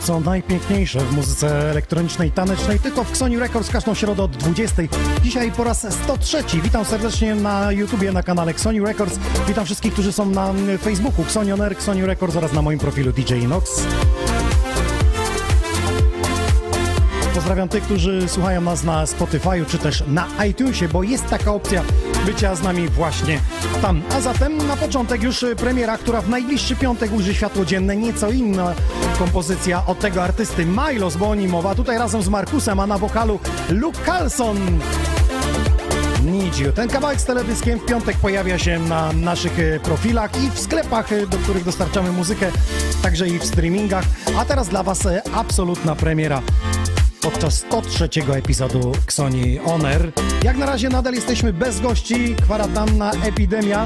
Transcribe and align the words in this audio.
co 0.00 0.20
najpiękniejsze 0.20 1.00
w 1.00 1.12
muzyce 1.12 1.70
elektronicznej, 1.70 2.30
tanecznej, 2.30 2.78
tylko 2.78 3.04
w 3.04 3.10
Xoni 3.10 3.38
Records 3.38 3.70
każdą 3.70 3.94
środę 3.94 4.22
od 4.22 4.36
20. 4.36 4.82
Dzisiaj 5.22 5.52
po 5.52 5.64
raz 5.64 5.86
103. 6.04 6.44
Witam 6.62 6.84
serdecznie 6.84 7.34
na 7.34 7.72
YouTubie, 7.72 8.12
na 8.12 8.22
kanale 8.22 8.50
Xoni 8.50 8.80
Records. 8.80 9.18
Witam 9.48 9.64
wszystkich, 9.64 9.92
którzy 9.92 10.12
są 10.12 10.30
na 10.30 10.54
Facebooku 10.82 11.22
Xoni 11.22 11.52
On 11.52 11.60
Air, 11.60 11.72
Xoni 11.72 12.06
Records 12.06 12.36
oraz 12.36 12.52
na 12.52 12.62
moim 12.62 12.78
profilu 12.78 13.12
DJ 13.12 13.34
Inox. 13.34 13.86
Pozdrawiam 17.40 17.68
tych, 17.68 17.84
którzy 17.84 18.28
słuchają 18.28 18.60
nas 18.60 18.84
na 18.84 19.04
Spotify'u 19.04 19.66
czy 19.66 19.78
też 19.78 20.04
na 20.06 20.26
iTunesie, 20.46 20.88
bo 20.88 21.02
jest 21.02 21.26
taka 21.26 21.52
opcja 21.52 21.82
bycia 22.26 22.54
z 22.54 22.62
nami 22.62 22.88
właśnie 22.88 23.40
tam. 23.82 24.02
A 24.14 24.20
zatem 24.20 24.66
na 24.66 24.76
początek 24.76 25.22
już 25.22 25.42
y, 25.42 25.56
premiera, 25.56 25.98
która 25.98 26.20
w 26.20 26.28
najbliższy 26.28 26.76
piątek 26.76 27.12
ujrzy 27.12 27.34
światło 27.34 27.64
dzienne, 27.64 27.96
nieco 27.96 28.30
inna 28.30 28.74
kompozycja 29.18 29.86
od 29.86 29.98
tego 29.98 30.22
artysty 30.22 30.66
Milos, 30.66 31.16
bo 31.16 31.28
o 31.30 31.34
nim 31.34 31.50
mowa. 31.50 31.74
Tutaj 31.74 31.98
razem 31.98 32.22
z 32.22 32.28
Markusem, 32.28 32.80
a 32.80 32.86
na 32.86 32.98
wokalu 32.98 33.38
Luke 33.70 33.98
Carlson. 34.06 34.56
Need. 36.24 36.74
Ten 36.74 36.88
kawałek 36.88 37.20
z 37.20 37.24
teledyskiem 37.24 37.78
w 37.78 37.84
piątek 37.84 38.16
pojawia 38.16 38.58
się 38.58 38.78
na 38.78 39.12
naszych 39.12 39.58
e, 39.58 39.80
profilach 39.80 40.30
i 40.44 40.50
w 40.50 40.58
sklepach, 40.58 41.12
e, 41.12 41.26
do 41.26 41.38
których 41.38 41.64
dostarczamy 41.64 42.12
muzykę, 42.12 42.46
także 43.02 43.28
i 43.28 43.38
w 43.38 43.44
streamingach. 43.44 44.04
A 44.38 44.44
teraz 44.44 44.68
dla 44.68 44.82
Was 44.82 45.06
e, 45.06 45.22
absolutna 45.34 45.96
premiera 45.96 46.42
podczas 47.20 47.54
103 47.54 48.08
epizodu 48.34 48.92
Xoni 49.04 49.60
On 49.60 49.86
Air. 49.86 50.12
Jak 50.44 50.56
na 50.56 50.66
razie 50.66 50.88
nadal 50.88 51.14
jesteśmy 51.14 51.52
bez 51.52 51.80
gości, 51.80 52.34
kwarantanna, 52.42 53.12
epidemia. 53.12 53.84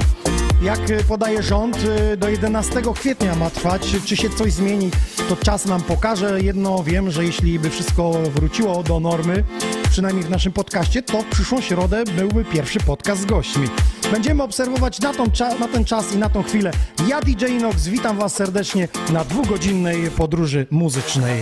Jak 0.61 0.79
podaje 1.07 1.43
rząd, 1.43 1.77
e, 2.11 2.17
do 2.17 2.29
11 2.29 2.93
kwietnia 2.93 3.35
ma 3.35 3.49
trwać. 3.49 3.95
Czy 4.05 4.17
się 4.17 4.29
coś 4.29 4.53
zmieni, 4.53 4.91
to 5.29 5.35
czas 5.35 5.65
nam 5.65 5.81
pokaże. 5.81 6.41
Jedno 6.41 6.83
wiem, 6.83 7.11
że 7.11 7.25
jeśli 7.25 7.59
by 7.59 7.69
wszystko 7.69 8.11
wróciło 8.11 8.83
do 8.83 8.99
normy, 8.99 9.43
przynajmniej 9.89 10.25
w 10.25 10.29
naszym 10.29 10.51
podcaście, 10.51 11.01
to 11.01 11.21
w 11.21 11.25
przyszłą 11.25 11.61
środę 11.61 12.03
byłby 12.17 12.45
pierwszy 12.45 12.79
podcast 12.79 13.21
z 13.21 13.25
gośćmi. 13.25 13.67
Będziemy 14.11 14.43
obserwować 14.43 14.99
na, 14.99 15.13
tą, 15.13 15.23
na 15.59 15.67
ten 15.67 15.85
czas 15.85 16.13
i 16.13 16.17
na 16.17 16.29
tą 16.29 16.43
chwilę. 16.43 16.71
Ja 17.07 17.21
DJ 17.21 17.45
Inox, 17.45 17.87
witam 17.87 18.17
Was 18.17 18.35
serdecznie 18.35 18.87
na 19.09 19.25
dwugodzinnej 19.25 20.11
podróży 20.11 20.67
muzycznej. 20.71 21.39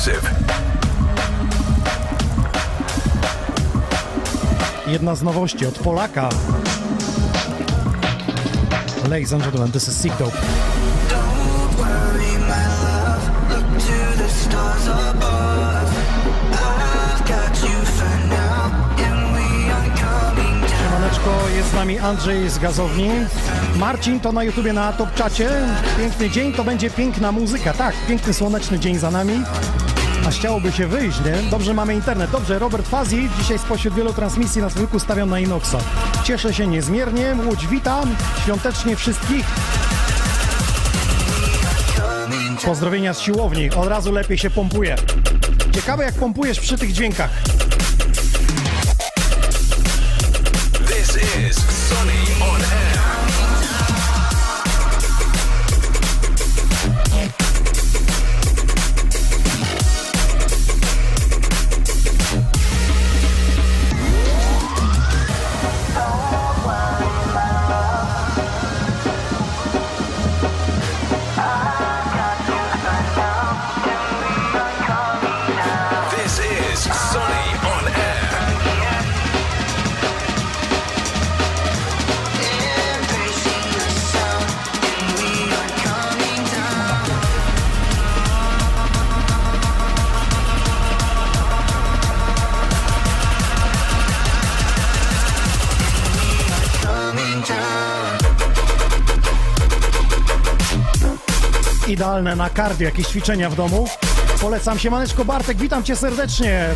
Exclusive. 0.00 0.30
Jedna 4.86 5.14
z 5.14 5.22
nowości 5.22 5.66
od 5.66 5.78
Polaka. 5.78 6.28
Ladies 9.10 9.32
and 9.32 9.42
gentlemen, 9.42 9.72
this 9.72 9.88
is 9.88 10.02
Sick 10.02 10.16
Dope. 10.18 10.36
Siemaneczko, 20.82 21.48
jest 21.56 21.70
z 21.70 21.74
nami 21.74 21.98
Andrzej 21.98 22.50
z 22.50 22.58
Gazowni. 22.58 23.10
Marcin 23.76 24.20
to 24.20 24.32
na 24.32 24.44
YouTubie 24.44 24.72
na 24.72 24.92
Top 24.92 25.14
Czacie. 25.14 25.50
Piękny 25.98 26.30
dzień, 26.30 26.52
to 26.52 26.64
będzie 26.64 26.90
piękna 26.90 27.32
muzyka. 27.32 27.72
Tak, 27.72 27.94
piękny 28.08 28.34
słoneczny 28.34 28.78
dzień 28.78 28.98
za 28.98 29.10
nami. 29.10 29.42
A 30.26 30.30
chciałoby 30.30 30.72
się 30.72 30.86
wyjść, 30.86 31.18
nie? 31.24 31.50
Dobrze, 31.50 31.74
mamy 31.74 31.94
internet. 31.94 32.30
Dobrze, 32.30 32.58
Robert 32.58 32.88
Fazi 32.88 33.28
dzisiaj 33.38 33.58
spośród 33.58 33.94
wielu 33.94 34.12
transmisji 34.12 34.62
na 34.62 34.68
zwykły 34.68 35.00
stawiam 35.00 35.30
na 35.30 35.40
Inoxa. 35.40 35.78
Cieszę 36.24 36.54
się 36.54 36.66
niezmiernie. 36.66 37.36
Łódź 37.46 37.66
witam. 37.66 38.16
Świątecznie 38.42 38.96
wszystkich. 38.96 39.46
Pozdrowienia 42.64 43.14
z 43.14 43.20
siłowni. 43.20 43.70
Od 43.70 43.88
razu 43.88 44.12
lepiej 44.12 44.38
się 44.38 44.50
pompuje. 44.50 44.96
Ciekawe 45.74 46.04
jak 46.04 46.14
pompujesz 46.14 46.60
przy 46.60 46.78
tych 46.78 46.92
dźwiękach. 46.92 47.30
This 50.86 51.16
is 51.48 51.56
Sony 51.88 52.19
Na 102.22 102.50
cardio, 102.50 102.84
jakieś 102.84 103.06
ćwiczenia 103.06 103.50
w 103.50 103.54
domu. 103.54 103.88
Polecam 104.40 104.78
się, 104.78 104.90
Maneczko 104.90 105.24
Bartek, 105.24 105.58
witam 105.58 105.84
cię 105.84 105.96
serdecznie. 105.96 106.68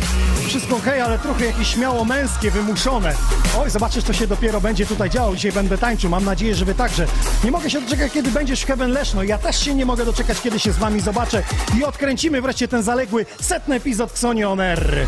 Wszystko 0.47 0.75
ok, 0.75 0.87
ale 1.05 1.19
trochę 1.19 1.45
jakieś 1.45 1.67
śmiało 1.67 2.05
męskie, 2.05 2.51
wymuszone. 2.51 3.15
Oj, 3.59 3.69
zobaczysz, 3.69 4.03
co 4.03 4.13
się 4.13 4.27
dopiero 4.27 4.61
będzie 4.61 4.85
tutaj 4.85 5.09
działo. 5.09 5.35
Dzisiaj 5.35 5.51
będę 5.51 5.77
tańczył, 5.77 6.09
mam 6.09 6.25
nadzieję, 6.25 6.55
że 6.55 6.65
wy 6.65 6.75
także. 6.75 7.07
Nie 7.43 7.51
mogę 7.51 7.69
się 7.69 7.81
doczekać, 7.81 8.11
kiedy 8.11 8.31
będziesz 8.31 8.61
w 8.61 8.65
Heaven 8.67 8.91
Leszno. 8.91 9.23
Ja 9.23 9.37
też 9.37 9.59
się 9.59 9.75
nie 9.75 9.85
mogę 9.85 10.05
doczekać, 10.05 10.41
kiedy 10.41 10.59
się 10.59 10.71
z 10.71 10.77
wami 10.77 11.01
zobaczę 11.01 11.43
i 11.79 11.83
odkręcimy 11.83 12.41
wreszcie 12.41 12.67
ten 12.67 12.83
zaległy 12.83 13.25
setny 13.41 13.75
epizod 13.75 14.11
Xoni 14.11 14.43
On 14.43 14.59
Air. 14.59 15.07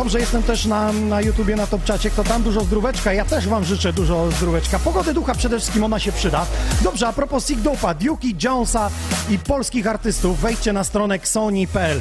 Dobrze, 0.00 0.20
jestem 0.20 0.42
też 0.42 0.66
na, 0.66 0.92
na 0.92 1.20
YouTubie, 1.20 1.56
na 1.56 1.66
Topczacie, 1.66 2.10
kto 2.10 2.24
tam 2.24 2.42
dużo 2.42 2.60
zdróweczka. 2.60 3.12
Ja 3.12 3.24
też 3.24 3.48
Wam 3.48 3.64
życzę 3.64 3.92
dużo 3.92 4.30
zdróweczka. 4.30 4.78
Pogody 4.78 5.14
ducha 5.14 5.34
przede 5.34 5.58
wszystkim, 5.58 5.84
ona 5.84 5.98
się 5.98 6.12
przyda. 6.12 6.46
Dobrze, 6.82 7.08
a 7.08 7.12
propos 7.12 7.46
Sigdopa, 7.46 7.94
Duke'i, 7.94 8.44
Jonesa 8.44 8.90
i 9.30 9.38
polskich 9.38 9.86
artystów, 9.86 10.40
wejdźcie 10.40 10.72
na 10.72 10.84
stronę 10.84 11.18
Sony.pl. 11.22 12.00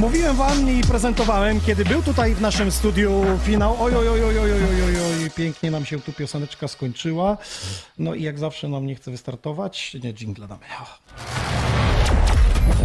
Mówiłem 0.00 0.36
Wam 0.36 0.70
i 0.70 0.80
prezentowałem, 0.82 1.60
kiedy 1.60 1.84
był 1.84 2.02
tutaj 2.02 2.34
w 2.34 2.40
naszym 2.40 2.70
studiu 2.72 3.24
finał. 3.44 3.76
Oj, 3.80 3.96
oj, 3.96 4.08
oj, 4.08 4.24
oj, 4.24 4.38
oj, 4.38 4.52
oj, 4.52 4.82
oj, 4.84 4.96
oj, 5.22 5.30
pięknie 5.30 5.70
nam 5.70 5.84
się 5.84 6.00
tu 6.00 6.12
pioseneczka 6.12 6.68
skończyła. 6.68 7.36
No 7.98 8.14
i 8.14 8.22
jak 8.22 8.38
zawsze 8.38 8.68
nam 8.68 8.86
nie 8.86 8.94
chce 8.94 9.10
wystartować. 9.10 9.96
Nie, 10.02 10.14
dżingle 10.14 10.48
damy. 10.48 10.64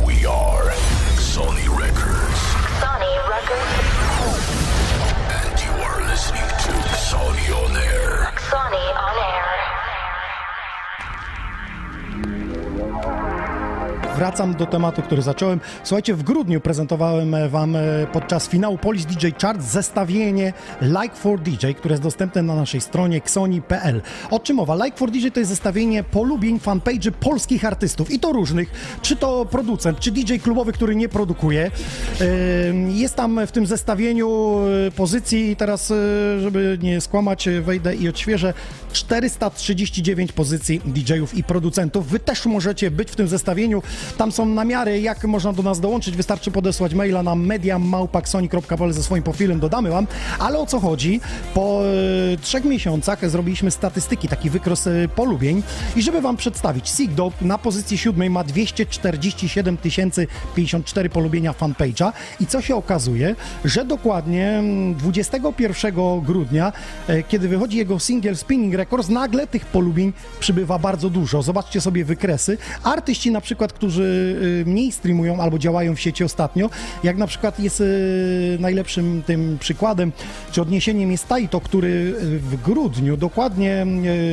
We 0.07 0.29
are 0.29 0.73
Sony 1.19 1.61
Records. 1.79 2.41
Sony 2.81 3.05
Records. 3.29 3.80
Sony 7.11 7.51
on 7.51 7.75
air. 7.75 8.31
Sony 8.37 8.85
on 8.95 9.17
air. 9.17 9.20
Wracam 14.21 14.55
do 14.55 14.65
tematu, 14.65 15.01
który 15.01 15.21
zacząłem. 15.21 15.59
Słuchajcie, 15.83 16.13
w 16.13 16.23
grudniu 16.23 16.61
prezentowałem 16.61 17.35
e, 17.35 17.49
Wam 17.49 17.75
e, 17.75 17.79
podczas 18.13 18.49
finału 18.49 18.77
Polish 18.77 19.05
DJ 19.05 19.27
Chart 19.41 19.61
zestawienie 19.61 20.53
Like 20.81 21.15
for 21.15 21.39
DJ, 21.39 21.71
które 21.77 21.93
jest 21.93 22.03
dostępne 22.03 22.41
na 22.41 22.55
naszej 22.55 22.81
stronie 22.81 23.17
xoni.pl. 23.17 24.01
O 24.31 24.39
czym 24.39 24.55
mowa? 24.55 24.85
Like 24.85 24.97
for 24.97 25.11
DJ 25.11 25.27
to 25.27 25.39
jest 25.39 25.49
zestawienie 25.49 26.03
polubień 26.03 26.59
fanpage'y 26.59 27.11
polskich 27.11 27.65
artystów 27.65 28.11
i 28.11 28.19
to 28.19 28.31
różnych, 28.31 28.97
czy 29.01 29.15
to 29.15 29.45
producent, 29.45 29.99
czy 29.99 30.11
DJ 30.11 30.35
klubowy, 30.35 30.73
który 30.73 30.95
nie 30.95 31.09
produkuje. 31.09 31.71
Jest 32.87 33.15
tam 33.15 33.47
w 33.47 33.51
tym 33.51 33.65
zestawieniu 33.65 34.57
e, 34.87 34.91
pozycji, 34.91 35.55
teraz, 35.55 35.93
żeby 36.41 36.77
nie 36.81 37.01
skłamać, 37.01 37.49
wejdę 37.61 37.95
i 37.95 38.09
odświeżę, 38.09 38.53
439 38.93 40.31
pozycji 40.31 40.81
DJ-ów 40.85 41.33
i 41.33 41.43
producentów. 41.43 42.07
Wy 42.07 42.19
też 42.19 42.45
możecie 42.45 42.91
być 42.91 43.11
w 43.11 43.15
tym 43.15 43.27
zestawieniu. 43.27 43.83
Tam 44.17 44.31
są 44.31 44.45
namiary, 44.45 45.01
jak 45.01 45.23
można 45.23 45.53
do 45.53 45.63
nas 45.63 45.79
dołączyć. 45.79 46.15
Wystarczy 46.15 46.51
podesłać 46.51 46.93
maila 46.93 47.23
na 47.23 47.35
mediamałpaksoni.pl 47.35 48.93
ze 48.93 49.03
swoim 49.03 49.23
profilem, 49.23 49.59
dodamy 49.59 49.89
wam. 49.89 50.07
Ale 50.39 50.59
o 50.59 50.65
co 50.65 50.79
chodzi? 50.79 51.21
Po 51.53 51.81
e, 52.33 52.37
trzech 52.37 52.65
miesiącach 52.65 53.29
zrobiliśmy 53.29 53.71
statystyki, 53.71 54.27
taki 54.27 54.49
wykres 54.49 54.87
e, 54.87 55.07
polubień 55.15 55.63
i 55.95 56.01
żeby 56.01 56.21
wam 56.21 56.37
przedstawić, 56.37 56.89
Sigdop 56.89 57.41
na 57.41 57.57
pozycji 57.57 57.97
siódmej 57.97 58.29
ma 58.29 58.43
247 58.43 59.77
054 60.55 61.09
polubienia 61.09 61.53
fanpage'a 61.53 62.11
i 62.39 62.45
co 62.45 62.61
się 62.61 62.75
okazuje, 62.75 63.35
że 63.65 63.85
dokładnie 63.85 64.49
mm, 64.49 64.95
21 64.95 66.21
grudnia, 66.21 66.73
e, 67.07 67.23
kiedy 67.23 67.47
wychodzi 67.47 67.77
jego 67.77 67.99
single 67.99 68.35
Spinning 68.35 68.75
Records, 68.75 69.09
nagle 69.09 69.47
tych 69.47 69.65
polubień 69.65 70.13
przybywa 70.39 70.79
bardzo 70.79 71.09
dużo. 71.09 71.41
Zobaczcie 71.41 71.81
sobie 71.81 72.05
wykresy. 72.05 72.57
Artyści 72.83 73.31
na 73.31 73.41
przykład, 73.41 73.73
którzy 73.73 74.00
y, 74.01 74.63
mniej 74.65 74.91
streamują 74.91 75.39
albo 75.39 75.59
działają 75.59 75.95
w 75.95 75.99
sieci 75.99 76.23
ostatnio, 76.23 76.69
jak 77.03 77.17
na 77.17 77.27
przykład 77.27 77.59
jest 77.59 77.81
y, 77.81 78.57
najlepszym 78.59 79.23
tym 79.25 79.57
przykładem, 79.59 80.11
czy 80.51 80.61
odniesieniem 80.61 81.11
jest 81.11 81.27
Taito, 81.27 81.61
który 81.61 81.87
y, 81.87 82.39
w 82.39 82.61
grudniu, 82.61 83.17
dokładnie 83.17 83.85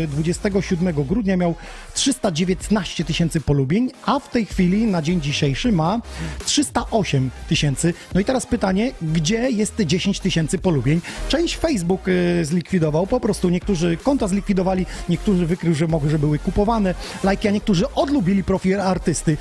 y, 0.04 0.08
27 0.08 0.94
grudnia 1.04 1.36
miał 1.36 1.54
319 1.94 3.04
tysięcy 3.04 3.40
polubień, 3.40 3.90
a 4.06 4.18
w 4.18 4.30
tej 4.30 4.46
chwili 4.46 4.86
na 4.86 5.02
dzień 5.02 5.20
dzisiejszy 5.20 5.72
ma 5.72 6.00
308 6.44 7.30
tysięcy. 7.48 7.94
No 8.14 8.20
i 8.20 8.24
teraz 8.24 8.46
pytanie, 8.46 8.92
gdzie 9.02 9.50
jest 9.50 9.76
te 9.76 9.86
10 9.86 10.20
tysięcy 10.20 10.58
polubień? 10.58 11.00
Część 11.28 11.56
Facebook 11.56 12.06
zlikwidował, 12.42 13.06
po 13.06 13.20
prostu 13.20 13.48
niektórzy 13.48 13.96
konta 13.96 14.28
zlikwidowali, 14.28 14.86
niektórzy 15.08 15.46
wykrył, 15.46 15.74
że 15.74 15.86
mogły, 15.86 16.10
że 16.10 16.18
były 16.18 16.38
kupowane 16.38 16.94
lajki, 17.24 17.48
a 17.48 17.50
niektórzy 17.50 17.94
odlubili 17.94 18.44
profil 18.44 18.80
artysty 18.80 19.36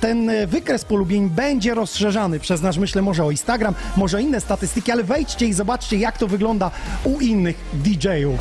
ten 0.00 0.30
e, 0.30 0.46
wykres 0.46 0.84
polubień 0.84 1.30
będzie 1.30 1.74
rozszerzany 1.74 2.40
przez 2.40 2.62
nasz, 2.62 2.78
myślę, 2.78 3.02
może 3.02 3.24
o 3.24 3.30
Instagram, 3.30 3.74
może 3.96 4.22
inne 4.22 4.40
statystyki, 4.40 4.92
ale 4.92 5.04
wejdźcie 5.04 5.46
i 5.46 5.52
zobaczcie, 5.52 5.96
jak 5.96 6.18
to 6.18 6.26
wygląda 6.26 6.70
u 7.04 7.20
innych 7.20 7.56
DJ-ów. 7.74 8.40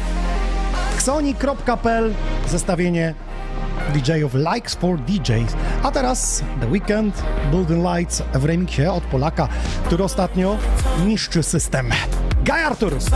Xoni.pl 0.95 2.13
zestawienie 2.49 3.13
DJ-ów 3.93 4.33
Likes 4.33 4.75
for 4.75 4.99
DJs. 4.99 5.55
A 5.83 5.91
teraz 5.91 6.43
The 6.61 6.67
Weekend 6.67 7.23
Building 7.51 7.85
Lights 7.95 8.23
w 8.33 8.45
remiksie 8.45 8.85
od 8.85 9.03
Polaka, 9.03 9.47
który 9.85 10.03
ostatnio 10.03 10.57
niszczy 11.05 11.43
system. 11.43 11.89
Guy 12.45 12.65
Arturus. 12.65 13.09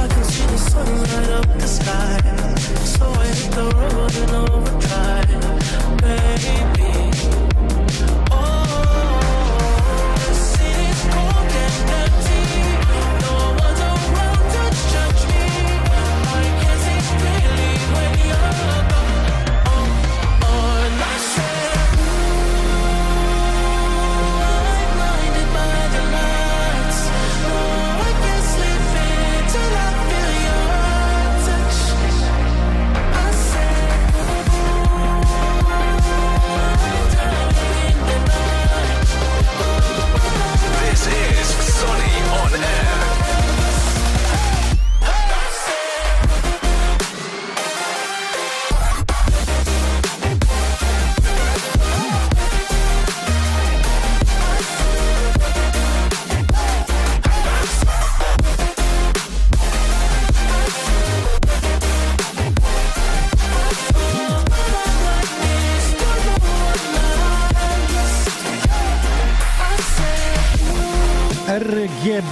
Baby 6.02 7.05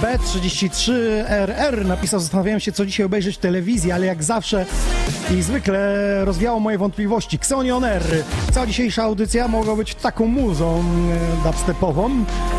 Bye. 0.04 0.13
33RR 0.24 1.86
napisał, 1.86 2.20
zastanawiałem 2.20 2.60
się, 2.60 2.72
co 2.72 2.86
dzisiaj 2.86 3.06
obejrzeć 3.06 3.36
w 3.36 3.38
telewizji, 3.38 3.92
ale 3.92 4.06
jak 4.06 4.24
zawsze 4.24 4.66
i 5.38 5.42
zwykle 5.42 6.24
rozwiało 6.24 6.60
moje 6.60 6.78
wątpliwości. 6.78 7.36
Xonion 7.36 7.84
R. 7.84 8.02
Cała 8.52 8.66
dzisiejsza 8.66 9.02
audycja 9.02 9.48
mogła 9.48 9.76
być 9.76 9.94
taką 9.94 10.26
muzą 10.26 10.84
e, 11.42 11.44
dubstepową. 11.46 12.08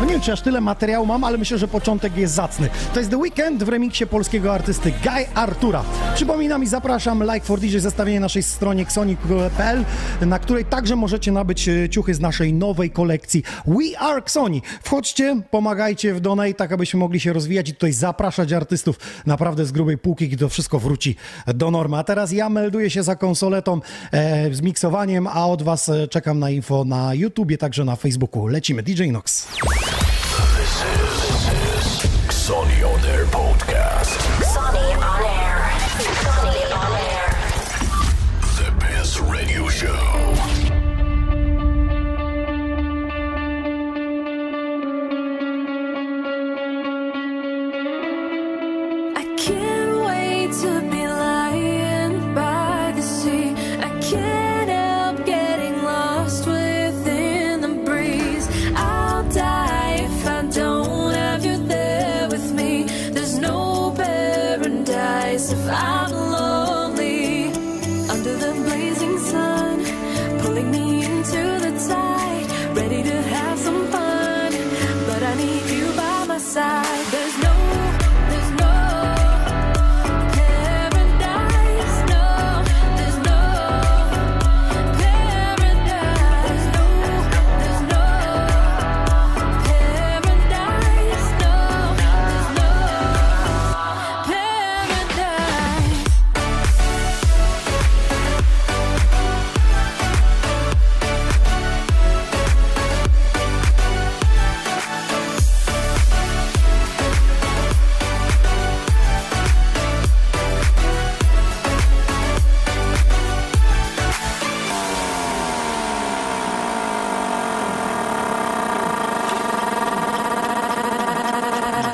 No 0.00 0.04
nie 0.04 0.12
wiem, 0.12 0.20
czy 0.20 0.32
aż 0.32 0.40
tyle 0.40 0.60
materiału 0.60 1.06
mam, 1.06 1.24
ale 1.24 1.38
myślę, 1.38 1.58
że 1.58 1.68
początek 1.68 2.16
jest 2.16 2.34
zacny. 2.34 2.68
To 2.94 3.00
jest 3.00 3.10
The 3.10 3.16
Weekend 3.16 3.64
w 3.64 3.68
remiksie 3.68 4.06
polskiego 4.06 4.52
artysty 4.52 4.92
Guy 5.02 5.26
Artura. 5.34 5.82
Przypominam 6.14 6.62
i 6.62 6.66
zapraszam 6.66 7.22
Like 7.22 7.46
for 7.46 7.60
DJ 7.60 7.78
zestawienie 7.78 8.20
naszej 8.20 8.42
stronie 8.42 8.82
xonic.pl, 8.82 9.84
na 10.20 10.38
której 10.38 10.64
także 10.64 10.96
możecie 10.96 11.32
nabyć 11.32 11.68
e, 11.68 11.88
ciuchy 11.88 12.14
z 12.14 12.20
naszej 12.20 12.52
nowej 12.52 12.90
kolekcji 12.90 13.42
We 13.66 13.98
Are 13.98 14.18
Xoni. 14.18 14.62
Wchodźcie, 14.82 15.40
pomagajcie 15.50 16.14
w 16.14 16.20
donate, 16.20 16.54
tak 16.54 16.72
abyśmy 16.72 17.00
mogli 17.00 17.20
się 17.20 17.32
rozwijać 17.32 17.55
i 17.60 17.72
tutaj 17.72 17.92
zapraszać 17.92 18.52
artystów 18.52 18.98
naprawdę 19.26 19.66
z 19.66 19.72
grubej 19.72 19.98
półki, 19.98 20.28
gdy 20.28 20.36
to 20.36 20.48
wszystko 20.48 20.78
wróci 20.78 21.16
do 21.46 21.70
normy. 21.70 21.96
A 21.96 22.04
teraz 22.04 22.32
ja 22.32 22.48
melduję 22.48 22.90
się 22.90 23.02
za 23.02 23.16
konsoletą 23.16 23.80
e, 24.12 24.54
z 24.54 24.60
miksowaniem, 24.60 25.26
a 25.26 25.46
od 25.46 25.62
Was 25.62 25.88
e, 25.88 26.08
czekam 26.08 26.38
na 26.38 26.50
info 26.50 26.84
na 26.84 27.14
YouTubie, 27.14 27.58
także 27.58 27.84
na 27.84 27.96
Facebooku. 27.96 28.46
Lecimy, 28.46 28.82
DJ 28.82 29.10
Nox. 29.10 29.48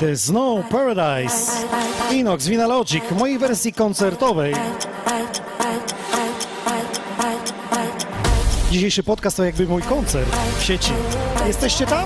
The 0.03 0.17
Snow 0.17 0.63
Paradise. 0.69 1.51
Inox 2.11 2.47
Vinalogic 2.47 3.03
w 3.03 3.19
mojej 3.19 3.37
wersji 3.37 3.73
koncertowej. 3.73 4.53
Dzisiejszy 8.71 9.03
podcast 9.03 9.37
to 9.37 9.43
jakby 9.43 9.65
mój 9.65 9.81
koncert 9.81 10.29
w 10.59 10.63
sieci. 10.63 10.91
Jesteście 11.47 11.85
tam? 11.85 12.05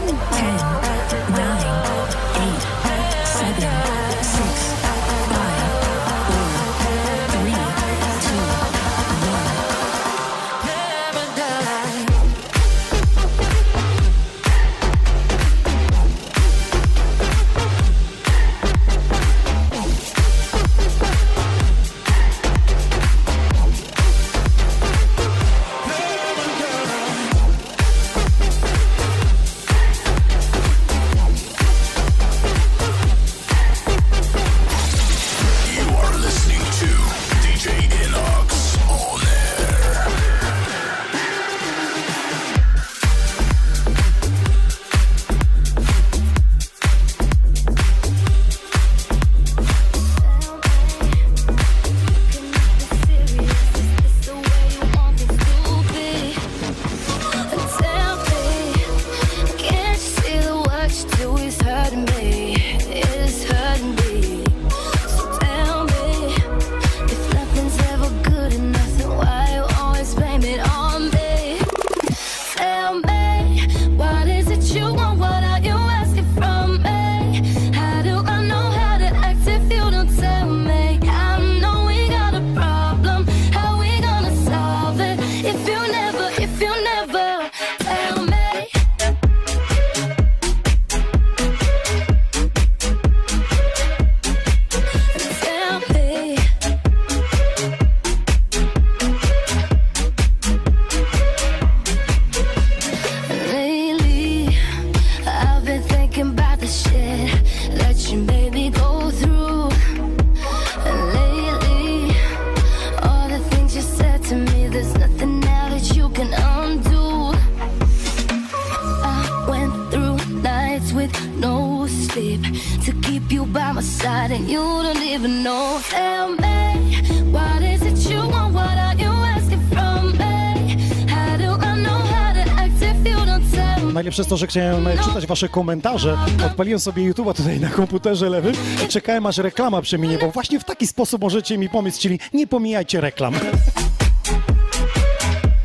Jest 134.28 134.30
to, 134.30 134.38
że 134.38 134.48
chciałem 134.48 134.88
e, 134.88 134.98
czytać 134.98 135.26
wasze 135.26 135.50
komentarze. 135.50 136.18
Odpaliłem 136.46 136.80
sobie 136.80 137.14
YouTube'a 137.14 137.34
tutaj 137.34 137.60
na 137.60 137.70
komputerze 137.70 138.30
lewym 138.30 138.54
i 138.86 138.88
czekałem 138.88 139.26
aż 139.26 139.38
reklama 139.38 139.82
przeminie, 139.82 140.18
bo 140.18 140.32
właśnie 140.32 140.60
w 140.60 140.64
taki 140.64 140.88
sposób 140.88 141.22
możecie 141.22 141.58
mi 141.58 141.70
pomóc, 141.70 142.00
czyli 142.00 142.20
nie 142.34 142.48
pomijajcie 142.48 143.02
reklam. 143.02 143.34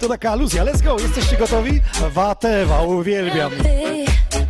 To 0.01 0.09
taka 0.09 0.31
aluzja. 0.31 0.65
Let's 0.65 0.83
go, 0.83 0.97
jesteście 1.01 1.37
gotowi? 1.37 1.81
Watewa, 2.15 2.83
uwielbiam. 2.83 3.53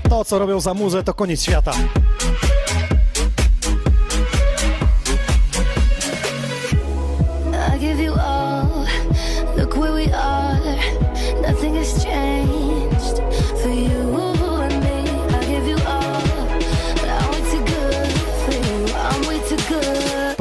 To, 0.08 0.24
co 0.24 0.38
robią 0.38 0.60
za 0.60 0.74
muzę, 0.74 1.02
to 1.02 1.14
koniec 1.14 1.42
świata. 1.42 1.72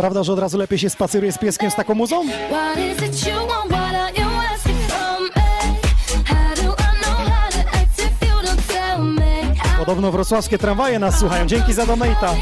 Prawda, 0.02 0.24
że 0.24 0.34
od 0.34 0.40
razu 0.40 0.58
lepiej 0.58 0.80
się 0.80 0.90
spaceruje 0.90 1.32
z 1.32 1.38
pieskiem 1.38 1.72
z 1.72 1.76
taką 1.76 1.96
muzą? 1.96 2.24
Podobno 9.80 10.12
wrocławskie 10.12 10.58
tramwaje 10.58 11.00
nas 11.00 11.20
słuchają. 11.20 11.46
Dzięki 11.46 11.74
za 11.74 11.86
donata. 11.86 12.36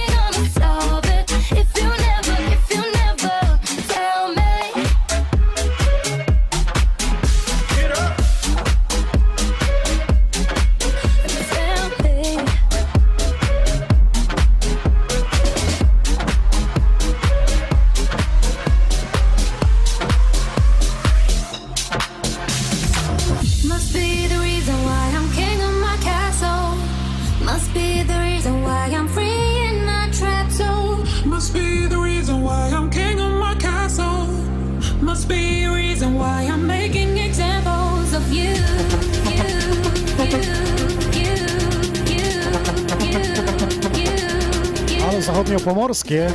Zachodniopomorskie. 46.00 46.28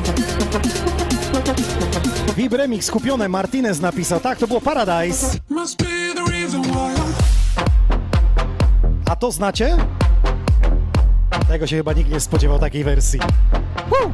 Vib 2.36 2.52
Remix 2.52 2.90
kupione, 2.90 3.28
Martinez 3.28 3.80
napisał. 3.80 4.20
Tak, 4.20 4.38
to 4.38 4.46
było 4.46 4.60
Paradise. 4.60 5.26
A 9.06 9.16
to 9.16 9.32
znacie? 9.32 9.76
Tego 11.48 11.66
się 11.66 11.76
chyba 11.76 11.92
nikt 11.92 12.10
nie 12.10 12.20
spodziewał 12.20 12.58
takiej 12.58 12.84
wersji. 12.84 13.20
Woo! 13.90 14.12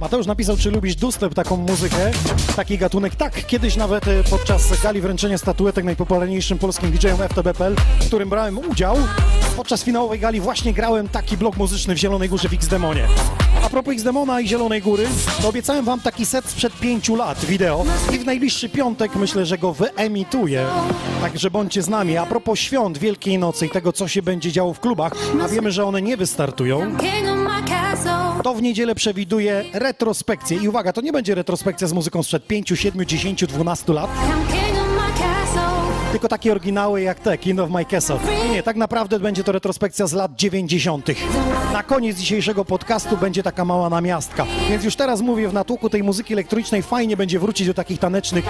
Mateusz 0.00 0.26
napisał, 0.26 0.56
czy 0.56 0.70
lubisz 0.70 0.96
dubstep, 0.96 1.34
taką 1.34 1.56
muzykę, 1.56 2.10
taki 2.56 2.78
gatunek. 2.78 3.14
Tak, 3.14 3.46
kiedyś 3.46 3.76
nawet 3.76 4.08
e, 4.08 4.24
podczas 4.30 4.82
gali 4.82 5.00
wręczenia 5.00 5.38
statuetek 5.38 5.84
najpopularniejszym 5.84 6.58
polskim 6.58 6.90
DJ-em 6.90 7.28
FTB.pl, 7.28 7.76
w 8.00 8.06
którym 8.06 8.28
brałem 8.28 8.58
udział, 8.58 8.96
podczas 9.56 9.84
finałowej 9.84 10.18
gali 10.18 10.40
właśnie 10.40 10.72
grałem 10.72 11.08
taki 11.08 11.36
blok 11.36 11.56
muzyczny 11.56 11.94
w 11.94 11.98
Zielonej 11.98 12.28
Górze 12.28 12.48
w 12.48 12.52
X-Demonie. 12.52 13.08
A 13.64 13.68
propos 13.70 13.94
X-Demona 13.94 14.40
i 14.40 14.48
Zielonej 14.48 14.82
Góry, 14.82 15.06
to 15.42 15.48
obiecałem 15.48 15.84
wam 15.84 16.00
taki 16.00 16.26
set 16.26 16.46
sprzed 16.46 16.72
pięciu 16.72 17.16
lat, 17.16 17.44
wideo. 17.44 17.84
I 18.14 18.18
w 18.18 18.26
najbliższy 18.26 18.68
piątek 18.68 19.16
myślę, 19.16 19.46
że 19.46 19.58
go 19.58 19.72
wyemituję. 19.72 20.66
Także 21.20 21.50
bądźcie 21.50 21.82
z 21.82 21.88
nami. 21.88 22.16
A 22.16 22.26
propos 22.26 22.58
świąt 22.58 22.98
Wielkiej 22.98 23.38
Nocy 23.38 23.66
i 23.66 23.70
tego, 23.70 23.92
co 23.92 24.08
się 24.08 24.22
będzie 24.22 24.52
działo 24.52 24.74
w 24.74 24.80
klubach, 24.80 25.12
a 25.42 25.48
wiemy, 25.48 25.72
że 25.72 25.84
one 25.84 26.02
nie 26.02 26.16
wystartują, 26.16 26.96
to 28.42 28.54
w 28.54 28.62
niedzielę 28.62 28.94
przewiduje 28.94 29.64
retrospekcję. 29.72 30.56
I 30.56 30.68
uwaga, 30.68 30.92
to 30.92 31.00
nie 31.00 31.12
będzie 31.12 31.34
retrospekcja 31.34 31.86
z 31.86 31.92
muzyką 31.92 32.22
sprzed 32.22 32.46
5, 32.46 32.72
7, 32.74 33.06
10, 33.06 33.46
12 33.46 33.92
lat, 33.92 34.10
tylko 36.16 36.28
takie 36.28 36.52
oryginały 36.52 37.02
jak 37.02 37.20
te, 37.20 37.38
King 37.38 37.60
of 37.60 37.70
My 37.70 37.84
Castle. 37.84 38.18
Nie, 38.44 38.48
nie, 38.48 38.62
tak 38.62 38.76
naprawdę 38.76 39.20
będzie 39.20 39.44
to 39.44 39.52
retrospekcja 39.52 40.06
z 40.06 40.12
lat 40.12 40.36
90. 40.36 41.06
Na 41.72 41.82
koniec 41.82 42.16
dzisiejszego 42.16 42.64
podcastu 42.64 43.16
będzie 43.16 43.42
taka 43.42 43.64
mała 43.64 43.88
namiastka. 43.88 44.46
Więc 44.70 44.84
już 44.84 44.96
teraz 44.96 45.20
mówię, 45.20 45.48
w 45.48 45.52
natłoku 45.52 45.90
tej 45.90 46.02
muzyki 46.02 46.32
elektronicznej 46.32 46.82
fajnie 46.82 47.16
będzie 47.16 47.38
wrócić 47.38 47.66
do 47.66 47.74
takich 47.74 47.98
tanecznych 47.98 48.44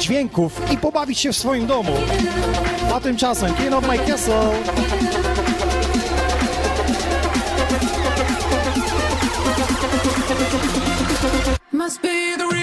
dźwięków 0.00 0.72
i 0.72 0.76
pobawić 0.76 1.18
się 1.18 1.32
w 1.32 1.36
swoim 1.36 1.66
domu. 1.66 1.92
A 2.94 3.00
tymczasem 3.00 3.54
King 3.54 3.72
of 3.72 3.88
My 3.88 3.98
Castle 3.98 4.52
Must 11.72 12.02
be 12.02 12.36
the 12.38 12.57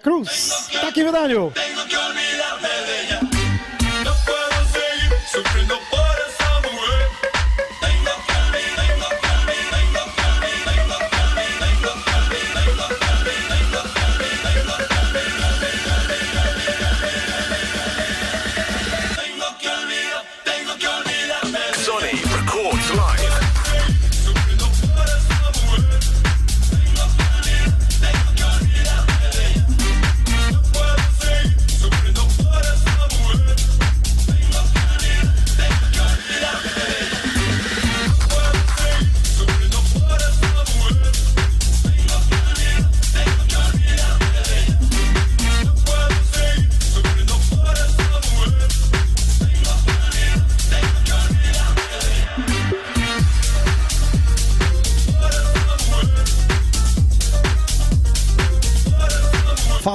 Cruz. 0.00 0.28
W 0.72 0.80
takim 0.80 1.06
wydaniu. 1.06 1.52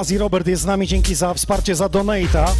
Fazi 0.08 0.18
Robert 0.18 0.46
jest 0.46 0.62
z 0.62 0.66
nami, 0.66 0.86
dzięki 0.86 1.14
za 1.14 1.34
wsparcie, 1.34 1.74
za 1.74 1.88
donata. 1.88 2.54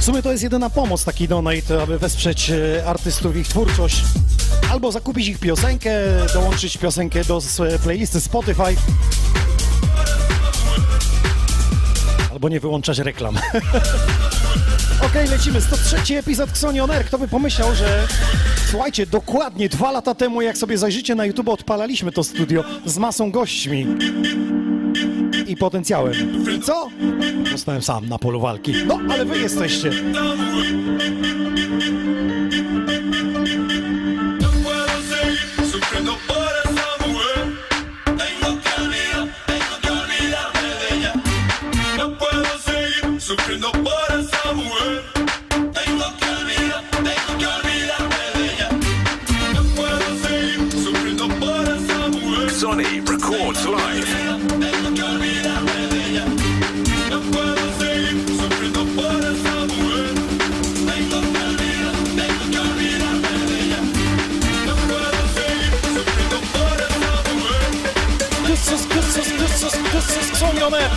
sumie 0.00 0.22
to 0.22 0.30
jest 0.32 0.42
jedyna 0.42 0.70
pomoc, 0.70 1.04
taki 1.04 1.28
donate, 1.28 1.82
aby 1.82 1.98
wesprzeć 1.98 2.50
e, 2.50 2.86
artystów 2.86 3.36
ich 3.36 3.48
twórczość. 3.48 4.02
Albo 4.70 4.92
zakupić 4.92 5.28
ich 5.28 5.38
piosenkę, 5.38 5.90
dołączyć 6.34 6.76
piosenkę 6.76 7.24
do 7.24 7.36
s- 7.36 7.60
playlisty 7.82 8.20
Spotify. 8.20 8.76
Albo 12.32 12.48
nie 12.48 12.60
wyłączać 12.60 12.98
reklam. 12.98 13.38
Okej, 15.06 15.28
lecimy. 15.28 15.60
103 15.60 16.18
epizod 16.18 16.50
Xonion 16.50 16.90
Air. 16.90 17.04
Kto 17.04 17.18
by 17.18 17.28
pomyślał, 17.28 17.74
że... 17.74 18.06
Słuchajcie, 18.70 19.06
dokładnie 19.06 19.68
dwa 19.68 19.92
lata 19.92 20.14
temu, 20.14 20.42
jak 20.42 20.58
sobie 20.58 20.78
zajrzycie 20.78 21.14
na 21.14 21.24
YouTube, 21.24 21.48
odpalaliśmy 21.48 22.12
to 22.12 22.24
studio 22.24 22.64
z 22.86 22.98
masą 22.98 23.30
gośćmi 23.30 23.86
i 25.46 25.56
potencjałem. 25.56 26.14
Co? 26.62 26.88
Zostałem 27.52 27.82
sam 27.82 28.08
na 28.08 28.18
polu 28.18 28.40
walki. 28.40 28.72
No, 28.86 29.00
ale 29.10 29.24
wy 29.24 29.38
jesteście. 29.38 29.90
This 70.36 70.44
is 70.44 70.52
Xonion 70.52 70.72
Air. 70.74 70.90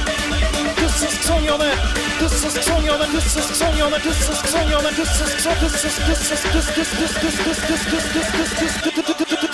This 0.80 1.04
is 1.04 1.16
Xonion 1.24 1.62
Air. 1.62 1.76
This 2.20 2.44
is 2.44 2.68
Xonion 2.68 3.00
Air. 3.00 3.08
This 3.08 3.36
is 3.38 3.46
Xonion 3.46 3.92
Air. 3.92 4.00
This 4.00 4.30
is 4.30 4.38
Xonion 4.52 4.84
Air. 4.84 4.92
This 4.92 5.22
is 5.22 5.32
Xo- 5.46 5.60
this 5.62 5.86
is 5.86 5.96
this 6.08 6.32
is 6.32 6.44
this 6.52 6.68
this 6.76 6.90
this 6.92 7.12
this 7.16 7.48
this 7.48 7.62
this 7.68 7.84
this 7.88 8.04
this 8.14 8.32
this 8.34 9.32
this 9.32 9.44
Is 9.44 9.49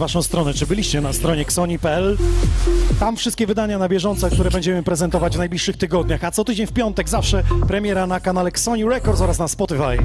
waszą 0.00 0.22
stronę, 0.22 0.54
czy 0.54 0.66
byliście 0.66 1.00
na 1.00 1.12
stronie 1.12 1.42
xoni.pl? 1.42 2.18
Tam 3.00 3.16
wszystkie 3.16 3.46
wydania 3.46 3.78
na 3.78 3.88
bieżąco, 3.88 4.30
które 4.30 4.50
będziemy 4.50 4.82
prezentować 4.82 5.34
w 5.34 5.38
najbliższych 5.38 5.76
tygodniach, 5.76 6.24
a 6.24 6.30
co 6.30 6.44
tydzień 6.44 6.66
w 6.66 6.72
piątek 6.72 7.08
zawsze 7.08 7.42
premiera 7.68 8.06
na 8.06 8.20
kanale 8.20 8.48
Xoni 8.48 8.84
Records 8.84 9.20
oraz 9.20 9.38
na 9.38 9.48
Spotify. 9.48 9.98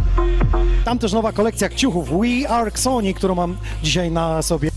Tam 0.86 1.00
też 1.00 1.14
nowa 1.14 1.32
kolekcja 1.32 1.70
kciuchów 1.70 2.10
We 2.10 2.50
Are 2.50 2.68
Xoni, 2.68 3.14
którą 3.14 3.36
mam 3.36 3.58
dzisiaj 3.84 4.12
na 4.12 4.42
sobie. 4.42 4.70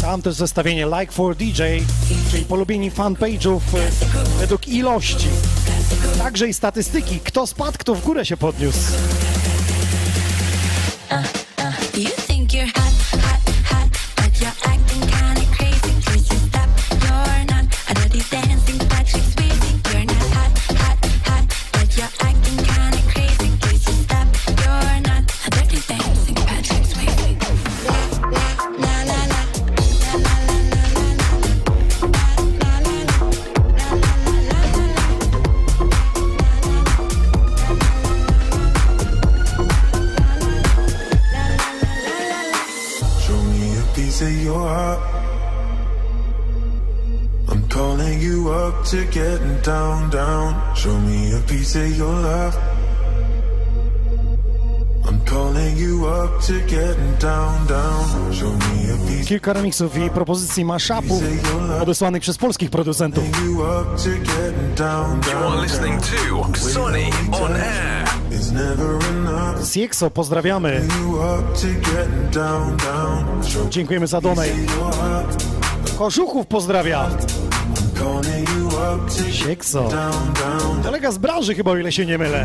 Tam 0.00 0.22
też 0.22 0.34
zestawienie 0.34 0.86
Like 1.00 1.12
for 1.12 1.36
DJ, 1.36 1.62
czyli 2.30 2.44
polubieni 2.44 2.90
fanpage'ów 2.90 3.60
e, 3.74 4.38
według 4.40 4.68
ilości. 4.68 5.28
Także 6.18 6.48
i 6.48 6.54
statystyki, 6.54 7.20
kto 7.20 7.46
spadł, 7.46 7.78
kto 7.78 7.94
w 7.94 8.04
górę 8.04 8.26
się 8.26 8.36
podniósł. 8.36 8.78
to 48.92 49.04
getting 49.06 49.58
down, 49.62 50.10
down. 50.10 50.52
Show 50.76 51.00
me 51.00 51.32
a 51.32 51.40
piece 51.48 51.76
of 51.76 51.96
your 51.96 52.12
love. 52.12 52.54
Kilka 59.26 59.52
remixów 59.52 59.96
i 59.96 60.10
propozycji 60.10 60.64
mashupów 60.64 61.22
odesłanych 61.82 62.22
przez 62.22 62.38
polskich 62.38 62.70
producentów. 62.70 63.24
Siexo, 69.72 70.10
pozdrawiamy. 70.10 70.82
Dziękujemy 73.70 74.06
za 74.06 74.20
donej. 74.20 74.50
Kożuchów 75.98 76.46
pozdrawia. 76.46 77.10
Down. 79.90 80.82
Kolega 80.82 81.12
z 81.12 81.18
branży 81.18 81.54
chyba, 81.54 81.70
o 81.70 81.76
ile 81.76 81.92
się 81.92 82.06
nie 82.06 82.18
mylę. 82.18 82.44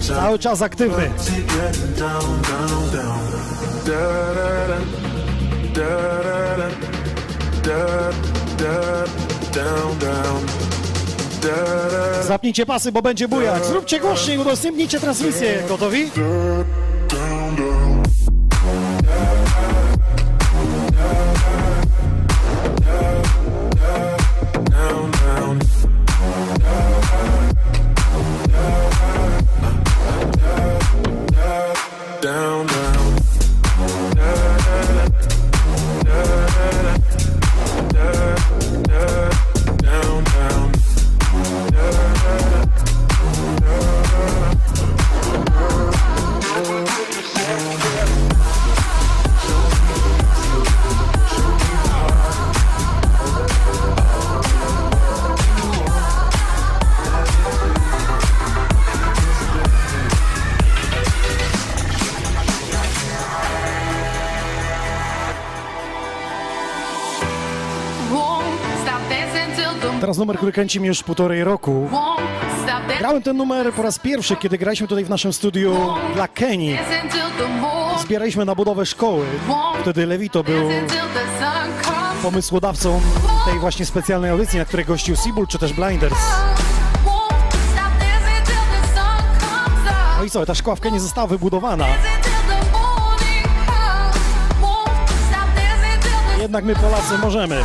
Cały 0.00 0.38
czas 0.38 0.62
aktywny. 0.62 1.10
Zapnijcie 12.26 12.66
pasy, 12.66 12.92
bo 12.92 13.02
będzie 13.02 13.28
bujać. 13.28 13.66
Zróbcie 13.66 14.00
głośniej, 14.00 14.38
udostępnijcie 14.38 15.00
transmisję. 15.00 15.62
Gotowi? 15.68 16.10
Numer, 70.24 70.36
który 70.36 70.52
kręci 70.52 70.80
mi 70.80 70.88
już 70.88 71.02
półtorej 71.02 71.44
roku. 71.44 71.90
Grałem 72.98 73.22
ten 73.22 73.36
numer 73.36 73.72
po 73.72 73.82
raz 73.82 73.98
pierwszy, 73.98 74.36
kiedy 74.36 74.58
graliśmy 74.58 74.88
tutaj 74.88 75.04
w 75.04 75.10
naszym 75.10 75.32
studiu 75.32 75.76
dla 76.14 76.28
Kenii. 76.28 76.78
Zbieraliśmy 78.00 78.44
na 78.44 78.54
budowę 78.54 78.86
szkoły. 78.86 79.26
Wtedy 79.80 80.06
Lewito 80.06 80.44
był 80.44 80.70
pomysłodawcą 82.22 83.00
tej 83.44 83.58
właśnie 83.58 83.86
specjalnej 83.86 84.30
audycji, 84.30 84.58
na 84.58 84.64
której 84.64 84.86
gościł 84.86 85.16
Seabull 85.16 85.46
czy 85.46 85.58
też 85.58 85.72
Blinders. 85.72 86.14
No 90.18 90.24
i 90.24 90.30
co, 90.30 90.46
ta 90.46 90.54
szkoła 90.54 90.76
w 90.76 90.80
Kenii 90.80 91.00
została 91.00 91.26
wybudowana. 91.26 91.86
Jednak 96.40 96.64
my 96.64 96.74
Polacy 96.76 97.18
możemy 97.18 97.64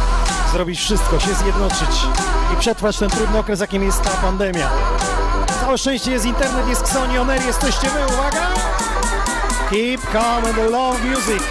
zrobić 0.51 0.79
wszystko, 0.79 1.19
się 1.19 1.33
zjednoczyć 1.33 2.05
i 2.53 2.57
przetrwać 2.57 2.97
ten 2.97 3.09
trudny 3.09 3.39
okres, 3.39 3.59
jakim 3.59 3.83
jest 3.83 4.01
ta 4.01 4.09
pandemia. 4.09 4.69
Całe 5.61 5.77
szczęście 5.77 6.11
jest 6.11 6.25
internet, 6.25 6.67
jest 6.67 6.81
Xoni 6.81 7.17
On 7.17 7.29
Air, 7.29 7.45
jesteście 7.45 7.87
wy, 7.89 8.13
uwaga! 8.13 8.47
Keep 9.69 10.11
calm 10.11 10.45
and 10.45 10.71
love 10.71 10.99
music. 11.03 11.43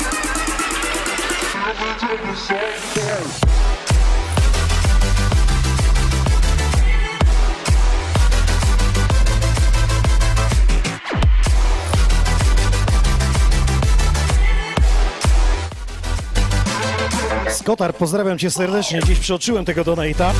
Skotar, 17.50 17.94
pozdrawiam 17.94 18.38
cię 18.38 18.50
serdecznie, 18.50 19.00
dziś 19.06 19.18
przeoczyłem 19.18 19.64
tego 19.64 19.82
donate'a. 19.84 20.30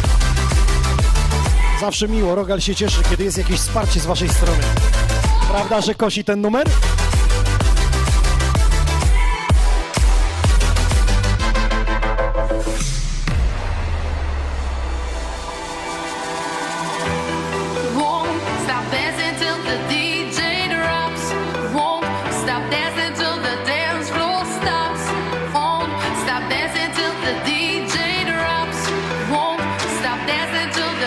Zawsze 1.80 2.08
miło, 2.08 2.34
Rogal 2.34 2.60
się 2.60 2.74
cieszy, 2.74 3.02
kiedy 3.10 3.24
jest 3.24 3.38
jakieś 3.38 3.60
wsparcie 3.60 4.00
z 4.00 4.06
waszej 4.06 4.28
strony. 4.28 4.62
Prawda, 5.50 5.80
że 5.80 5.94
kosi 5.94 6.24
ten 6.24 6.40
numer? 6.40 6.66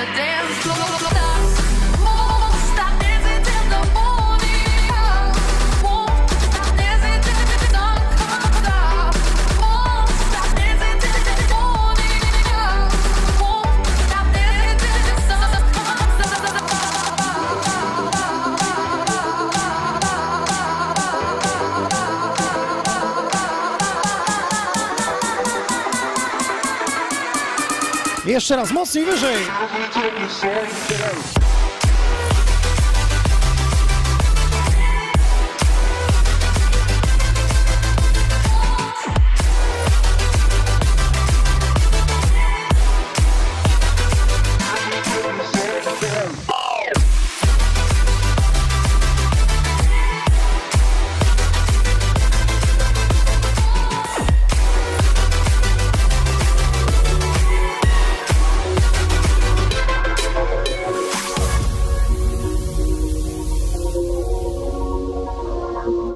Dance 0.05 0.57
floor 0.63 1.30
Jeszcze 28.31 28.55
raz, 28.55 28.71
mocniej, 28.71 29.05
wyżej! 29.05 29.35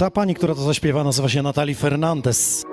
Ta 0.06 0.12
pani, 0.12 0.36
która 0.36 0.56
to 0.56 0.62
zaśpiewa, 0.62 1.04
nazywa 1.04 1.30
się 1.30 1.42
Natalie 1.42 1.76
Fernandez. 1.76 2.66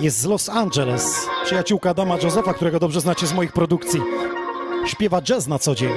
Jest 0.00 0.18
z 0.18 0.24
Los 0.24 0.48
Angeles. 0.48 1.26
Przyjaciółka 1.44 1.90
Adama 1.90 2.18
Josefa, 2.22 2.54
którego 2.54 2.78
dobrze 2.78 3.00
znacie 3.00 3.26
z 3.26 3.32
moich 3.32 3.52
produkcji. 3.52 4.00
Śpiewa 4.86 5.22
jazz 5.22 5.46
na 5.46 5.58
co 5.58 5.74
dzień. 5.74 5.92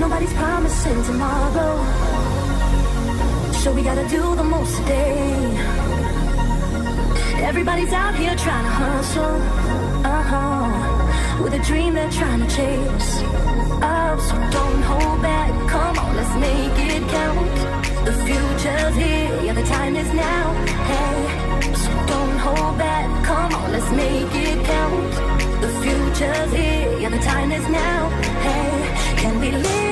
Nobody's 0.00 0.34
promising 0.34 1.06
tomorrow. 1.06 1.80
So 3.64 3.74
we 3.74 3.82
gotta 3.82 4.02
do 4.02 4.36
the 4.36 4.44
most 4.44 4.76
today. 4.76 5.34
Everybody's 7.48 7.92
out 7.92 8.14
here 8.14 8.36
trying 8.36 8.64
to 8.64 8.70
hustle. 8.70 9.36
Uh 10.04 10.22
huh. 10.30 11.44
With 11.44 11.54
a 11.54 11.72
dream 11.72 11.94
they're 11.94 12.18
trying 12.18 12.40
to 12.40 12.56
chase. 12.56 13.49
Oh, 14.12 14.18
so 14.18 14.34
don't 14.50 14.82
hold 14.82 15.22
back. 15.22 15.52
Come 15.68 15.96
on, 15.96 16.16
let's 16.16 16.34
make 16.34 16.78
it 16.90 17.02
count. 17.10 17.56
The 18.04 18.12
future's 18.24 18.96
here. 18.96 19.42
Yeah, 19.44 19.52
the 19.52 19.62
time 19.62 19.94
is 19.94 20.12
now. 20.12 20.52
Hey, 20.90 21.74
so 21.74 21.90
don't 22.12 22.38
hold 22.38 22.76
back. 22.76 23.06
Come 23.24 23.54
on, 23.54 23.70
let's 23.70 23.90
make 23.92 24.34
it 24.34 24.64
count. 24.66 25.12
The 25.62 25.70
future's 25.82 26.52
here. 26.52 26.98
Yeah, 26.98 27.10
the 27.10 27.20
time 27.20 27.52
is 27.52 27.68
now. 27.68 28.08
Hey, 28.46 29.16
can 29.20 29.38
we 29.38 29.52
live 29.52 29.89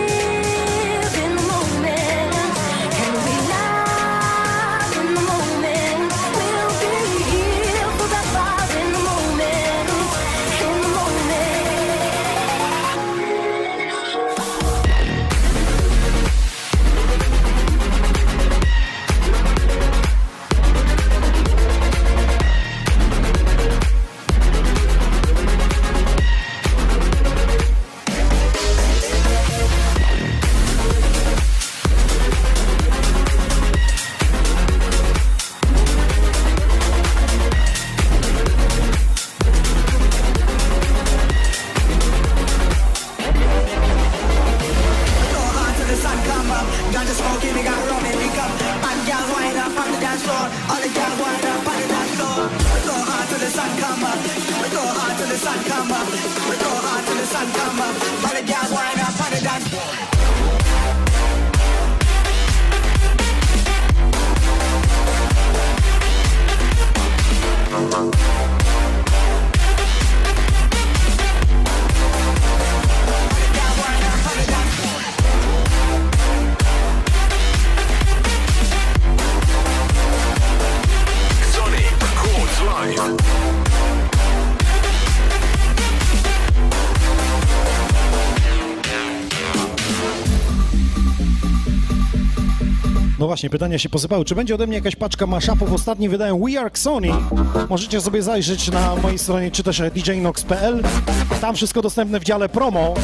właśnie, 93.39 93.51
pytania 93.51 93.79
się 93.79 93.89
posypały. 93.89 94.25
Czy 94.25 94.35
będzie 94.35 94.55
ode 94.55 94.67
mnie 94.67 94.77
jakaś 94.77 94.97
paczka 94.97 95.27
mashupów? 95.27 95.73
Ostatni 95.73 96.09
wydają 96.09 96.41
We 96.41 96.61
Are 96.61 96.71
Sony. 96.75 97.09
Możecie 97.69 98.01
sobie 98.01 98.23
zajrzeć 98.23 98.71
na 98.71 98.97
mojej 98.97 99.19
stronie, 99.19 99.51
czy 99.51 99.63
też 99.63 99.83
djnox.pl. 99.95 100.83
Tam 101.41 101.55
wszystko 101.55 101.83
dostępne 101.83 102.21
w 102.21 102.25
dziale 102.25 102.49
promo. 102.49 102.95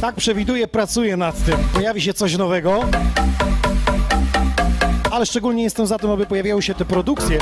Tak 0.00 0.14
przewiduję, 0.14 0.68
pracuję 0.68 1.16
nad 1.16 1.44
tym. 1.44 1.56
Pojawi 1.74 2.00
się 2.00 2.14
coś 2.14 2.36
nowego. 2.36 2.80
Ale 5.14 5.26
szczególnie 5.26 5.62
jestem 5.62 5.86
za 5.86 5.98
tym, 5.98 6.10
aby 6.10 6.26
pojawiały 6.26 6.62
się 6.62 6.74
te 6.74 6.84
produkcje. 6.84 7.38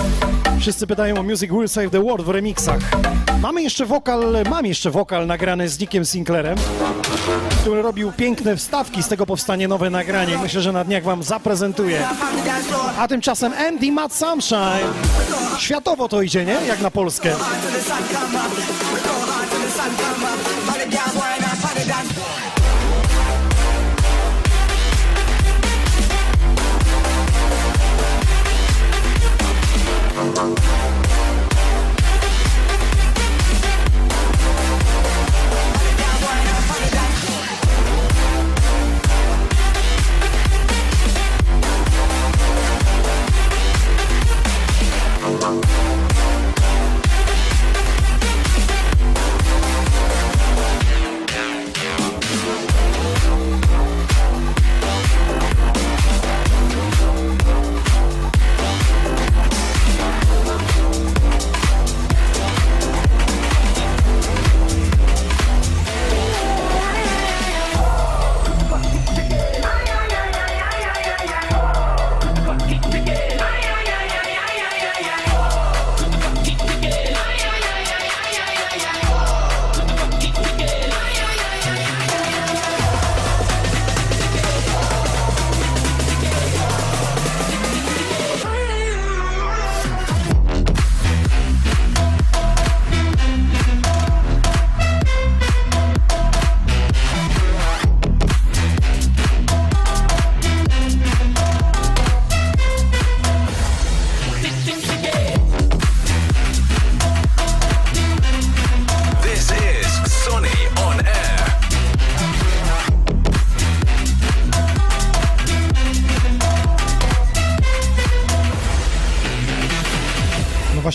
Wszyscy 0.61 0.87
pytają 0.87 1.19
o 1.19 1.23
Music 1.23 1.51
Will 1.51 1.69
Save 1.69 1.91
the 1.91 2.03
World 2.03 2.27
w 2.27 2.29
remixach. 2.29 2.81
Mamy 3.41 3.63
jeszcze 3.63 3.87
wokal, 3.87 4.37
mam 4.51 4.67
jeszcze 4.67 4.91
wokal 4.91 5.27
nagrany 5.27 5.69
z 5.69 5.81
Nickiem 5.81 6.05
Sinclairem, 6.05 6.59
który 7.61 7.83
robił 7.83 8.13
piękne 8.13 8.57
wstawki, 8.57 9.03
z 9.03 9.09
tego 9.09 9.27
powstanie 9.27 9.69
nowe 9.69 9.91
nagranie. 9.91 10.39
Myślę, 10.39 10.61
że 10.61 10.73
na 10.73 10.85
dniach 10.85 11.03
wam 11.03 11.23
zaprezentuję. 11.23 12.07
A 12.99 13.09
tymczasem 13.09 13.53
Andy 13.69 13.93
Matt 13.93 14.15
Sunshine. 14.15 14.93
Światowo 15.59 16.09
to 16.09 16.23
idzie, 16.23 16.45
nie? 16.45 16.57
Jak 16.69 16.81
na 16.81 16.91
Polskę. 16.91 17.35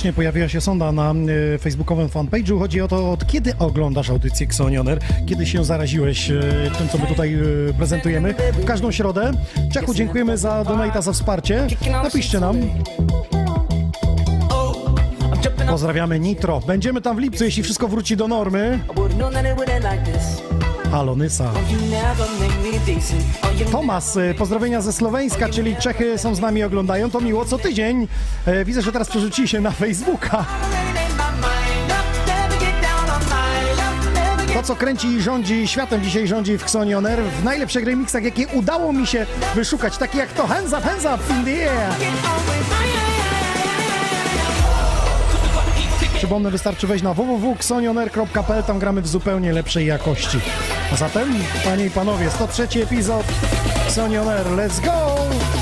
Właśnie 0.08 0.16
pojawiła 0.24 0.50
się 0.50 0.62
sonda 0.62 0.92
na 0.92 1.14
y, 1.56 1.58
facebookowym 1.58 2.08
fanpage'u. 2.08 2.60
Chodzi 2.60 2.82
o 2.82 2.88
to, 2.88 3.12
od 3.12 3.28
kiedy 3.28 3.58
oglądasz 3.60 4.10
audycję 4.10 4.46
Xonioner? 4.46 5.00
Kiedy 5.26 5.46
się 5.46 5.64
zaraziłeś 5.64 6.30
y, 6.30 6.42
tym, 6.78 6.90
co 6.90 6.98
my 6.98 7.08
tutaj 7.08 7.36
y, 7.70 7.74
prezentujemy? 7.78 8.34
W 8.54 8.66
każdą 8.66 8.92
środę. 8.92 9.32
Czechu, 9.74 9.94
dziękujemy 9.94 10.38
za 10.38 10.64
donata, 10.64 11.02
za 11.02 11.14
wsparcie. 11.14 11.68
Napiszcie 11.92 12.40
nam. 12.40 12.58
Pozdrawiamy 15.70 16.20
Nitro. 16.20 16.60
Będziemy 16.68 17.02
tam 17.02 17.16
w 17.16 17.20
lipcu, 17.20 17.44
jeśli 17.44 17.64
wszystko 17.64 17.88
wróci 17.88 18.18
do 18.18 18.28
normy. 18.28 18.80
Halo, 20.92 21.16
Nysa. 21.16 21.52
Tomas, 23.72 24.16
y, 24.18 24.36
pozdrowienia 24.38 24.82
ze 24.82 24.94
Słoweńska, 24.94 25.50
czyli 25.50 25.76
Czechy 25.76 26.18
są 26.18 26.36
z 26.36 26.40
nami, 26.40 26.64
oglądają. 26.64 27.10
To 27.10 27.22
miło 27.22 27.46
co 27.46 27.58
tydzień. 27.58 28.08
E, 28.46 28.66
Widzę, 28.66 28.82
że 28.82 28.92
teraz 28.92 29.10
przerzucili 29.10 29.48
się 29.48 29.62
na 29.62 29.72
Facebooka. 29.72 30.46
To, 34.54 34.64
co 34.64 34.76
kręci 34.76 35.08
i 35.08 35.22
rządzi 35.22 35.68
światem 35.68 36.04
dzisiaj 36.04 36.28
rządzi 36.28 36.58
w 36.58 36.64
Xonion 36.64 37.06
Air 37.06 37.20
w 37.24 37.44
najlepszych 37.44 37.86
remixach, 37.86 38.24
jakie 38.24 38.48
udało 38.48 38.94
mi 38.94 39.08
się 39.08 39.26
wyszukać, 39.56 39.98
takie 39.98 40.18
jak 40.18 40.34
to 40.34 40.48
Hands 40.48 40.74
Up, 40.74 40.82
Hands 40.82 41.06
Up 41.06 41.34
in 41.34 41.46
the 41.46 41.72
Air. 41.72 41.90
Przypomnę, 46.18 46.52
wystarczy 46.52 46.88
wejść 46.88 47.04
na 47.04 47.14
www.xonionair.pl, 47.14 48.64
tam 48.64 48.80
gramy 48.80 49.02
w 49.02 49.08
zupełnie 49.08 49.54
lepszej 49.54 49.86
jakości. 49.86 50.40
A 50.92 50.96
zatem, 50.96 51.34
panie 51.64 51.86
i 51.86 51.90
panowie, 51.90 52.30
103 52.32 52.84
epizod 52.84 53.26
Xonion 53.88 54.30
Air, 54.30 54.46
let's 54.56 54.80
go! 54.80 55.57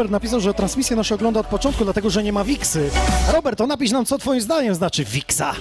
Robert 0.00 0.10
napisał, 0.12 0.40
że 0.40 0.54
transmisję 0.54 0.96
nasze 0.96 1.14
ogląda 1.14 1.40
od 1.40 1.46
początku, 1.46 1.84
dlatego 1.84 2.10
że 2.10 2.22
nie 2.22 2.32
ma 2.32 2.44
Wixy. 2.44 2.90
Robert, 3.32 3.58
to 3.58 3.66
napisz 3.66 3.90
nam, 3.90 4.04
co 4.06 4.18
twoim 4.18 4.40
zdaniem 4.40 4.74
znaczy 4.74 5.04
Wixa. 5.04 5.54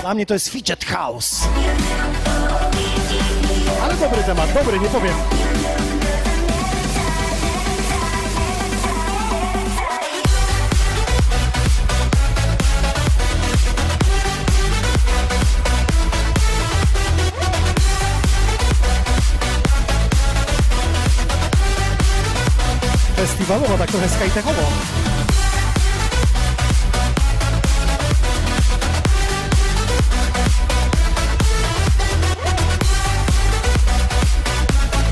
Dla 0.00 0.14
mnie 0.14 0.26
to 0.26 0.34
jest 0.34 0.48
Fidget 0.48 0.84
House. 0.84 1.40
Ale 3.82 3.94
dobry 3.94 4.22
temat, 4.22 4.52
dobry, 4.54 4.80
nie 4.80 4.88
powiem. 4.88 5.14
Festiwalowo, 23.26 23.78
tak 23.78 23.90
trochę 23.90 24.08
skytechowo. 24.08 24.62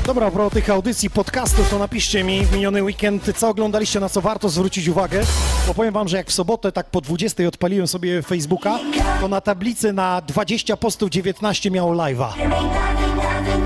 Dobra, 0.05 0.31
pro 0.31 0.49
tych 0.49 0.69
audycji, 0.69 1.09
podcastów, 1.09 1.69
to 1.69 1.79
napiszcie 1.79 2.23
mi 2.23 2.45
w 2.45 2.53
miniony 2.53 2.83
weekend, 2.83 3.37
co 3.37 3.49
oglądaliście, 3.49 3.99
na 3.99 4.09
co 4.09 4.21
warto 4.21 4.49
zwrócić 4.49 4.87
uwagę, 4.87 5.23
bo 5.67 5.73
powiem 5.73 5.93
wam, 5.93 6.07
że 6.07 6.17
jak 6.17 6.27
w 6.27 6.33
sobotę 6.33 6.71
tak 6.71 6.85
po 6.85 7.01
20 7.01 7.47
odpaliłem 7.47 7.87
sobie 7.87 8.21
Facebooka, 8.21 8.79
to 9.21 9.27
na 9.27 9.41
tablicy 9.41 9.93
na 9.93 10.21
20 10.21 10.77
postów 10.77 11.09
19 11.09 11.71
miało 11.71 11.93
live'a. 11.93 12.27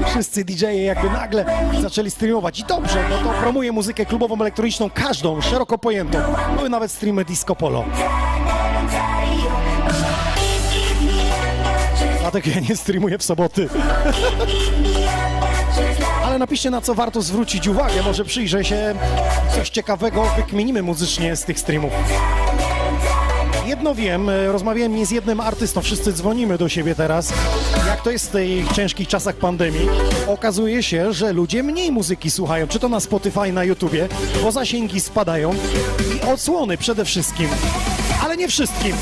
Wszyscy 0.06 0.46
DJ-e 0.46 0.84
jakby 0.84 1.10
nagle 1.10 1.46
zaczęli 1.82 2.12
streamować 2.12 2.60
i 2.60 2.64
dobrze, 2.64 3.04
no 3.10 3.18
to 3.18 3.40
promuję 3.40 3.72
muzykę 3.72 4.06
klubową, 4.06 4.42
elektroniczną, 4.42 4.90
każdą, 4.90 5.42
szeroko 5.42 5.78
pojętą. 5.78 6.20
Były 6.56 6.70
nawet 6.70 6.92
streamy 6.92 7.26
disco 7.26 7.56
polo. 7.56 7.86
Dlatego 12.22 12.50
ja 12.50 12.60
nie 12.70 12.76
streamuję 12.76 13.18
w 13.18 13.24
soboty. 13.24 13.70
Ale 16.26 16.38
napiszcie 16.38 16.70
na 16.70 16.82
co 16.82 16.96
warto 16.96 17.22
zwrócić 17.22 17.68
uwagę, 17.68 18.04
może 18.04 18.26
przyjrzę 18.26 18.64
się 18.66 18.96
coś 19.56 19.70
ciekawego, 19.70 20.24
wykminimy 20.38 20.84
muzycznie 20.84 21.36
z 21.36 21.44
tych 21.44 21.60
streamów. 21.60 21.92
Jedno 23.68 23.96
wiem, 23.96 24.30
e, 24.30 24.52
rozmawiałem 24.52 24.96
nie 24.96 25.06
z 25.06 25.12
jednym 25.12 25.40
artystą, 25.40 25.82
wszyscy 25.82 26.14
dzwonimy 26.14 26.58
do 26.58 26.70
siebie 26.70 26.96
teraz, 26.96 27.34
jak 27.88 28.02
to 28.02 28.12
jest 28.12 28.30
w 28.30 28.32
tych 28.32 28.72
ciężkich 28.72 29.08
czasach 29.08 29.36
pandemii. 29.36 29.90
Okazuje 30.28 30.84
się, 30.84 31.14
że 31.14 31.34
ludzie 31.34 31.64
mniej 31.64 31.92
muzyki 31.92 32.32
słuchają, 32.32 32.68
czy 32.68 32.80
to 32.80 32.90
na 32.90 33.00
Spotify, 33.00 33.52
na 33.52 33.64
YouTubie, 33.64 34.08
bo 34.44 34.52
zasięgi 34.52 35.00
spadają 35.00 35.54
i 36.18 36.32
odsłony 36.32 36.78
przede 36.78 37.06
wszystkim, 37.06 37.50
ale 38.24 38.38
nie 38.38 38.48
wszystkim. 38.48 38.96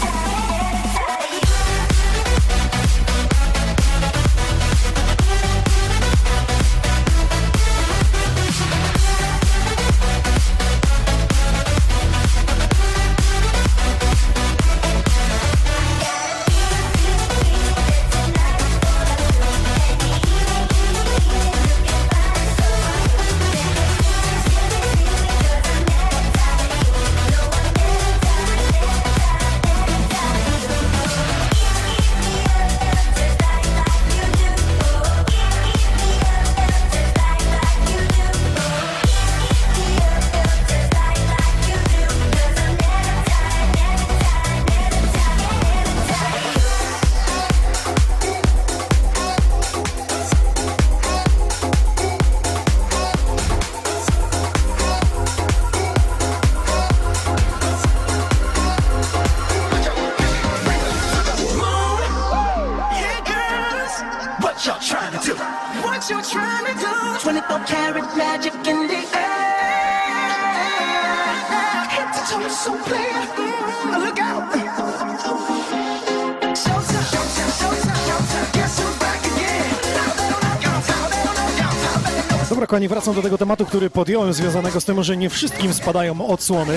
Dobra, 82.66 82.78
kochani, 82.78 82.88
wracam 82.88 83.16
do 83.16 83.22
tego 83.22 83.38
tematu, 83.38 83.66
który 83.66 83.90
podjąłem, 83.90 84.34
związanego 84.34 84.82
z 84.82 84.86
tym, 84.86 85.04
że 85.04 85.18
nie 85.18 85.30
wszystkim 85.30 85.74
spadają 85.74 86.28
odsłony. 86.28 86.76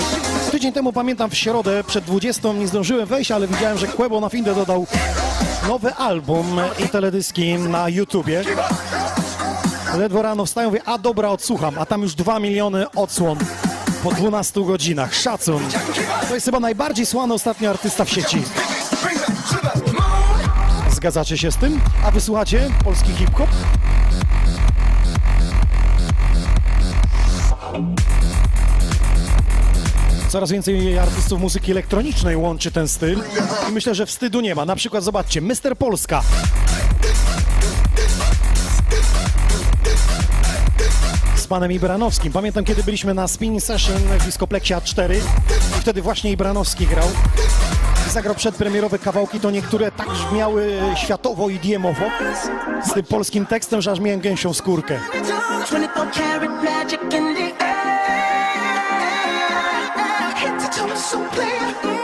Tydzień 0.51 0.73
temu, 0.73 0.93
pamiętam, 0.93 1.29
w 1.29 1.35
środę 1.35 1.83
przed 1.83 2.05
20 2.05 2.53
nie 2.53 2.67
zdążyłem 2.67 3.05
wejść, 3.05 3.31
ale 3.31 3.47
widziałem, 3.47 3.77
że 3.77 3.87
Quebo 3.87 4.19
na 4.19 4.29
Finde 4.29 4.55
dodał 4.55 4.87
nowy 5.67 5.93
album 5.93 6.59
i 6.85 6.89
teledyski 6.89 7.53
na 7.53 7.89
YouTubie. 7.89 8.43
Ledwo 9.97 10.21
rano 10.21 10.45
wstają, 10.45 10.69
mówię, 10.69 10.81
a 10.85 10.97
dobra, 10.97 11.29
odsłucham, 11.29 11.79
a 11.79 11.85
tam 11.85 12.01
już 12.01 12.15
2 12.15 12.39
miliony 12.39 12.91
odsłon 12.91 13.37
po 14.03 14.11
12 14.11 14.65
godzinach. 14.65 15.15
Szacun. 15.15 15.63
To 16.27 16.33
jest 16.33 16.45
chyba 16.45 16.59
najbardziej 16.59 17.05
słuchany 17.05 17.33
ostatnio 17.33 17.69
artysta 17.69 18.05
w 18.05 18.09
sieci. 18.09 18.43
Zgadzacie 20.91 21.37
się 21.37 21.51
z 21.51 21.57
tym? 21.57 21.81
A 22.05 22.11
wysłuchacie 22.11 22.69
polski 22.83 23.13
hip-hop? 23.13 23.49
Coraz 30.29 30.51
więcej 30.51 30.99
artystów 30.99 31.41
muzyki 31.41 31.71
elektronicznej 31.71 32.35
łączy 32.35 32.71
ten 32.71 32.87
styl 32.87 33.19
i 33.69 33.71
myślę, 33.71 33.95
że 33.95 34.05
wstydu 34.05 34.41
nie 34.41 34.55
ma. 34.55 34.65
Na 34.65 34.75
przykład 34.75 35.03
zobaczcie, 35.03 35.41
Mr. 35.41 35.77
Polska. 35.77 36.21
Z 41.35 41.47
panem 41.47 41.71
Ibranowskim. 41.71 42.33
Pamiętam, 42.33 42.65
kiedy 42.65 42.83
byliśmy 42.83 43.13
na 43.13 43.27
spinning 43.27 43.63
session 43.63 43.97
w 44.19 44.25
Discoplexie 44.25 44.77
A4 44.77 45.15
i 45.77 45.81
wtedy 45.81 46.01
właśnie 46.01 46.31
Ibranowski 46.31 46.87
grał. 46.87 47.07
Zagrał 48.11 48.35
przedpremierowe 48.35 48.99
kawałki, 48.99 49.39
to 49.39 49.51
niektóre 49.51 49.91
tak 49.91 50.09
brzmiały 50.09 50.79
światowo 50.95 51.49
i 51.49 51.59
diemowo 51.59 52.05
z 52.89 52.93
tym 52.93 53.03
polskim 53.03 53.45
tekstem, 53.45 53.81
że 53.81 53.91
aż 53.91 53.99
miałem 53.99 54.19
gęsią 54.19 54.53
skórkę. 54.53 54.99
24 55.23 55.87
karat 56.13 56.63
magic 56.63 57.01
in 57.01 57.35
the 57.35 57.65
air. 57.65 57.78
So 60.99 61.17
clear. 61.29 61.98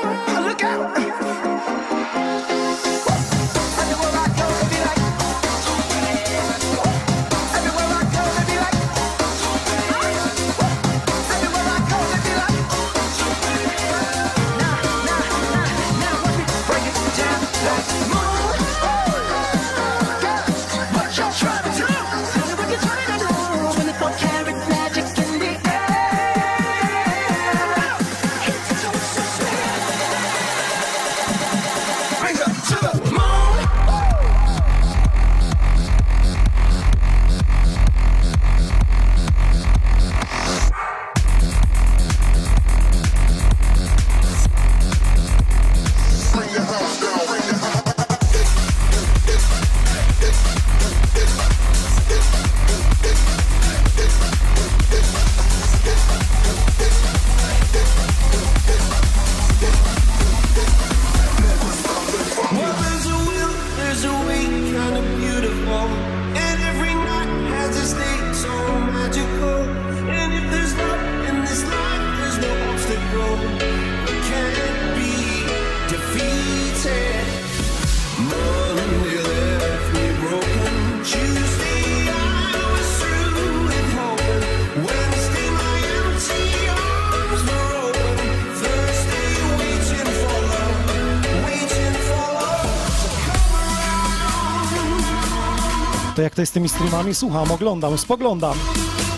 Jak 96.25 96.35
to 96.35 96.41
jest 96.41 96.51
z 96.51 96.53
tymi 96.53 96.69
streamami? 96.69 97.15
Słucham, 97.15 97.51
oglądam, 97.51 97.97
spoglądam. 97.97 98.57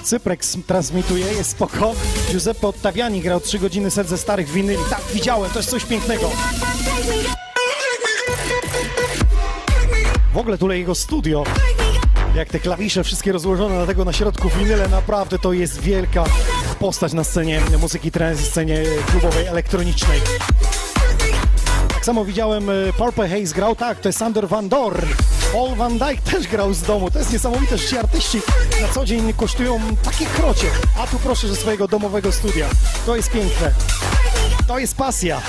Cyprex 0.03 0.57
transmituje, 0.67 1.25
jest 1.25 1.49
spoko. 1.49 1.93
Giuseppe 2.31 2.67
Ottaviani 2.67 3.21
grał 3.21 3.39
3 3.39 3.59
godziny 3.59 3.91
set 3.91 4.09
ze 4.09 4.17
starych 4.17 4.49
winyli. 4.49 4.79
Tak, 4.89 5.01
widziałem, 5.13 5.51
to 5.51 5.59
jest 5.59 5.69
coś 5.69 5.85
pięknego. 5.85 6.31
W 10.33 10.37
ogóle 10.37 10.57
tutaj 10.57 10.79
jego 10.79 10.95
studio, 10.95 11.43
jak 12.35 12.49
te 12.49 12.59
klawisze 12.59 13.03
wszystkie 13.03 13.31
rozłożone, 13.31 13.75
dlatego 13.75 14.05
na 14.05 14.13
środku 14.13 14.49
winyle, 14.49 14.87
naprawdę 14.87 15.39
to 15.39 15.53
jest 15.53 15.81
wielka 15.81 16.23
postać 16.79 17.13
na 17.13 17.23
scenie 17.23 17.61
muzyki 17.81 18.11
trance, 18.11 18.43
scenie 18.43 18.83
klubowej, 19.11 19.45
elektronicznej. 19.45 20.21
Tak 21.89 22.05
samo 22.05 22.25
widziałem, 22.25 22.69
e, 22.69 22.73
Purple 22.97 23.29
Haze 23.29 23.55
grał, 23.55 23.75
tak, 23.75 23.99
to 23.99 24.09
jest 24.09 24.19
Sander 24.19 24.47
Van 24.47 24.69
Dorn. 24.69 25.07
Paul 25.53 25.75
Van 25.75 25.97
Dyke 25.97 26.21
też 26.31 26.47
grał 26.47 26.73
z 26.73 26.81
domu. 26.81 27.11
To 27.11 27.19
jest 27.19 27.33
niesamowite, 27.33 27.77
że 27.77 27.87
ci 27.87 27.97
artyści 27.97 28.41
na 28.81 28.87
co 28.87 29.05
dzień 29.05 29.33
kosztują 29.33 29.79
takie 30.03 30.25
krocie. 30.25 30.67
A 30.99 31.07
tu 31.07 31.19
proszę 31.19 31.47
ze 31.47 31.55
swojego 31.55 31.87
domowego 31.87 32.31
studia. 32.31 32.69
To 33.05 33.15
jest 33.15 33.31
piękne. 33.31 33.71
To 34.67 34.79
jest 34.79 34.95
pasja. 34.95 35.41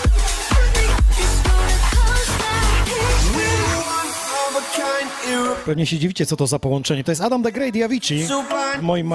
Pewnie 5.65 5.87
się 5.87 5.99
dziwicie, 5.99 6.27
co 6.27 6.37
to 6.37 6.47
za 6.47 6.59
połączenie. 6.59 7.05
To 7.05 7.13
jest 7.13 7.21
Adam 7.21 7.43
the 7.43 7.53
Great 7.53 7.77
i 7.77 7.83
Avicii 7.83 8.29
w 8.79 8.83
moim 8.83 9.13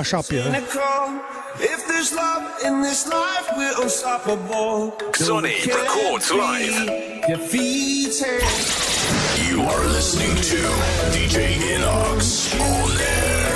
unstoppable. 3.84 4.92
Sonic 5.14 5.66
records 5.66 6.32
live. 6.32 6.76
You 9.54 9.62
are 9.62 9.86
listening 9.86 10.36
to 10.50 10.58
DJ 11.14 11.38
Inox 11.74 12.50
on 12.60 12.92
air. 12.98 13.54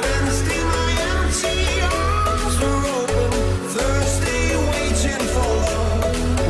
Wednesday, 0.00 0.62
my 0.72 0.90
empty 1.12 1.58
arms 1.84 2.54
were 2.58 2.84
open. 2.96 3.30
Thursday, 3.74 4.56
waiting 4.70 5.24
for 5.34 5.52
love, 5.68 6.08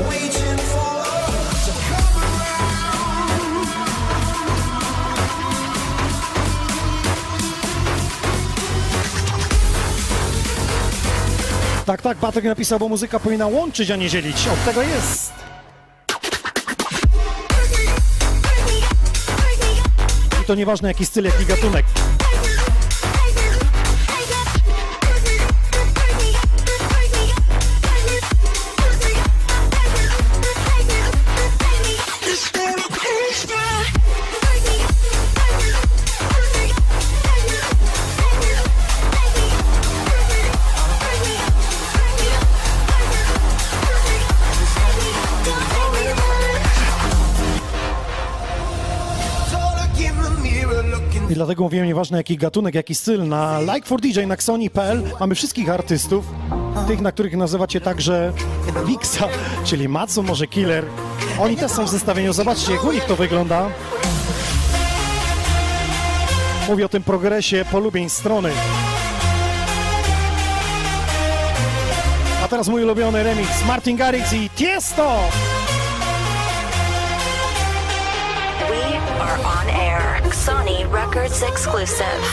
waiting 0.09 0.59
for 0.71 0.91
love 1.03 1.59
to 1.67 1.73
come 1.89 2.17
around. 2.23 2.67
Tak, 11.87 12.03
tak, 12.03 12.19
Patryk 12.19 12.45
napisał, 12.45 12.79
bo 12.79 12.89
muzyka 12.89 13.21
powinna 13.21 13.47
łączyć, 13.47 13.91
a 13.91 13.97
nie 13.97 14.09
dzielić. 14.09 14.49
Od 14.49 14.65
tego 14.65 14.83
jest. 14.83 15.39
To 20.49 20.55
nieważne 20.55 20.89
jaki 20.89 21.07
styl, 21.07 21.25
jaki 21.25 21.47
gatunek. 21.47 21.87
Dlatego 51.49 51.65
mówiłem, 51.65 51.87
nieważne 51.87 52.19
jaki 52.19 52.37
gatunek, 52.37 52.75
jaki 52.75 52.95
styl, 52.95 53.29
na 53.29 53.61
Like 53.61 53.87
for 53.87 54.01
DJ 54.01 54.21
na 54.27 54.35
Xoni.pl 54.35 55.03
mamy 55.21 55.35
wszystkich 55.35 55.71
artystów, 55.71 56.25
tych, 56.89 57.01
na 57.01 57.13
których 57.13 57.37
nazywacie 57.37 57.81
także 57.81 58.33
Wixa, 58.87 59.25
czyli 59.65 59.89
Matsu, 59.89 60.23
może 60.23 60.47
Killer. 60.47 60.85
Oni 61.41 61.57
też 61.57 61.73
są 61.73 61.85
w 61.85 61.89
zestawieniu, 61.89 62.33
zobaczcie 62.33 62.73
jak 62.73 62.85
u 62.85 62.93
nich 62.93 63.05
to 63.05 63.17
wygląda. 63.17 63.71
Mówię 66.69 66.87
o 66.87 66.89
tym 66.89 67.03
progresie 67.03 67.65
polubień 67.71 68.09
strony. 68.09 68.51
A 72.45 72.49
teraz 72.49 72.69
mój 72.69 72.85
ulubiony 72.85 73.23
remix, 73.23 73.65
Martin 73.67 73.97
Garrix 73.97 74.33
i 74.33 74.51
Tiesto! 74.51 75.19
We 78.69 78.99
are 79.21 79.39
on 79.45 79.69
air. 79.69 79.88
Sony 80.49 80.91
Records 80.91 81.43
exclusive. 81.43 82.25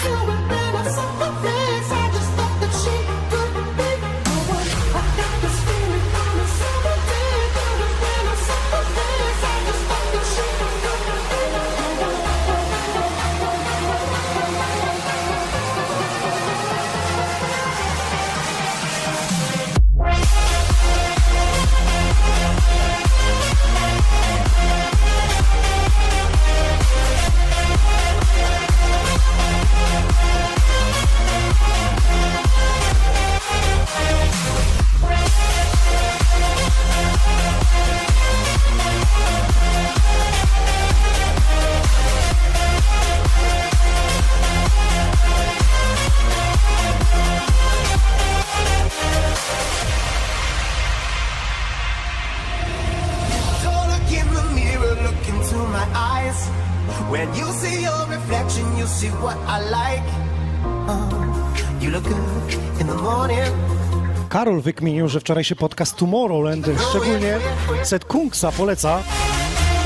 Eyes. 56.26 56.49
When 57.09 57.28
you 57.36 57.45
see 57.53 57.84
your 57.84 58.05
reflection, 58.09 58.78
you 58.78 58.88
see 58.88 59.09
what 59.09 59.38
I 59.47 59.59
like. 59.59 60.07
Uh, 60.88 61.82
you 61.82 61.91
look 61.91 62.03
good 62.03 62.82
in 62.82 62.88
the 62.88 62.95
morning. 62.95 63.53
Karol 64.30 64.61
wykminił, 64.61 65.07
że 65.07 65.19
wczorajszy 65.19 65.55
podcast 65.55 65.95
Tomorrowland, 65.95 66.67
szczególnie 66.89 67.38
set 67.84 68.05
Kungsa 68.05 68.51
poleca. 68.51 68.99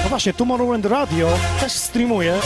No 0.04 0.10
właśnie, 0.10 0.34
Tomorrowland 0.34 0.86
Radio 0.86 1.28
też 1.60 1.72
streamuje. 1.72 2.40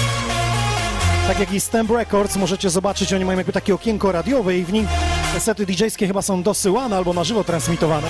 Tak 1.28 1.40
jak 1.40 1.54
i 1.54 1.60
Stamp 1.60 1.92
Records, 1.92 2.36
możecie 2.36 2.70
zobaczyć, 2.70 3.14
oni 3.14 3.26
mają 3.26 3.38
jakby 3.38 3.54
takie 3.54 3.74
okienko 3.74 4.12
radiowe 4.12 4.58
i 4.58 4.64
w 4.64 4.74
nim 4.74 4.88
te 5.34 5.40
sety 5.40 5.66
DJ-skie 5.66 6.08
chyba 6.08 6.22
są 6.22 6.44
dosyłane 6.44 6.98
albo 6.98 7.14
na 7.14 7.24
żywo 7.24 7.44
transmitowane. 7.44 8.08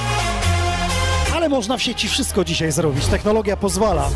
Ale 1.35 1.49
można 1.49 1.77
w 1.77 1.81
sieci 1.81 2.07
wszystko 2.07 2.43
dzisiaj 2.45 2.71
zrobić, 2.71 3.05
technologia 3.05 3.57
pozwala. 3.57 4.09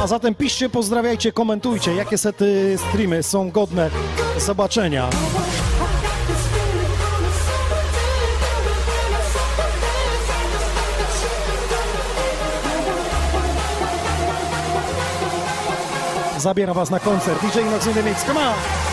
A 0.00 0.06
zatem 0.06 0.34
piszcie, 0.34 0.68
pozdrawiajcie, 0.68 1.32
komentujcie, 1.32 1.94
jakie 1.94 2.18
sety 2.18 2.78
streamy 2.88 3.22
są 3.22 3.50
godne 3.50 3.90
zobaczenia. 4.38 5.10
Zabieram 16.38 16.74
was 16.74 16.90
na 16.90 17.00
koncert. 17.00 17.40
DJ 17.40 17.60
Inox 17.60 17.86
in 17.86 18.14
come 18.26 18.40
on! 18.40 18.85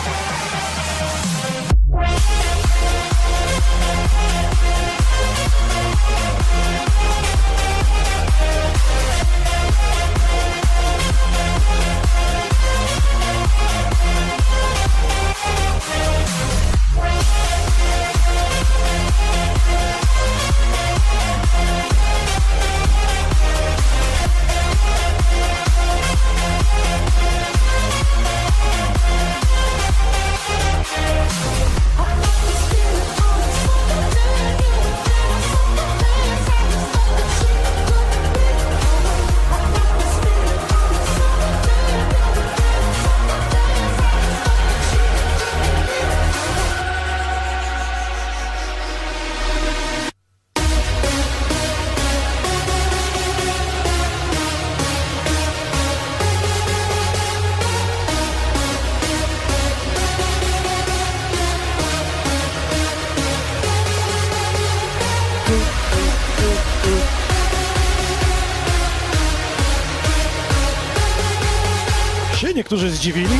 Niektórzy 72.74 72.96
zdziwili. 72.96 73.38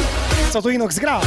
Co 0.50 0.62
tu 0.62 0.70
Inox 0.70 0.98
gra? 0.98 1.20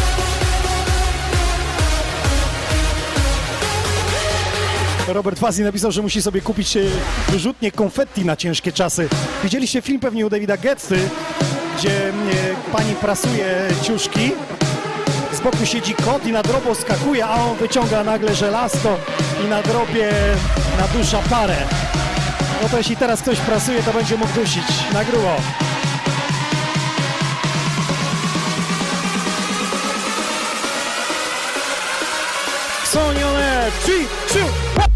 Robert 5.08 5.40
Fazi 5.40 5.64
napisał, 5.64 5.92
że 5.92 6.02
musi 6.02 6.22
sobie 6.22 6.42
kupić 6.42 6.78
e, 6.78 6.82
wyrzutnie 7.30 7.72
konfetti 7.72 8.26
na 8.26 8.36
ciężkie 8.36 8.72
czasy. 8.72 9.10
Widzieliście 9.44 9.82
film 9.82 10.00
pewnie 10.00 10.26
u 10.26 10.30
Davida 10.30 10.58
Getty, 10.58 11.10
gdzie 11.78 12.10
e, 12.10 12.14
pani 12.72 12.96
prasuje 12.96 13.68
ciuszki. 13.84 14.32
Z 15.34 15.40
boku 15.40 15.66
siedzi 15.66 15.94
kot 15.94 16.26
i 16.26 16.32
na 16.32 16.44
drobo 16.44 16.76
skakuje, 16.76 17.26
a 17.26 17.36
on 17.44 17.58
wyciąga 17.58 18.04
nagle 18.04 18.36
żelazko 18.36 18.98
i 19.46 19.50
na 19.50 19.62
drobie 19.62 20.12
nadusza 20.80 21.20
parę. 21.30 21.58
No 22.64 22.70
to 22.70 22.78
jeśli 22.78 22.98
teraz 22.98 23.22
ktoś 23.22 23.40
prasuje, 23.40 23.84
to 23.84 23.94
będzie 23.94 24.18
mógł 24.18 24.34
dusić 24.34 24.94
na 24.94 25.04
grubo. 25.04 25.36
FG, 33.68 34.08
shoot. 34.32 34.87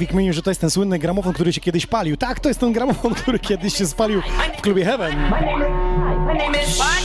Wik 0.00 0.10
że 0.30 0.42
to 0.42 0.50
jest 0.50 0.60
ten 0.60 0.70
słynny 0.70 0.98
gramofon, 0.98 1.32
który 1.32 1.52
się 1.52 1.60
kiedyś 1.60 1.86
palił. 1.86 2.16
Tak, 2.16 2.40
to 2.40 2.48
jest 2.48 2.60
ten 2.60 2.72
gramofon, 2.72 3.14
który 3.14 3.38
kiedyś 3.38 3.74
się 3.74 3.86
spalił 3.86 4.22
w 4.58 4.60
klubie 4.60 4.84
Heaven. 4.84 5.14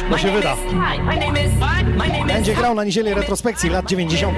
To 0.10 0.18
się 0.18 0.32
wyda. 0.32 0.56
Będzie 2.28 2.54
grał 2.54 2.76
na 2.76 2.84
niedzielę 2.84 3.14
retrospekcji 3.14 3.70
lat 3.70 3.86
90. 3.90 4.38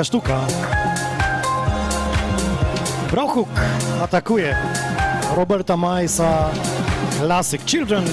Nówka 0.00 0.04
sztuka. 0.04 0.40
Brochuk 3.10 3.48
atakuje 4.02 4.56
Roberta 5.36 5.76
Majsa, 5.76 6.50
Classic 7.18 7.64
Children. 7.64 8.04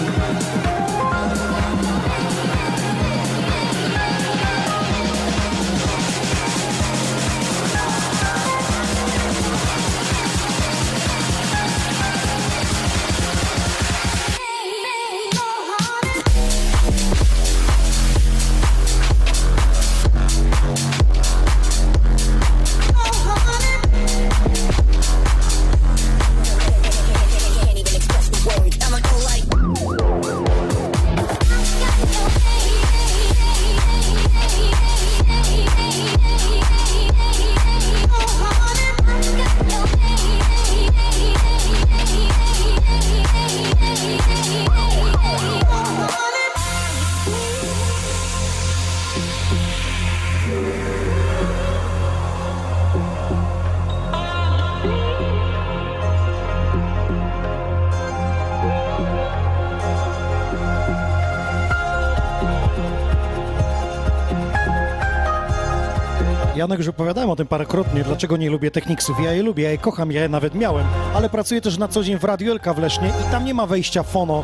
Janek 66.77 66.85
już 66.87 66.95
opowiadałem 66.95 67.29
o 67.29 67.35
tym 67.35 67.47
parokrotnie, 67.47 68.03
dlaczego 68.03 68.37
nie 68.37 68.49
lubię 68.49 68.71
Technicsów. 68.71 69.17
Ja 69.23 69.33
je 69.33 69.43
lubię, 69.43 69.63
ja 69.63 69.71
je 69.71 69.77
kocham, 69.77 70.11
ja 70.11 70.21
je 70.21 70.29
nawet 70.29 70.55
miałem, 70.55 70.85
ale 71.13 71.29
pracuję 71.29 71.61
też 71.61 71.77
na 71.77 71.87
co 71.87 72.03
dzień 72.03 72.17
w 72.17 72.23
Radiu 72.23 72.51
Elka 72.51 72.73
w 72.73 72.79
Lesznie 72.79 73.07
i 73.07 73.31
tam 73.31 73.45
nie 73.45 73.53
ma 73.53 73.65
wejścia 73.65 74.03
fono 74.03 74.43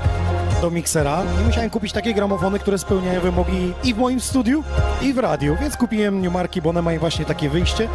do 0.62 0.72
miksera 0.72 1.24
i 1.42 1.46
musiałem 1.46 1.70
kupić 1.70 1.92
takie 1.92 2.14
gramofony, 2.14 2.60
które 2.60 2.78
spełniają 2.78 3.22
wymogi 3.22 3.74
i 3.84 3.94
w 3.94 3.98
moim 3.98 4.20
studiu, 4.20 4.64
i 5.02 5.14
w 5.14 5.18
radiu, 5.18 5.58
więc 5.62 5.78
kupiłem 5.78 6.22
Newmarki, 6.22 6.62
bo 6.62 6.70
one 6.70 6.82
mają 6.82 7.00
właśnie 7.00 7.26
takie 7.26 7.50
wyjście 7.50 7.88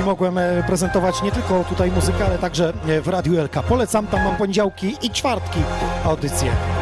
i 0.00 0.02
mogłem 0.02 0.38
e, 0.38 0.62
prezentować 0.66 1.22
nie 1.22 1.32
tylko 1.32 1.64
tutaj 1.64 1.90
muzykę, 1.90 2.26
ale 2.26 2.38
także 2.38 2.72
e, 2.88 3.00
w 3.00 3.08
Radiu 3.08 3.40
Elka. 3.40 3.62
Polecam, 3.62 4.06
tam 4.06 4.24
mam 4.24 4.36
poniedziałki 4.36 4.96
i 5.02 5.10
czwartki 5.10 5.60
audycje. 6.04 6.75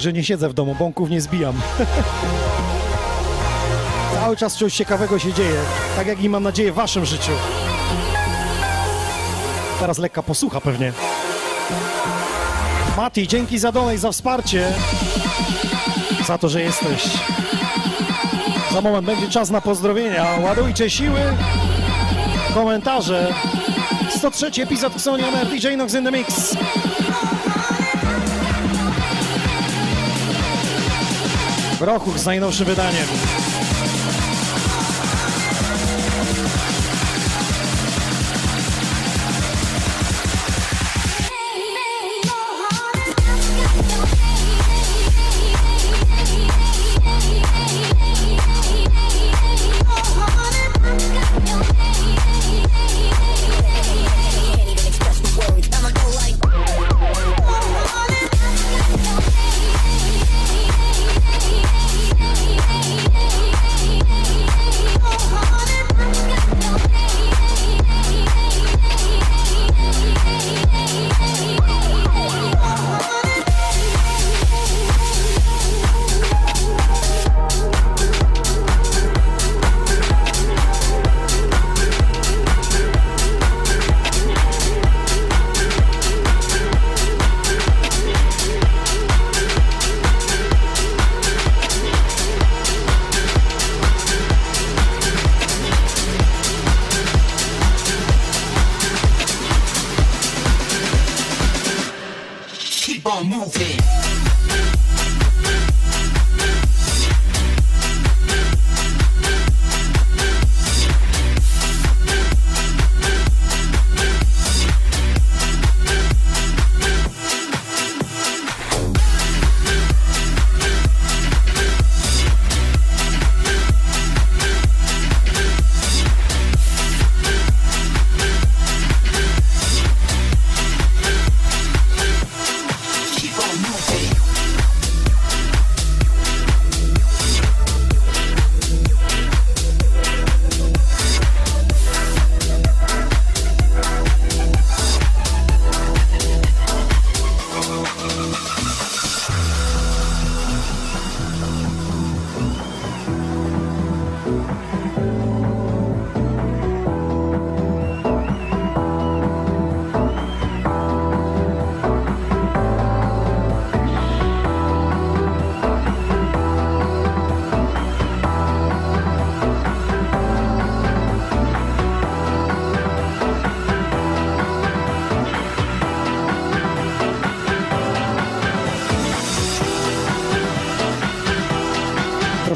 Także 0.00 0.12
nie 0.12 0.24
siedzę 0.24 0.48
w 0.48 0.54
domu, 0.54 0.76
bąków 0.78 1.10
nie 1.10 1.20
zbijam. 1.20 1.60
Cały 4.20 4.36
czas 4.36 4.56
coś 4.56 4.74
ciekawego 4.74 5.18
się 5.18 5.32
dzieje, 5.32 5.60
tak 5.96 6.06
jak 6.06 6.22
i 6.22 6.28
mam 6.28 6.42
nadzieję 6.42 6.72
w 6.72 6.74
waszym 6.74 7.04
życiu. 7.04 7.32
Teraz 9.80 9.98
lekka 9.98 10.22
posłucha 10.22 10.60
pewnie. 10.60 10.92
Mati, 12.96 13.28
dzięki 13.28 13.58
za 13.58 13.72
donate, 13.72 13.98
za 13.98 14.12
wsparcie. 14.12 14.72
Za 16.26 16.38
to, 16.38 16.48
że 16.48 16.60
jesteś. 16.60 17.02
Za 18.72 18.80
moment 18.80 19.06
będzie 19.06 19.28
czas 19.28 19.50
na 19.50 19.60
pozdrowienia. 19.60 20.26
Ładujcie 20.42 20.90
siły, 20.90 21.20
komentarze. 22.54 23.34
103 24.16 24.46
epizod 24.62 24.92
Xonion 24.94 25.34
DJ 25.50 25.76
Nox 25.76 25.94
in 25.94 26.04
the 26.04 26.10
Mix. 26.10 26.56
Brochuch 31.80 32.18
z 32.18 32.26
najnowszym 32.26 32.66
wydaniem. 32.66 33.06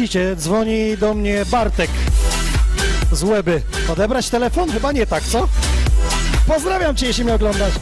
myślicie, 0.00 0.36
dzwoni 0.36 0.96
do 0.96 1.14
mnie 1.14 1.44
Bartek 1.50 1.90
z 3.12 3.22
Łeby. 3.22 3.62
Odebrać 3.88 4.30
telefon? 4.30 4.70
Chyba 4.72 4.92
nie 4.92 5.06
tak, 5.06 5.24
co? 5.24 5.48
Pozdrawiam 6.46 6.96
cię, 6.96 7.06
jeśli 7.06 7.24
mnie 7.24 7.34
oglądasz. 7.34 7.74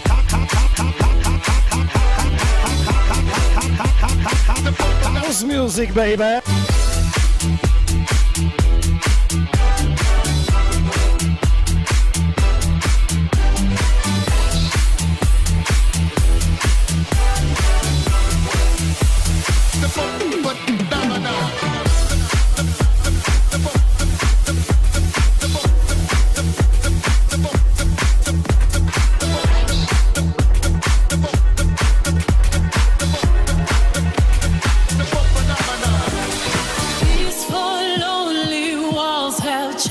house 5.15 5.43
music, 5.43 5.93
baby. 5.93 6.44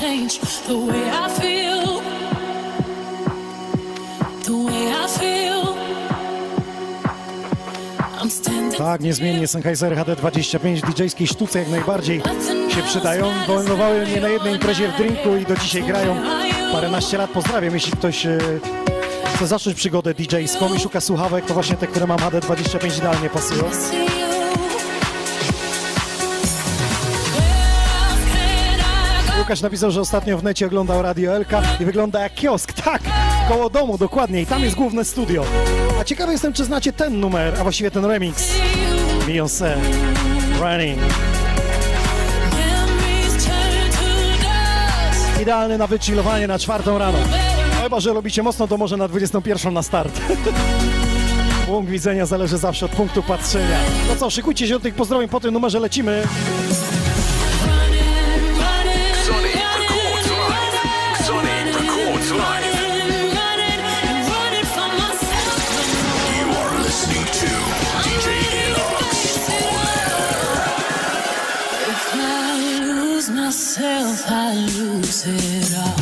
Have 0.05 0.29
changed 0.29 0.67
the 0.67 0.77
way 0.77 1.09
I 1.09 1.29
feel. 1.39 2.01
The 4.43 4.57
way 4.65 4.93
I 4.93 5.07
feel. 5.07 5.75
I'm 8.21 8.29
standing. 8.29 8.77
Tak, 8.77 9.01
niezmiennie 9.01 9.47
Sennheiser 9.47 9.95
HD25 9.95 10.75
w 10.75 10.93
DJ-skiej 10.93 11.27
sztuce 11.27 11.59
jak 11.59 11.69
najbardziej 11.69 12.21
się 12.69 12.81
przydają. 12.81 13.31
Wylądowały 13.47 14.05
mnie 14.05 14.21
na 14.21 14.29
jednej 14.29 14.53
imprezie 14.53 14.87
w 14.87 14.97
drinku 14.97 15.35
i 15.35 15.45
do 15.45 15.55
dzisiaj 15.55 15.83
grają 15.83 16.15
paręnaście 16.71 17.17
lat. 17.17 17.29
Pozdrawiam, 17.29 17.73
jeśli 17.73 17.91
ktoś 17.91 18.25
e, 18.25 18.37
chce 19.35 19.47
zacząć 19.47 19.75
przygodę 19.77 20.13
DJ-ską 20.13 20.75
i 20.75 20.79
szuka 20.79 21.01
słuchawek, 21.01 21.45
to 21.45 21.53
właśnie 21.53 21.75
te, 21.75 21.87
które 21.87 22.07
mam 22.07 22.17
HD25 22.17 22.97
idealnie 22.97 23.29
pasują. 23.29 23.63
Łukasz 29.45 29.61
napisał, 29.61 29.91
że 29.91 30.01
ostatnio 30.01 30.37
w 30.37 30.43
necie 30.43 30.65
oglądał 30.65 31.01
Radio 31.01 31.35
Elka 31.35 31.61
i 31.79 31.85
wygląda 31.85 32.21
jak 32.21 32.33
kiosk. 32.33 32.73
Tak, 32.73 33.01
koło 33.49 33.69
domu 33.69 33.97
dokładnie 33.97 34.41
i 34.41 34.45
tam 34.45 34.63
jest 34.63 34.75
główne 34.75 35.05
studio. 35.05 35.45
A 36.01 36.03
ciekawy 36.03 36.31
jestem, 36.31 36.53
czy 36.53 36.65
znacie 36.65 36.93
ten 36.93 37.19
numer, 37.19 37.53
a 37.59 37.63
właściwie 37.63 37.91
ten 37.91 38.05
remix. 38.05 38.49
Beyoncé, 39.27 39.75
Running. 40.59 40.99
Idealny 45.41 45.77
na 45.77 45.87
wychillowanie 45.87 46.47
na 46.47 46.59
czwartą 46.59 46.97
rano. 46.97 47.17
No 47.75 47.83
Chyba, 47.83 47.99
że 47.99 48.13
robicie 48.13 48.43
mocno, 48.43 48.67
to 48.67 48.77
może 48.77 48.97
na 48.97 49.07
21 49.07 49.73
na 49.73 49.83
start. 49.83 50.21
Punkt 51.67 51.91
widzenia 51.91 52.25
zależy 52.25 52.57
zawsze 52.57 52.85
od 52.85 52.91
punktu 52.91 53.23
patrzenia. 53.23 53.77
No 54.09 54.15
co, 54.15 54.29
szykujcie 54.29 54.67
się 54.67 54.73
do 54.73 54.79
tych 54.79 54.95
pozdrowień, 54.95 55.29
po 55.29 55.39
tym 55.39 55.53
numerze 55.53 55.79
lecimy. 55.79 56.23
Myself, 73.77 74.23
I 74.27 74.53
lose 74.53 75.25
it 75.27 75.77
all. 75.77 75.94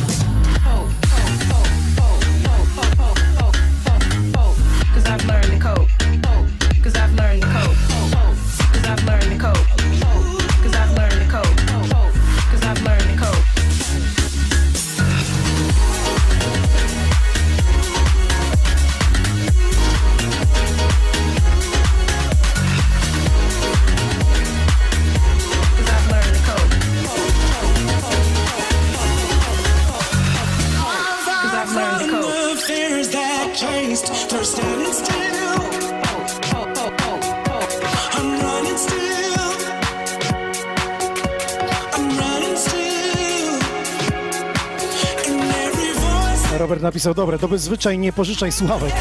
Robert 46.58 46.82
napisał, 46.82 47.14
dobre, 47.14 47.38
to 47.38 47.48
by 47.48 47.58
zwyczaj 47.58 47.98
nie 47.98 48.12
pożyczaj 48.12 48.52
forever 48.52 48.92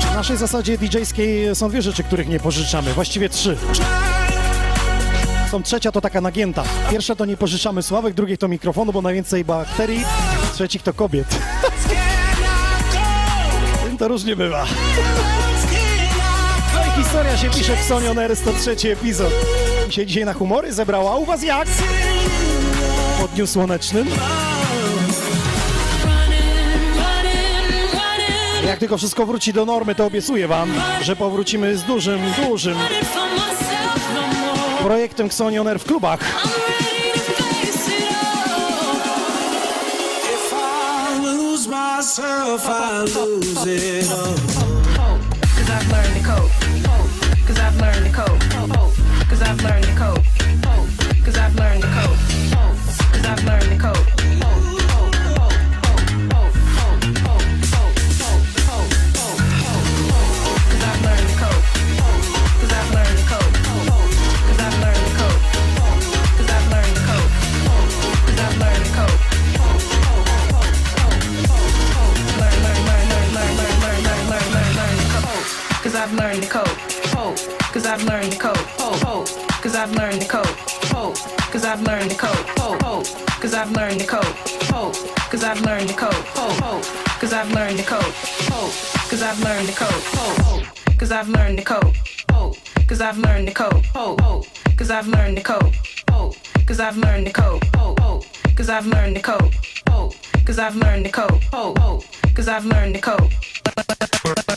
W 0.00 0.14
naszej 0.14 0.36
zasadzie 0.36 0.78
DJ-skiej 0.78 1.54
są 1.54 1.68
dwie 1.68 1.82
rzeczy, 1.82 2.04
których 2.04 2.28
nie 2.28 2.40
pożyczamy. 2.40 2.92
Właściwie 2.92 3.28
trzy. 3.28 3.56
Są 5.50 5.62
trzecia 5.62 5.92
to 5.92 6.00
taka 6.00 6.20
nagięta. 6.20 6.64
Pierwsza 6.90 7.16
to 7.16 7.24
nie 7.24 7.36
pożyczamy 7.36 7.82
sławek, 7.82 8.14
drugiej 8.14 8.38
to 8.38 8.48
mikrofonu, 8.48 8.92
bo 8.92 9.02
najwięcej 9.02 9.44
bakterii, 9.44 10.04
trzecich 10.54 10.82
to 10.82 10.92
kobiet. 10.92 11.26
to 14.04 14.08
różnie 14.08 14.36
bywa. 14.36 14.66
No 16.74 16.80
i 16.80 17.02
historia 17.02 17.36
się 17.36 17.50
pisze 17.50 17.76
w 17.76 17.80
Sony 17.80 18.10
On 18.10 18.18
Air 18.18 18.36
103 18.36 18.92
epizod. 18.92 19.32
Mi 19.86 19.92
się 19.92 20.06
dzisiaj 20.06 20.24
na 20.24 20.32
humory 20.32 20.72
zebrała. 20.72 21.12
A 21.12 21.16
u 21.16 21.24
was 21.24 21.42
jak? 21.42 21.68
Po 23.20 23.28
dniu 23.28 23.46
słonecznym? 23.46 24.08
Jak 28.66 28.78
tylko 28.78 28.98
wszystko 28.98 29.26
wróci 29.26 29.52
do 29.52 29.64
normy, 29.64 29.94
to 29.94 30.06
obiecuję 30.06 30.48
wam, 30.48 30.74
że 31.02 31.16
powrócimy 31.16 31.76
z 31.76 31.82
dużym, 31.82 32.20
dużym 32.48 32.76
projektem 34.82 35.26
Xoni 35.26 35.58
On 35.58 35.68
Air 35.68 35.78
w 35.78 35.84
klubach. 35.84 36.20
Myself, 42.04 42.66
I 42.68 43.00
lose 43.00 43.64
it 43.66 44.10
all. 44.12 44.36
Cause 45.56 45.70
I've 45.70 45.90
learned 45.90 46.16
to 46.16 46.22
cope. 46.22 47.46
Cause 47.46 47.58
I've 47.58 47.80
learned 47.80 48.04
to 48.04 48.12
cope. 48.12 48.33
I've 76.04 76.12
learned 76.12 76.42
to 76.42 76.48
cope. 76.50 76.68
Hope, 77.16 77.38
cause 77.72 77.86
I've 77.86 78.04
learned 78.04 78.32
to 78.32 78.38
cope. 78.38 78.58
Hope, 78.78 79.00
hope, 79.00 79.26
cause 79.62 79.74
I've 79.74 79.90
learned 79.92 80.20
to 80.20 80.28
cope. 80.28 80.46
Hope, 80.92 81.16
cause 81.50 81.64
I've 81.64 81.80
learned 81.80 82.10
to 82.10 82.16
cope. 82.18 82.46
Hope, 82.58 82.82
hope, 82.82 83.06
cause 83.40 83.54
I've 83.54 83.72
learned 83.72 84.00
to 84.00 84.06
cope. 84.06 84.22
Hope, 84.68 84.94
cause 85.30 85.42
I've 85.42 85.62
learned 85.62 85.88
to 85.88 85.94
cope. 85.94 86.12
Hope, 86.12 86.60
hope, 86.60 86.84
cause 87.18 87.32
I've 87.32 87.50
learned 87.54 87.78
to 87.78 87.84
cope. 87.84 88.02
Hope, 88.52 88.74
cause 89.08 89.22
I've 89.22 89.40
learned 89.40 89.68
to 89.68 89.74
cope. 89.74 89.90
Hope, 90.12 90.40
hope, 90.42 90.98
cause 90.98 91.10
I've 91.10 91.28
learned 91.30 91.56
to 91.56 91.64
cope. 91.64 91.94
Hope, 92.32 92.56
cause 92.86 93.00
I've 93.00 93.16
learned 93.16 93.46
to 93.48 93.54
cope. 93.54 93.84
Hope, 93.86 94.20
hope, 94.20 94.46
cause 94.76 94.90
I've 94.90 95.08
learned 95.08 95.38
to 95.38 95.42
cope. 95.42 95.72
Hope, 96.10 96.36
cause 96.66 96.80
I've 96.80 96.98
learned 96.98 97.26
to 97.28 97.32
cope. 97.32 97.64
Hope, 97.76 97.98
hope, 97.98 98.24
cause 98.54 98.68
I've 98.68 98.86
learned 98.86 99.16
to 99.16 99.22
cope. 99.22 99.54
Hope, 99.88 100.14
cause 100.44 100.58
I've 100.58 100.76
learned 100.76 101.06
to 101.06 101.10
cope. 101.10 101.42
Hope, 101.44 101.78
hope, 101.78 102.04
cause 102.34 102.48
I've 102.48 102.66
learned 102.66 102.94
to 102.94 103.00
cope. 103.00 103.30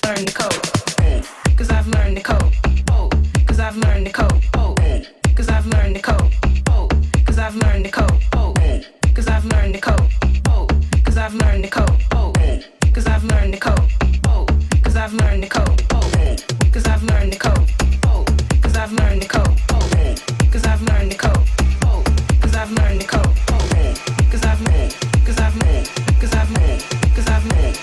Learn 0.06 0.26
to 0.26 0.34
cope. 0.34 1.37
Cause 1.58 1.72
I've 1.72 1.88
learned 1.88 2.18
to 2.18 2.22
cope. 2.22 2.53
Cause 3.47 3.60
I've 3.60 3.76
learned 3.78 4.05
to 4.05 4.12
cope. 4.12 4.78
Cause 5.36 5.49
I've 5.49 5.66
learned 5.66 5.95
to 5.95 6.01
cope. 6.03 6.32
Cause 7.26 7.39
I've 7.39 7.55
learned 7.55 7.86
to 7.86 7.91
cope. 7.91 8.22
Cause 9.16 9.28
I've 9.28 9.43
learned 9.43 9.74
to 9.74 9.82
cope. 9.82 10.08
Cause 11.03 11.18
I've 11.18 11.34
learned 11.34 11.64
to 11.64 11.70
cope. 11.72 11.89
Cause 12.93 13.08
I've 13.08 13.24
learned 13.24 13.53
to 13.53 13.60
cope. 13.60 13.89
Cause 14.84 14.95
I've 14.95 15.14
learned 15.16 15.41
to 15.41 15.49
cope. 15.49 15.82
Cause 15.91 16.05
I've 16.05 16.24
learned 16.24 16.43
to 16.43 16.47
cope. 16.47 16.70
Cause 16.72 16.86
I've 16.86 17.03
learned 17.10 17.32
to 17.34 17.39
cope. 17.39 17.68
Oh, 18.05 18.26
cause 18.62 18.78
I've 18.78 18.93
learned 18.93 19.22
to 19.24 19.28
cope. 21.18 22.05
Cause 22.41 22.55
I've 22.55 22.72
learned 22.72 23.01
to 23.01 23.08
cope. 23.08 23.36
Cause 24.30 24.45
I've 24.45 24.64
cause 25.26 25.39
I've 25.39 25.53
cause 26.22 26.34
I've 26.36 26.53
cause 27.16 27.28
I've 27.28 27.49
learned. 27.51 27.78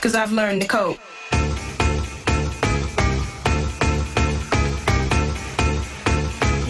cause 0.00 0.14
I've 0.14 0.32
learned 0.32 0.62
to 0.62 0.68
cope. 0.68 1.09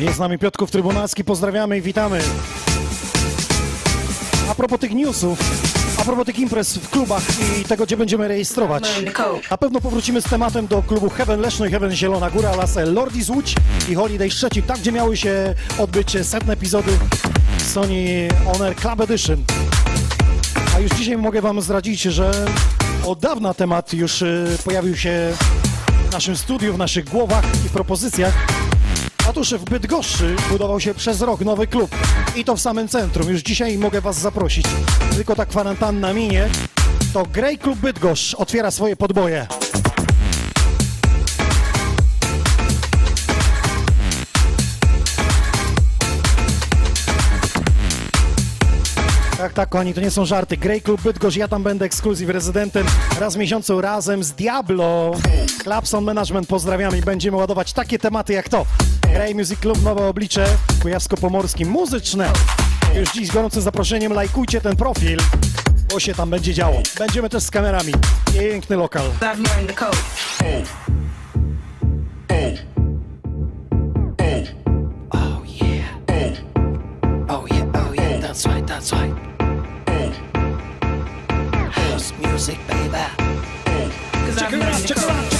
Jest 0.00 0.16
z 0.16 0.18
nami 0.18 0.38
Piotrków 0.38 0.70
Trybunalski, 0.70 1.24
pozdrawiamy 1.24 1.78
i 1.78 1.82
witamy. 1.82 2.20
A 4.50 4.54
propos 4.54 4.80
tych 4.80 4.94
newsów, 4.94 5.38
a 6.00 6.04
propos 6.04 6.26
tych 6.26 6.38
imprez 6.38 6.76
w 6.76 6.90
klubach 6.90 7.22
i 7.60 7.64
tego, 7.64 7.86
gdzie 7.86 7.96
będziemy 7.96 8.28
rejestrować. 8.28 8.84
Na 9.50 9.58
pewno 9.58 9.80
powrócimy 9.80 10.20
z 10.22 10.24
tematem 10.24 10.66
do 10.66 10.82
klubu 10.82 11.10
Heaven 11.10 11.40
Leszno 11.40 11.66
i 11.66 11.70
Heaven 11.70 11.92
Zielona 11.92 12.30
Góra 12.30 12.50
oraz 12.50 12.76
Lordi 12.76 13.22
z 13.22 13.30
Łódź 13.30 13.54
i 13.88 13.94
Holiday 13.94 14.30
Szczecin, 14.30 14.62
tam 14.62 14.78
gdzie 14.78 14.92
miały 14.92 15.16
się 15.16 15.54
odbyć 15.78 16.16
setne 16.26 16.52
epizody 16.52 16.92
Sony 17.58 18.28
On 18.54 18.62
Air 18.62 18.76
Club 18.76 19.00
Edition. 19.00 19.44
A 20.76 20.80
już 20.80 20.90
dzisiaj 20.90 21.16
mogę 21.16 21.40
wam 21.40 21.60
zdradzić, 21.60 22.02
że 22.02 22.46
od 23.06 23.18
dawna 23.18 23.54
temat 23.54 23.92
już 23.92 24.22
y, 24.22 24.58
pojawił 24.64 24.96
się 24.96 25.32
w 26.08 26.12
naszym 26.12 26.36
studiu, 26.36 26.74
w 26.74 26.78
naszych 26.78 27.04
głowach 27.04 27.44
i 27.66 27.68
propozycjach. 27.68 28.59
Otóż 29.30 29.54
w 29.54 29.64
Bydgoszczy 29.64 30.36
budował 30.50 30.80
się 30.80 30.94
przez 30.94 31.20
rok 31.20 31.40
nowy 31.40 31.66
klub 31.66 31.90
i 32.36 32.44
to 32.44 32.56
w 32.56 32.60
samym 32.60 32.88
centrum. 32.88 33.30
Już 33.30 33.42
dzisiaj 33.42 33.78
mogę 33.78 34.00
Was 34.00 34.18
zaprosić. 34.18 34.66
Tylko 35.14 35.36
ta 35.36 35.46
kwarantanna 35.46 36.12
minie, 36.12 36.48
to 37.12 37.26
Grey 37.32 37.58
Klub 37.58 37.78
Bydgoszcz 37.78 38.34
otwiera 38.34 38.70
swoje 38.70 38.96
podboje. 38.96 39.46
Tak, 49.38 49.52
tak, 49.52 49.68
kochani, 49.68 49.94
to 49.94 50.00
nie 50.00 50.10
są 50.10 50.24
żarty. 50.24 50.56
Grey 50.56 50.80
Club 50.80 51.00
Bydgoszcz, 51.02 51.36
ja 51.36 51.48
tam 51.48 51.62
będę 51.62 51.84
ekskluzyw 51.84 52.28
rezydentem 52.28 52.86
raz 53.20 53.34
w 53.34 53.38
miesiącu 53.38 53.80
razem 53.80 54.24
z 54.24 54.32
Diablo. 54.32 55.12
Clapson 55.62 56.04
Management 56.04 56.48
pozdrawiamy 56.48 56.98
i 56.98 57.02
będziemy 57.02 57.36
ładować 57.36 57.72
takie 57.72 57.98
tematy 57.98 58.32
jak 58.32 58.48
to. 58.48 58.66
Grey 59.12 59.34
Music 59.34 59.60
Club, 59.60 59.82
nowe 59.82 60.06
oblicze, 60.06 60.46
kujawsko-pomorskim, 60.82 61.68
muzyczne. 61.68 62.32
Już 62.94 63.12
dziś 63.12 63.28
z 63.28 63.32
gorącym 63.32 63.62
zaproszeniem 63.62 64.12
lajkujcie 64.12 64.60
ten 64.60 64.76
profil, 64.76 65.18
bo 65.90 66.00
się 66.00 66.14
tam 66.14 66.30
będzie 66.30 66.54
działo. 66.54 66.82
Będziemy 66.98 67.28
też 67.28 67.42
z 67.42 67.50
kamerami. 67.50 67.92
Piękny 68.34 68.76
lokal. 68.76 69.02
Oh 77.28 77.46
yeah, 77.46 77.64
oh 77.74 77.92
yeah, 77.94 78.20
that's 78.20 78.46
right, 78.46 78.66
that's 78.66 78.92
right. 78.92 79.14
House 81.72 82.12
music, 82.18 82.58
baby. 82.68 83.04
Cause 84.26 84.42
I've 84.42 84.52
learned 84.52 84.88
to 84.88 84.94
cope. 84.94 85.39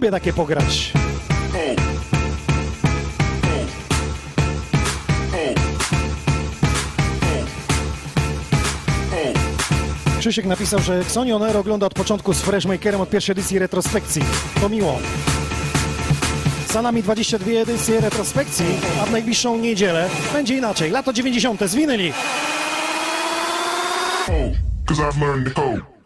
Lubię 0.00 0.10
takie 0.10 0.32
pograć. 0.32 0.92
Krzysiek 10.18 10.46
napisał, 10.46 10.80
że 10.80 11.00
Xoni 11.00 11.32
On 11.32 11.56
ogląda 11.56 11.86
od 11.86 11.94
początku 11.94 12.34
z 12.34 12.40
Freshmakerem 12.40 13.00
od 13.00 13.10
pierwszej 13.10 13.32
edycji 13.32 13.58
retrospekcji. 13.58 14.22
To 14.60 14.68
miło. 14.68 14.98
Za 16.72 16.82
nami 16.82 17.02
22 17.02 17.50
edycje 17.50 18.00
retrospekcji, 18.00 18.66
a 19.02 19.06
w 19.06 19.12
najbliższą 19.12 19.58
niedzielę 19.58 20.08
będzie 20.32 20.56
inaczej. 20.56 20.90
Lato 20.90 21.12
90. 21.12 21.60
z 21.60 21.74
winyli. 21.74 22.12
Cause. 24.86 25.99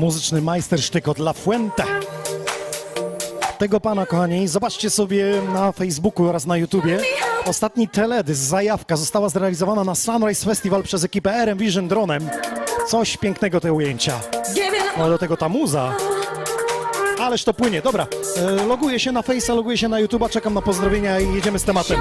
Muzyczny 0.00 0.40
majstersztyk 0.42 1.08
od 1.08 1.18
La 1.18 1.32
Fuente. 1.32 1.84
Tego 3.58 3.80
pana, 3.80 4.06
kochani, 4.06 4.48
zobaczcie 4.48 4.90
sobie 4.90 5.42
na 5.54 5.72
Facebooku 5.72 6.28
oraz 6.28 6.46
na 6.46 6.56
YouTubie. 6.56 6.98
Ostatni 7.46 7.88
teledysk, 7.88 8.42
zajawka, 8.42 8.96
została 8.96 9.28
zrealizowana 9.28 9.84
na 9.84 9.94
Sunrise 9.94 10.44
Festival 10.44 10.82
przez 10.82 11.04
ekipę 11.04 11.30
RM 11.32 11.58
Vision 11.58 11.88
Dronem. 11.88 12.30
Coś 12.88 13.16
pięknego 13.16 13.60
te 13.60 13.72
ujęcia. 13.72 14.20
No 14.98 15.08
do 15.08 15.18
tego 15.18 15.36
ta 15.36 15.48
muza. 15.48 15.94
Ależ 17.20 17.44
to 17.44 17.54
płynie. 17.54 17.82
Dobra, 17.82 18.06
e, 18.36 18.66
loguję 18.66 19.00
się 19.00 19.12
na 19.12 19.20
Face'a, 19.20 19.56
loguję 19.56 19.78
się 19.78 19.88
na 19.88 20.02
YouTube'a, 20.02 20.30
czekam 20.30 20.54
na 20.54 20.62
pozdrowienia 20.62 21.20
i 21.20 21.34
jedziemy 21.34 21.58
z 21.58 21.64
tematem. 21.64 22.00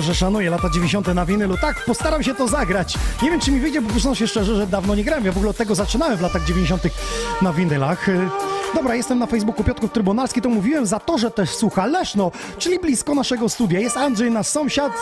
Że 0.00 0.14
szanuje 0.14 0.50
lata 0.50 0.70
90. 0.70 1.14
na 1.14 1.26
winylu. 1.26 1.56
Tak, 1.60 1.84
postaram 1.84 2.22
się 2.22 2.34
to 2.34 2.48
zagrać. 2.48 2.94
Nie 3.22 3.30
wiem, 3.30 3.40
czy 3.40 3.52
mi 3.52 3.60
wyjdzie, 3.60 3.80
bo 3.82 3.90
przyznam 3.90 4.14
się 4.14 4.28
szczerze, 4.28 4.56
że 4.56 4.66
dawno 4.66 4.94
nie 4.94 5.04
grałem. 5.04 5.24
Ja 5.24 5.32
w 5.32 5.36
ogóle 5.36 5.50
od 5.50 5.56
tego 5.56 5.74
zaczynałem 5.74 6.18
w 6.18 6.20
latach 6.20 6.44
90. 6.44 6.82
na 7.42 7.52
winylach. 7.52 8.08
Y, 8.08 8.28
Dobra, 8.74 8.94
jestem 8.94 9.18
na 9.18 9.26
Facebooku 9.26 9.64
Piotrków 9.64 9.92
Trybunalski, 9.92 10.42
to 10.42 10.48
mówiłem 10.48 10.86
za 10.86 11.00
to, 11.00 11.18
że 11.18 11.30
też 11.30 11.50
słucha 11.50 11.86
Leszno, 11.86 12.30
czyli 12.58 12.78
blisko 12.78 13.14
naszego 13.14 13.48
studia. 13.48 13.80
Jest 13.80 13.96
Andrzej, 13.96 14.30
nasz 14.30 14.46
sąsiad. 14.46 14.92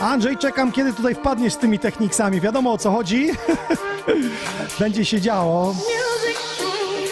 Andrzej, 0.00 0.36
czekam, 0.36 0.72
kiedy 0.72 0.92
tutaj 0.92 1.14
wpadniesz 1.14 1.52
z 1.52 1.56
tymi 1.58 1.78
techniksami. 1.78 2.40
Wiadomo 2.40 2.72
o 2.72 2.78
co 2.78 2.90
chodzi. 2.90 3.30
Będzie 4.80 5.04
się 5.04 5.20
działo. 5.20 5.74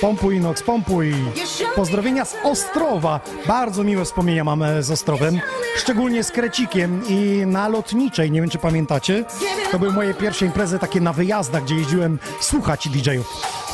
Pompuj, 0.03 0.41
Nox, 0.41 0.63
pompuj. 0.63 1.15
Pozdrowienia 1.77 2.25
z 2.25 2.37
Ostrowa. 2.45 3.21
Bardzo 3.47 3.85
miłe 3.85 4.05
wspomnienia 4.05 4.45
mamy 4.45 4.83
z 4.83 4.91
Ostrowem. 4.91 5.41
Szczególnie 5.77 6.25
z 6.25 6.31
Krecikiem 6.31 7.03
i 7.09 7.43
na 7.47 7.69
Lotniczej. 7.69 8.31
Nie 8.31 8.41
wiem, 8.41 8.51
czy 8.51 8.59
pamiętacie. 8.59 9.25
To 9.71 9.79
były 9.79 9.93
moje 9.93 10.15
pierwsze 10.15 10.47
imprezy 10.47 10.79
takie 10.79 11.01
na 11.01 11.13
wyjazdach, 11.13 11.65
gdzie 11.65 11.75
jeździłem 11.75 12.19
słuchać 12.41 12.89
DJ-ów. 12.89 13.27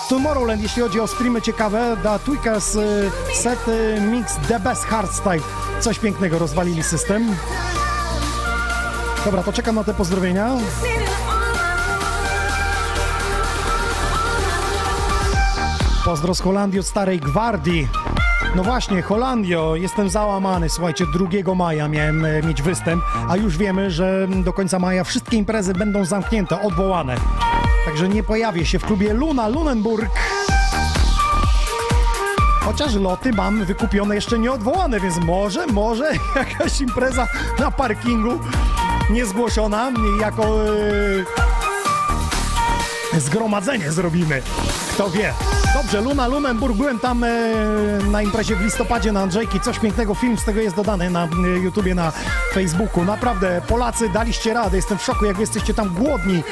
Tomorrowland, 0.08 0.62
jeśli 0.62 0.82
chodzi 0.82 1.00
o 1.00 1.06
streamy 1.06 1.42
ciekawe, 1.42 1.96
The 2.02 2.18
Tweakers 2.18 2.76
y, 2.76 3.10
set 3.34 3.66
mix 4.00 4.36
The 4.48 4.60
Best 4.60 4.84
Hardstyle. 4.84 5.40
Coś 5.80 5.98
pięknego, 5.98 6.38
rozwalili 6.38 6.82
system. 6.82 7.34
Dobra, 9.24 9.42
to 9.42 9.52
czekam 9.52 9.74
na 9.74 9.84
te 9.84 9.94
pozdrowienia. 9.94 10.56
Pozdro 16.08 16.34
z 16.34 16.40
Holandii 16.40 16.80
od 16.80 16.86
Starej 16.86 17.20
Gwardii. 17.20 17.88
No 18.56 18.64
właśnie, 18.64 19.02
Holandio, 19.02 19.76
jestem 19.76 20.10
załamany. 20.10 20.68
Słuchajcie, 20.68 21.04
2 21.42 21.54
maja 21.54 21.88
miałem 21.88 22.24
e, 22.24 22.42
mieć 22.42 22.62
występ, 22.62 23.02
a 23.28 23.36
już 23.36 23.56
wiemy, 23.56 23.90
że 23.90 24.28
do 24.44 24.52
końca 24.52 24.78
maja 24.78 25.04
wszystkie 25.04 25.36
imprezy 25.36 25.72
będą 25.72 26.04
zamknięte, 26.04 26.62
odwołane. 26.62 27.16
Także 27.86 28.08
nie 28.08 28.22
pojawię 28.22 28.66
się 28.66 28.78
w 28.78 28.84
klubie 28.84 29.14
Luna 29.14 29.48
Lunenburg. 29.48 30.10
Chociaż 32.60 32.94
loty 32.94 33.32
mam 33.32 33.64
wykupione 33.64 34.14
jeszcze 34.14 34.38
nieodwołane, 34.38 35.00
więc 35.00 35.16
może, 35.16 35.66
może 35.66 36.12
jakaś 36.36 36.80
impreza 36.80 37.26
na 37.58 37.70
parkingu 37.70 38.40
niezgłoszona 39.10 39.92
jako 40.20 40.64
e, 43.14 43.20
zgromadzenie 43.20 43.92
zrobimy. 43.92 44.42
Kto 44.94 45.10
wie. 45.10 45.34
Dobrze, 45.74 46.00
Luna 46.00 46.26
Lunenburg, 46.26 46.76
byłem 46.76 46.98
tam 46.98 47.24
e, 47.24 47.28
na 48.10 48.22
imprezie 48.22 48.56
w 48.56 48.60
listopadzie 48.60 49.12
na 49.12 49.20
Andrzejki, 49.20 49.60
coś 49.60 49.78
pięknego, 49.78 50.14
film 50.14 50.38
z 50.38 50.44
tego 50.44 50.60
jest 50.60 50.76
dodany 50.76 51.10
na 51.10 51.24
e, 51.24 51.58
YouTubie, 51.62 51.94
na 51.94 52.12
Facebooku. 52.54 53.04
Naprawdę, 53.04 53.62
Polacy, 53.68 54.08
daliście 54.08 54.54
radę, 54.54 54.76
jestem 54.76 54.98
w 54.98 55.02
szoku, 55.02 55.24
jak 55.24 55.38
jesteście 55.38 55.74
tam 55.74 55.94
głodni 55.94 56.42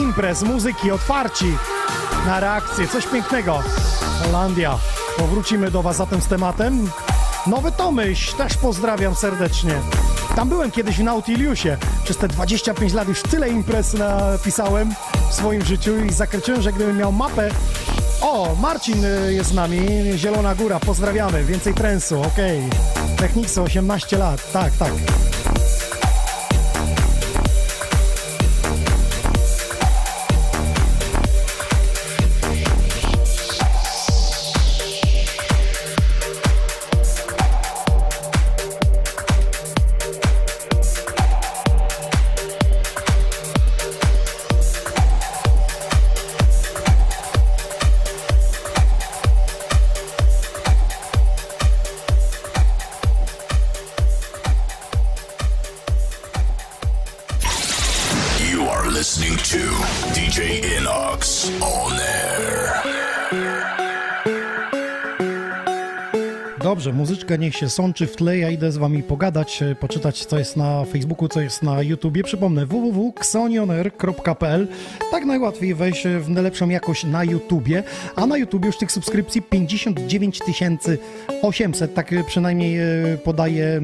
imprez, 0.00 0.42
muzyki, 0.42 0.90
otwarci 0.90 1.56
na 2.26 2.40
reakcję, 2.40 2.88
coś 2.88 3.06
pięknego. 3.06 3.62
Holandia, 4.24 4.78
powrócimy 5.18 5.70
do 5.70 5.82
was 5.82 5.96
zatem 5.96 6.20
z 6.20 6.26
tematem. 6.26 6.90
Nowy 7.46 7.72
Tomyś, 7.72 8.32
też 8.32 8.56
pozdrawiam 8.56 9.14
serdecznie. 9.14 9.74
Tam 10.36 10.48
byłem 10.48 10.70
kiedyś 10.70 10.98
w 10.98 11.04
Nautiliusie. 11.04 11.76
Przez 12.04 12.16
te 12.16 12.28
25 12.28 12.92
lat 12.92 13.08
już 13.08 13.22
tyle 13.22 13.48
imprez 13.48 13.94
napisałem 13.94 14.94
w 15.30 15.34
swoim 15.34 15.64
życiu 15.64 16.04
i 16.04 16.12
zakręciłem, 16.12 16.62
że 16.62 16.72
gdybym 16.72 16.96
miał 16.96 17.12
mapę... 17.12 17.50
O, 18.20 18.54
Marcin 18.54 19.04
y, 19.04 19.34
jest 19.34 19.50
z 19.50 19.54
nami, 19.54 19.78
Zielona 20.16 20.54
Góra, 20.54 20.80
pozdrawiamy, 20.80 21.44
więcej 21.44 21.74
trensu, 21.74 22.22
okej. 22.22 22.62
Technikso, 23.16 23.62
18 23.62 24.18
lat, 24.18 24.52
tak, 24.52 24.72
tak. 24.78 24.92
Muzyczka 67.26 67.44
niech 67.44 67.56
się 67.56 67.68
sączy 67.68 68.06
w 68.06 68.16
tle, 68.16 68.38
ja 68.38 68.50
idę 68.50 68.72
z 68.72 68.76
wami 68.76 69.02
pogadać, 69.02 69.62
e, 69.62 69.74
poczytać 69.74 70.26
co 70.26 70.38
jest 70.38 70.56
na 70.56 70.84
Facebooku, 70.84 71.28
co 71.28 71.40
jest 71.40 71.62
na 71.62 71.82
YouTubie. 71.82 72.22
Przypomnę 72.22 72.66
www.xonioner.pl 72.66 74.68
Tak 75.10 75.24
najłatwiej 75.24 75.74
wejść 75.74 76.04
w 76.20 76.28
najlepszą 76.28 76.68
jakość 76.68 77.04
na 77.04 77.24
YouTubie, 77.24 77.82
a 78.16 78.26
na 78.26 78.36
YouTubie 78.36 78.66
już 78.66 78.78
tych 78.78 78.92
subskrypcji 78.92 79.42
59 79.42 80.40
800, 81.42 81.94
tak 81.94 82.12
e, 82.12 82.24
przynajmniej 82.24 82.78
e, 82.78 82.82
podaję 83.24 83.66
e, 83.66 83.80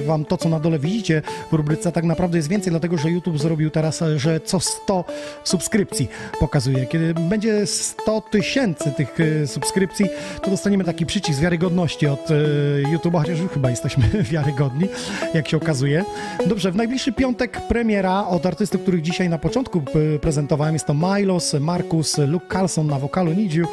wam 0.00 0.24
to, 0.24 0.36
co 0.36 0.48
na 0.48 0.60
dole 0.60 0.78
widzicie 0.78 1.22
w 1.50 1.54
rubryce. 1.54 1.92
Tak 1.92 2.04
naprawdę 2.04 2.38
jest 2.38 2.48
więcej, 2.48 2.70
dlatego 2.70 2.98
że 2.98 3.10
YouTube 3.10 3.38
zrobił 3.38 3.70
teraz, 3.70 4.02
e, 4.02 4.18
że 4.18 4.40
co 4.40 4.60
100 4.60 5.04
subskrypcji 5.44 6.08
pokazuje. 6.40 6.86
Kiedy 6.86 7.14
będzie 7.14 7.66
100 7.66 8.20
tysięcy 8.20 8.92
tych 8.96 9.20
e, 9.20 9.46
subskrypcji, 9.46 10.06
to 10.42 10.50
dostaniemy 10.50 10.84
taki 10.84 11.06
przycisk 11.06 11.40
wiarygodności 11.40 12.06
od 12.06 12.30
e, 12.30 12.34
YouTube'a, 12.82 13.18
chociaż 13.18 13.38
chyba 13.54 13.70
jesteśmy 13.70 14.04
wiarygodni, 14.32 14.88
jak 15.34 15.48
się 15.48 15.56
okazuje. 15.56 16.04
Dobrze, 16.46 16.72
w 16.72 16.76
najbliższy 16.76 17.12
piątek 17.12 17.60
premiera 17.68 18.26
od 18.26 18.46
artystów, 18.46 18.82
których 18.82 19.02
dzisiaj 19.02 19.28
na 19.28 19.38
początku 19.38 19.82
e, 20.14 20.18
prezentowałem. 20.18 20.74
Jest 20.74 20.86
to 20.86 20.94
Milos, 20.94 21.54
Markus, 21.60 22.18
Luke 22.18 22.46
Carlson 22.52 22.86
na 22.86 22.98
wokalu 22.98 23.32
You. 23.32 23.66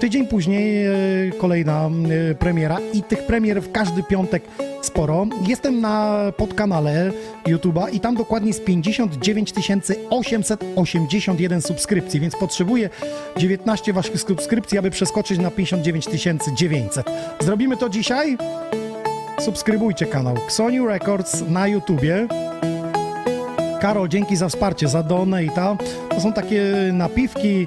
Tydzień 0.00 0.26
później 0.26 0.86
e, 0.86 0.92
kolejna 1.38 1.90
e, 2.30 2.34
premiera 2.34 2.78
i 2.92 3.02
tych 3.02 3.26
premier 3.26 3.62
w 3.62 3.72
każdy 3.72 4.02
piątek 4.02 4.42
sporo. 4.82 5.26
Jestem 5.46 5.80
na 5.80 6.18
podkanale 6.36 7.12
YouTube'a 7.46 7.94
i 7.94 8.00
tam 8.00 8.16
dokładnie 8.16 8.48
jest 8.48 8.64
59 8.64 9.52
881 10.10 11.62
subskrypcji, 11.62 12.20
więc 12.20 12.36
potrzebuję 12.36 12.90
19 13.36 13.92
waszych 13.92 14.20
subskrypcji, 14.20 14.78
aby 14.78 14.90
przeskoczyć 14.90 15.38
na 15.38 15.50
59 15.50 16.04
900. 16.56 17.06
Zrobimy 17.40 17.76
to 17.76 17.88
dzisiaj? 17.88 18.36
Subskrybujcie 19.40 20.06
kanał 20.06 20.36
Xoniu 20.46 20.86
Records 20.86 21.44
na 21.48 21.66
YouTubie. 21.66 22.28
Karol, 23.80 24.08
dzięki 24.08 24.36
za 24.36 24.48
wsparcie, 24.48 24.88
za 24.88 25.02
donata. 25.02 25.76
To 26.08 26.20
są 26.20 26.32
takie 26.32 26.62
napiwki, 26.92 27.66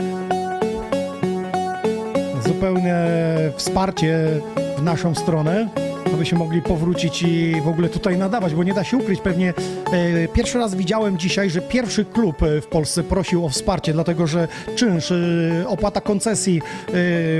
zupełne 2.47 3.07
wsparcie 3.55 4.29
w 4.77 4.81
naszą 4.83 5.15
stronę, 5.15 5.67
abyśmy 6.15 6.37
mogli 6.37 6.61
powrócić 6.61 7.23
i 7.23 7.61
w 7.61 7.67
ogóle 7.67 7.89
tutaj 7.89 8.17
nadawać, 8.17 8.55
bo 8.55 8.63
nie 8.63 8.73
da 8.73 8.83
się 8.83 8.97
ukryć. 8.97 9.21
Pewnie 9.21 9.53
e, 9.93 10.27
pierwszy 10.27 10.57
raz 10.57 10.75
widziałem 10.75 11.17
dzisiaj, 11.17 11.49
że 11.49 11.61
pierwszy 11.61 12.05
klub 12.05 12.43
e, 12.43 12.61
w 12.61 12.67
Polsce 12.67 13.03
prosił 13.03 13.45
o 13.45 13.49
wsparcie, 13.49 13.93
dlatego 13.93 14.27
że 14.27 14.47
czynsz, 14.75 15.11
e, 15.11 15.67
opłata 15.67 16.01
koncesji, 16.01 16.61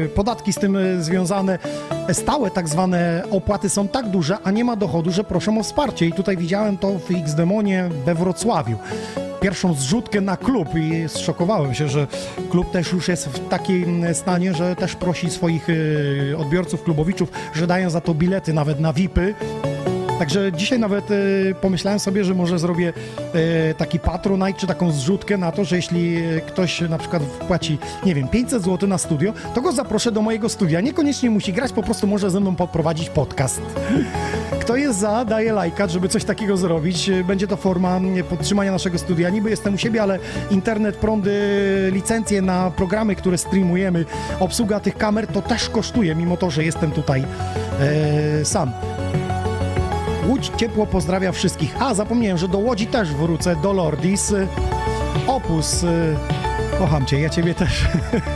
e, 0.04 0.08
podatki 0.10 0.54
z 0.54 0.56
tym 0.56 0.78
e, 0.78 1.04
związane, 1.04 1.60
e, 2.08 2.14
stałe 2.14 2.52
tak 2.52 2.70
zwane 2.70 3.24
opłaty 3.32 3.70
są 3.70 3.88
tak 3.88 4.10
duże, 4.10 4.38
a 4.44 4.52
nie 4.52 4.64
ma 4.64 4.76
dochodu, 4.76 5.12
że 5.12 5.24
proszą 5.24 5.60
o 5.60 5.64
wsparcie. 5.64 6.06
I 6.06 6.14
tutaj 6.14 6.38
widziałem 6.38 6.78
to 6.78 7.00
w 7.00 7.12
X-Demonie 7.12 7.90
we 8.06 8.16
Wrocławiu 8.16 8.78
pierwszą 9.46 9.74
zrzutkę 9.74 10.22
na 10.22 10.38
klub 10.38 10.76
i 10.76 11.10
zszokowałem 11.10 11.74
się, 11.74 11.90
że 11.90 12.08
klub 12.50 12.72
też 12.72 12.92
już 12.92 13.08
jest 13.08 13.28
w 13.28 13.48
takim 13.48 14.14
stanie, 14.14 14.54
że 14.54 14.76
też 14.76 14.96
prosi 14.96 15.30
swoich 15.30 15.70
y, 15.70 16.36
odbiorców, 16.38 16.84
klubowiczów, 16.84 17.32
że 17.54 17.68
dają 17.68 17.90
za 17.90 18.02
to 18.02 18.14
bilety 18.14 18.54
nawet 18.54 18.80
na 18.80 18.94
VIPy. 18.94 19.36
Także 20.20 20.52
dzisiaj 20.52 20.80
nawet 20.80 21.12
y, 21.12 21.56
pomyślałem 21.62 22.00
sobie, 22.00 22.24
że 22.24 22.34
może 22.34 22.60
zrobię 22.60 22.94
y, 23.70 23.76
taki 23.78 24.00
patronite 24.00 24.60
czy 24.60 24.68
taką 24.68 24.92
zrzutkę 24.92 25.38
na 25.38 25.52
to, 25.52 25.66
że 25.66 25.76
jeśli 25.76 26.18
y, 26.18 26.42
ktoś 26.48 26.82
na 26.82 26.98
przykład 26.98 27.24
wpłaci, 27.24 27.78
nie 28.06 28.16
wiem, 28.16 28.28
500 28.28 28.64
zł 28.64 28.90
na 28.90 28.98
studio, 28.98 29.34
to 29.54 29.62
go 29.62 29.72
zaproszę 29.72 30.12
do 30.12 30.22
mojego 30.22 30.50
studia. 30.50 30.82
Niekoniecznie 30.82 31.30
musi 31.30 31.54
grać, 31.54 31.72
po 31.72 31.84
prostu 31.84 32.08
może 32.08 32.30
ze 32.32 32.40
mną 32.40 32.56
poprowadzić 32.56 33.10
podcast. 33.10 33.62
Kto 34.62 34.76
jest 34.76 35.00
za, 35.00 35.26
daje 35.26 35.54
lajka, 35.54 35.88
żeby 35.88 36.10
coś 36.10 36.24
takiego 36.24 36.58
zrobić. 36.58 37.12
Będzie 37.28 37.48
to 37.48 37.58
forma 37.58 38.02
podtrzymania 38.30 38.72
naszego 38.72 38.98
studia. 38.98 39.30
Niby 39.30 39.50
jestem 39.50 39.74
u 39.74 39.78
siebie, 39.78 40.04
ale 40.04 40.20
internet, 40.52 40.96
prądy, 40.96 41.32
licencje 41.94 42.42
na 42.42 42.72
programy, 42.72 43.16
które 43.16 43.38
streamujemy, 43.38 44.06
obsługa 44.40 44.80
tych 44.80 44.98
kamer, 44.98 45.28
to 45.28 45.42
też 45.42 45.70
kosztuje, 45.70 46.16
mimo 46.16 46.38
to, 46.38 46.52
że 46.52 46.64
jestem 46.64 46.92
tutaj 46.92 47.24
e, 48.42 48.46
sam. 48.46 48.72
Łódź 50.28 50.52
ciepło 50.58 50.86
pozdrawia 50.86 51.32
wszystkich. 51.32 51.82
A, 51.82 51.94
zapomniałem, 51.94 52.38
że 52.38 52.48
do 52.48 52.58
Łodzi 52.58 52.88
też 52.88 53.14
wrócę, 53.14 53.56
do 53.56 53.74
Lordis. 53.74 54.34
Opus, 55.28 55.84
y, 55.84 56.16
kocham 56.80 57.06
cię, 57.06 57.20
ja 57.20 57.30
ciebie 57.30 57.54
też. 57.54 57.86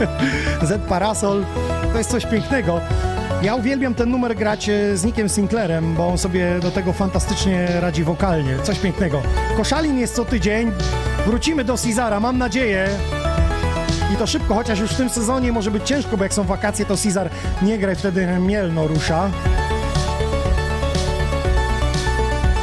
Z 0.68 0.88
Parasol, 0.88 1.44
to 1.92 1.98
jest 1.98 2.10
coś 2.10 2.26
pięknego. 2.26 2.80
Ja 3.42 3.54
uwielbiam 3.54 3.94
ten 3.94 4.10
numer 4.10 4.36
grać 4.36 4.68
e, 4.68 4.96
z 4.96 5.04
Nickiem 5.04 5.28
Sinclairem, 5.28 5.94
bo 5.94 6.08
on 6.08 6.18
sobie 6.18 6.58
do 6.62 6.70
tego 6.70 6.92
fantastycznie 6.92 7.68
radzi 7.80 8.04
wokalnie. 8.04 8.56
Coś 8.62 8.78
pięknego. 8.78 9.22
Koszalin 9.56 9.98
jest 9.98 10.14
co 10.14 10.24
tydzień. 10.24 10.72
Wrócimy 11.26 11.64
do 11.64 11.78
Cezara, 11.78 12.20
mam 12.20 12.38
nadzieję. 12.38 12.88
I 14.14 14.16
to 14.16 14.26
szybko, 14.26 14.54
chociaż 14.54 14.78
już 14.78 14.90
w 14.90 14.96
tym 14.96 15.10
sezonie 15.10 15.52
może 15.52 15.70
być 15.70 15.88
ciężko, 15.88 16.16
bo 16.16 16.24
jak 16.24 16.34
są 16.34 16.44
wakacje, 16.44 16.86
to 16.86 16.96
Cezar 16.96 17.30
nie 17.62 17.78
gra 17.78 17.92
i 17.92 17.96
wtedy 17.96 18.26
Mielno 18.40 18.86
rusza. 18.86 19.30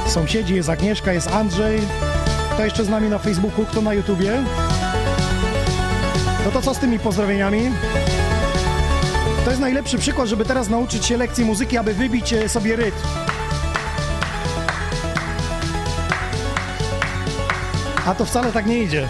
Sąsiedzi 0.07 0.55
jest 0.55 0.69
Agnieszka, 0.69 1.13
jest 1.13 1.27
Andrzej. 1.27 1.81
Kto 2.53 2.65
jeszcze 2.65 2.85
z 2.85 2.89
nami 2.89 3.09
na 3.09 3.17
Facebooku, 3.17 3.65
kto 3.65 3.81
na 3.81 3.93
YouTubie? 3.93 4.43
No 6.45 6.51
to 6.51 6.61
co 6.61 6.73
z 6.73 6.79
tymi 6.79 6.99
pozdrowieniami? 6.99 7.71
To 9.43 9.49
jest 9.49 9.61
najlepszy 9.61 9.97
przykład, 9.97 10.27
żeby 10.27 10.45
teraz 10.45 10.69
nauczyć 10.69 11.05
się 11.05 11.17
lekcji 11.17 11.45
muzyki, 11.45 11.77
aby 11.77 11.93
wybić 11.93 12.33
e, 12.33 12.49
sobie 12.49 12.75
rytm. 12.75 12.97
A 18.05 18.15
to 18.15 18.25
wcale 18.25 18.51
tak 18.51 18.65
nie 18.65 18.83
idzie. 18.83 19.07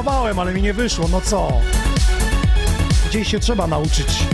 Próbowałem, 0.00 0.38
ale 0.38 0.52
mi 0.52 0.62
nie 0.62 0.74
wyszło. 0.74 1.08
No 1.08 1.20
co? 1.20 1.52
Gdzieś 3.08 3.28
się 3.28 3.40
trzeba 3.40 3.66
nauczyć. 3.66 4.26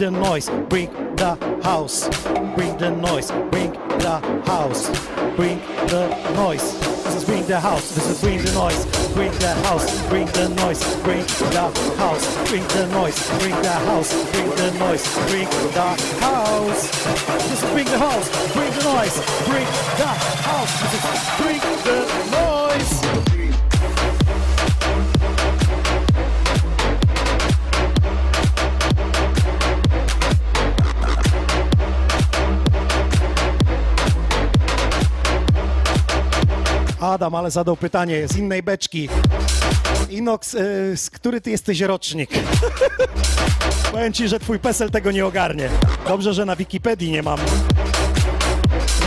The 0.00 0.10
noise, 0.10 0.48
bring 0.70 0.90
the 1.16 1.36
house, 1.62 2.08
bring 2.56 2.74
the 2.78 2.90
noise, 2.90 3.30
bring 3.50 3.70
the 4.00 4.16
house, 4.46 4.88
bring 5.36 5.58
the 5.92 6.08
noise. 6.34 6.72
This 7.04 7.16
is 7.16 7.24
bring 7.26 7.46
the 7.46 7.60
house, 7.60 7.94
this 7.94 8.08
is 8.08 8.18
bring 8.22 8.38
the 8.38 8.50
noise, 8.54 8.86
bring 9.12 9.30
the 9.32 9.52
house, 9.68 10.08
bring 10.08 10.24
the 10.28 10.48
noise, 10.56 10.82
bring 11.04 11.20
the 11.52 11.68
house, 11.98 12.48
bring 12.48 12.66
the 12.68 12.86
noise, 12.86 13.28
bring 13.40 13.56
the 13.60 13.76
house, 13.88 14.10
bring 14.32 14.48
the 14.56 14.70
noise, 14.78 15.04
bring 15.28 15.48
the 15.76 15.88
house. 16.24 16.82
This 17.50 17.62
is 17.62 17.70
bring 17.72 17.84
the 17.84 17.98
house, 17.98 18.52
bring 18.54 18.72
the 18.72 18.84
noise, 18.84 19.16
bring 19.50 19.66
the 20.00 20.10
house. 20.48 20.72
This 20.80 21.04
is 21.04 21.20
bring 21.36 21.60
the 21.84 21.98
noise. 22.32 23.19
Adam, 37.12 37.34
ale 37.34 37.50
zadał 37.50 37.76
pytanie 37.76 38.28
z 38.28 38.36
innej 38.36 38.62
beczki. 38.62 39.08
Inox, 40.10 40.54
y, 40.54 40.96
z 40.96 41.10
który 41.10 41.40
ty 41.40 41.50
jesteś 41.50 41.80
rocznik? 41.80 42.30
Powiem 43.92 44.12
ci, 44.12 44.28
że 44.28 44.40
twój 44.40 44.58
PESEL 44.58 44.90
tego 44.90 45.10
nie 45.12 45.26
ogarnie. 45.26 45.68
Dobrze, 46.08 46.34
że 46.34 46.44
na 46.44 46.56
Wikipedii 46.56 47.10
nie 47.10 47.22
mam 47.22 47.38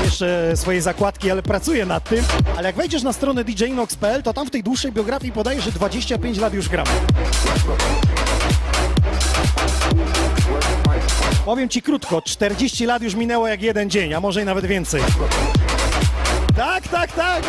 jeszcze 0.04 0.58
swojej 0.58 0.82
zakładki, 0.82 1.32
ale 1.32 1.42
pracuję 1.42 1.86
nad 1.86 2.04
tym. 2.10 2.26
Ale 2.58 2.68
jak 2.68 2.76
wejdziesz 2.76 3.04
na 3.04 3.14
stronę 3.14 3.44
djinox.pl, 3.44 4.24
to 4.24 4.34
tam 4.34 4.48
w 4.48 4.52
tej 4.52 4.64
dłuższej 4.64 4.92
biografii 4.92 5.34
podaje, 5.34 5.62
że 5.62 5.72
25 5.72 6.38
lat 6.38 6.54
już 6.54 6.70
gram. 6.70 6.86
Powiem 11.46 11.70
ci 11.70 11.82
krótko, 11.82 12.22
40 12.22 12.86
lat 12.86 13.02
już 13.02 13.16
minęło 13.16 13.48
jak 13.48 13.62
jeden 13.62 13.90
dzień, 13.90 14.14
a 14.14 14.20
może 14.20 14.42
i 14.42 14.46
nawet 14.46 14.66
więcej. 14.66 15.02
Tak, 16.94 17.12
tak, 17.12 17.44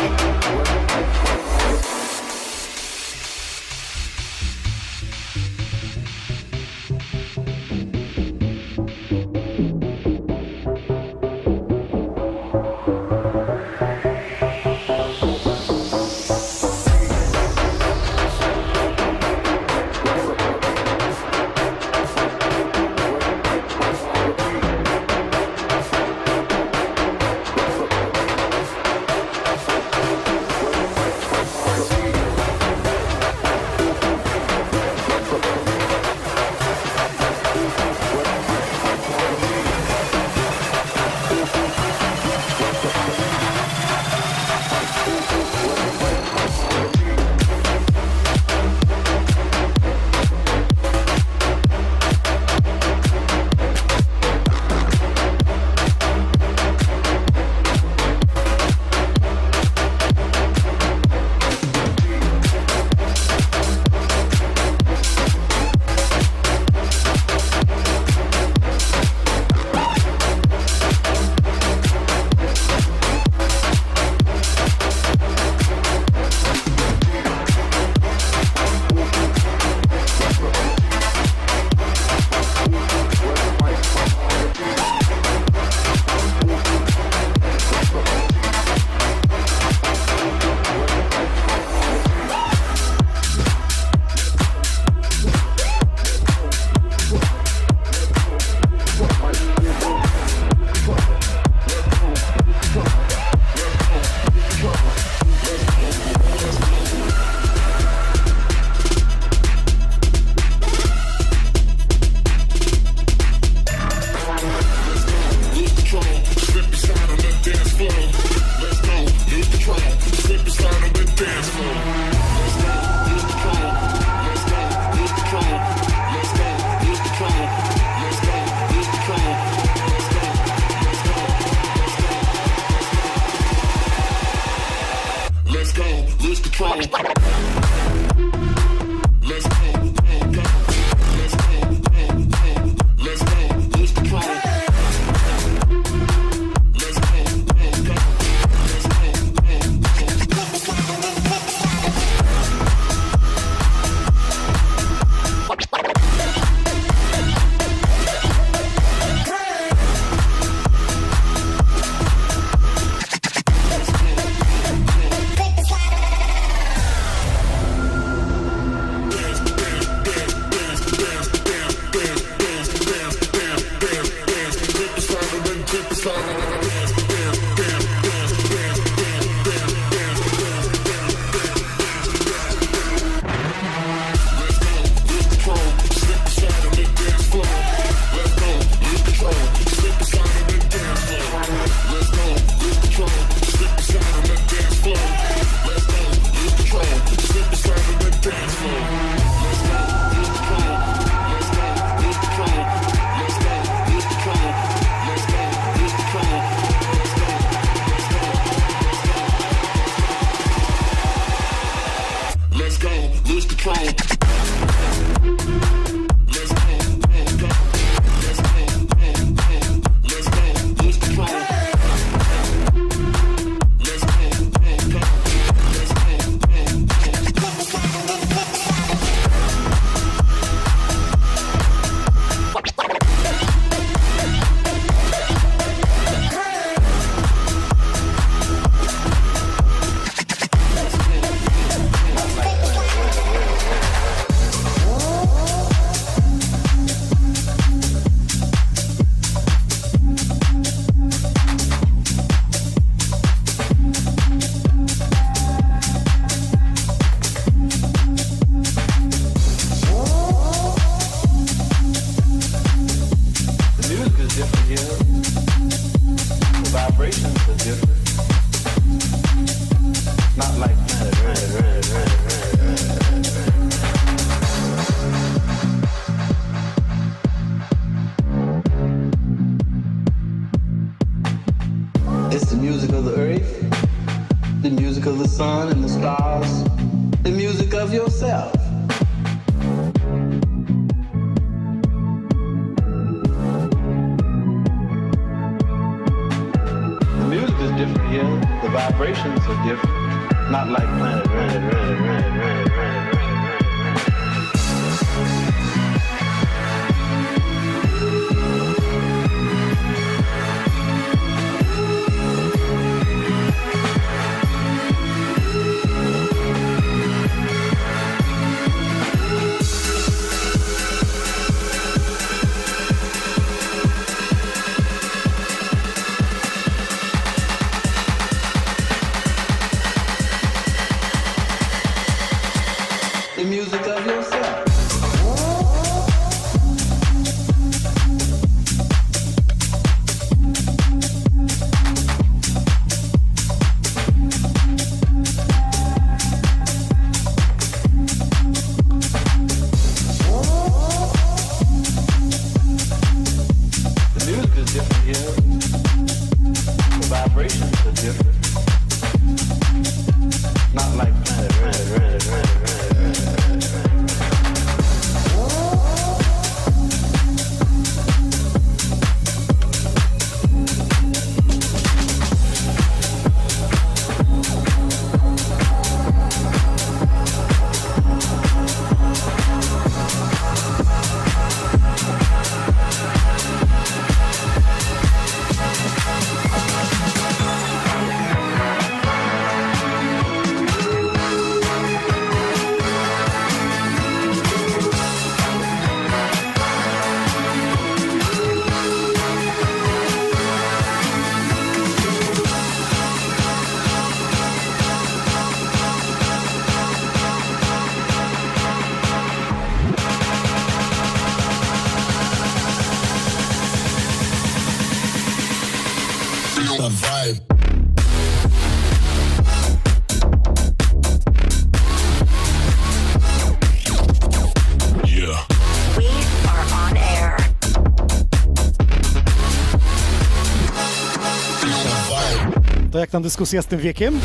jak 433.05 433.11
tam 433.11 433.23
dyskusja 433.23 433.61
z 433.61 433.65
tym 433.65 433.79
wiekiem? 433.79 434.19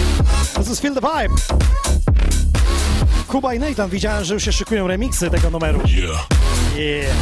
Is 0.72 0.80
Feel 0.80 0.94
the 0.94 1.00
Vibe. 1.00 1.34
Kuba 3.28 3.54
i 3.54 3.58
Nathan 3.58 3.90
widziałem, 3.90 4.24
że 4.24 4.34
już 4.34 4.44
się 4.44 4.52
szykują 4.52 4.86
remiksy 4.86 5.30
tego 5.30 5.50
numeru. 5.50 5.80
Yeah. 5.86 6.28
Yeah. 6.76 7.16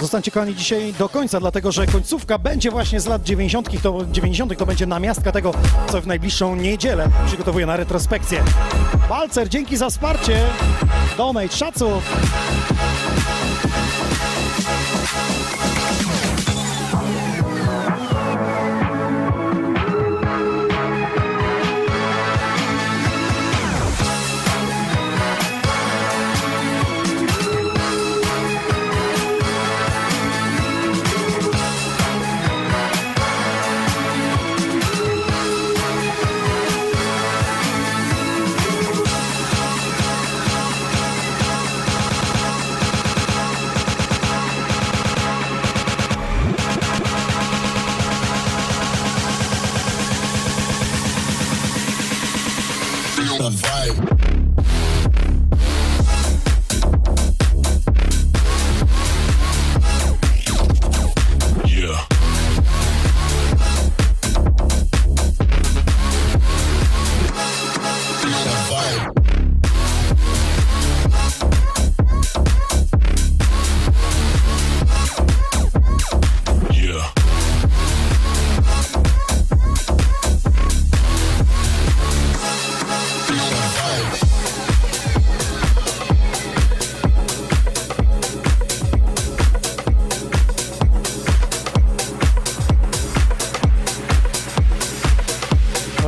Zostańcie 0.00 0.30
kochani 0.30 0.54
dzisiaj 0.54 0.94
do 0.98 1.08
końca, 1.08 1.40
dlatego 1.40 1.72
że 1.72 1.86
końcówka 1.86 2.38
będzie 2.38 2.70
właśnie 2.70 3.00
z 3.00 3.06
lat 3.06 3.22
90. 3.22 3.82
To, 3.82 3.98
90. 4.12 4.58
to 4.58 4.66
będzie 4.66 4.86
namiastka 4.86 5.32
tego, 5.32 5.54
co 5.90 6.00
w 6.00 6.06
najbliższą 6.06 6.56
niedzielę 6.56 7.08
przygotowuję 7.26 7.66
na 7.66 7.76
retrospekcję. 7.76 8.44
Walcer, 9.08 9.48
dzięki 9.48 9.76
za 9.76 9.90
wsparcie. 9.90 10.46
Donate, 11.16 11.48
szacun. 11.48 12.00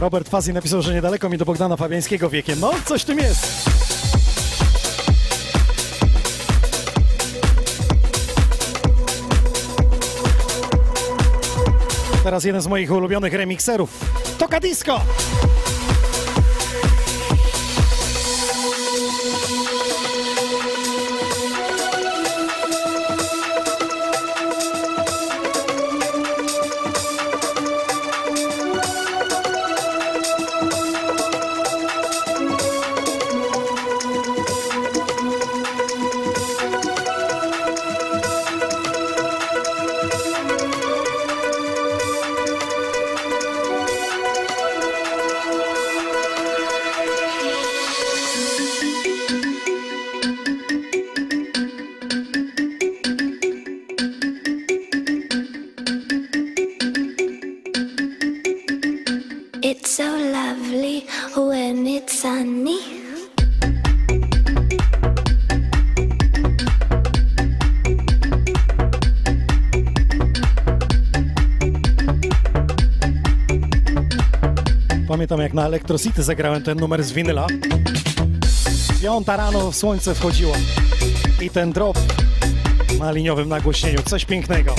Robert 0.07 0.29
Fazi 0.29 0.53
napisał, 0.53 0.83
że 0.83 0.95
niedaleko 0.95 1.29
mi 1.29 1.39
do 1.39 1.45
Bogdana 1.45 1.77
Fabiańskiego 1.77 2.31
wiekiem. 2.31 2.61
No, 2.61 2.71
coś 2.85 3.05
tym 3.05 3.19
jest. 3.19 3.71
Teraz 12.25 12.45
jeden 12.45 12.63
z 12.63 12.67
moich 12.67 12.93
ulubionych 12.93 13.33
remikserów. 13.33 13.91
Toka 14.39 14.61
Disco! 14.61 15.01
Na 75.57 75.67
Electro 75.67 75.99
City 75.99 76.23
zagrałem 76.23 76.63
ten 76.63 76.79
numer 76.79 77.05
z 77.05 77.13
winyla. 77.13 77.47
Piąta 79.03 79.37
rano 79.37 79.73
słońce 79.73 80.15
wchodziło 80.15 80.55
i 81.43 81.51
ten 81.51 81.73
drop 81.73 81.99
na 82.99 83.13
liniowym 83.13 83.49
nagłośnieniu. 83.49 84.03
Coś 84.03 84.25
pięknego. 84.25 84.75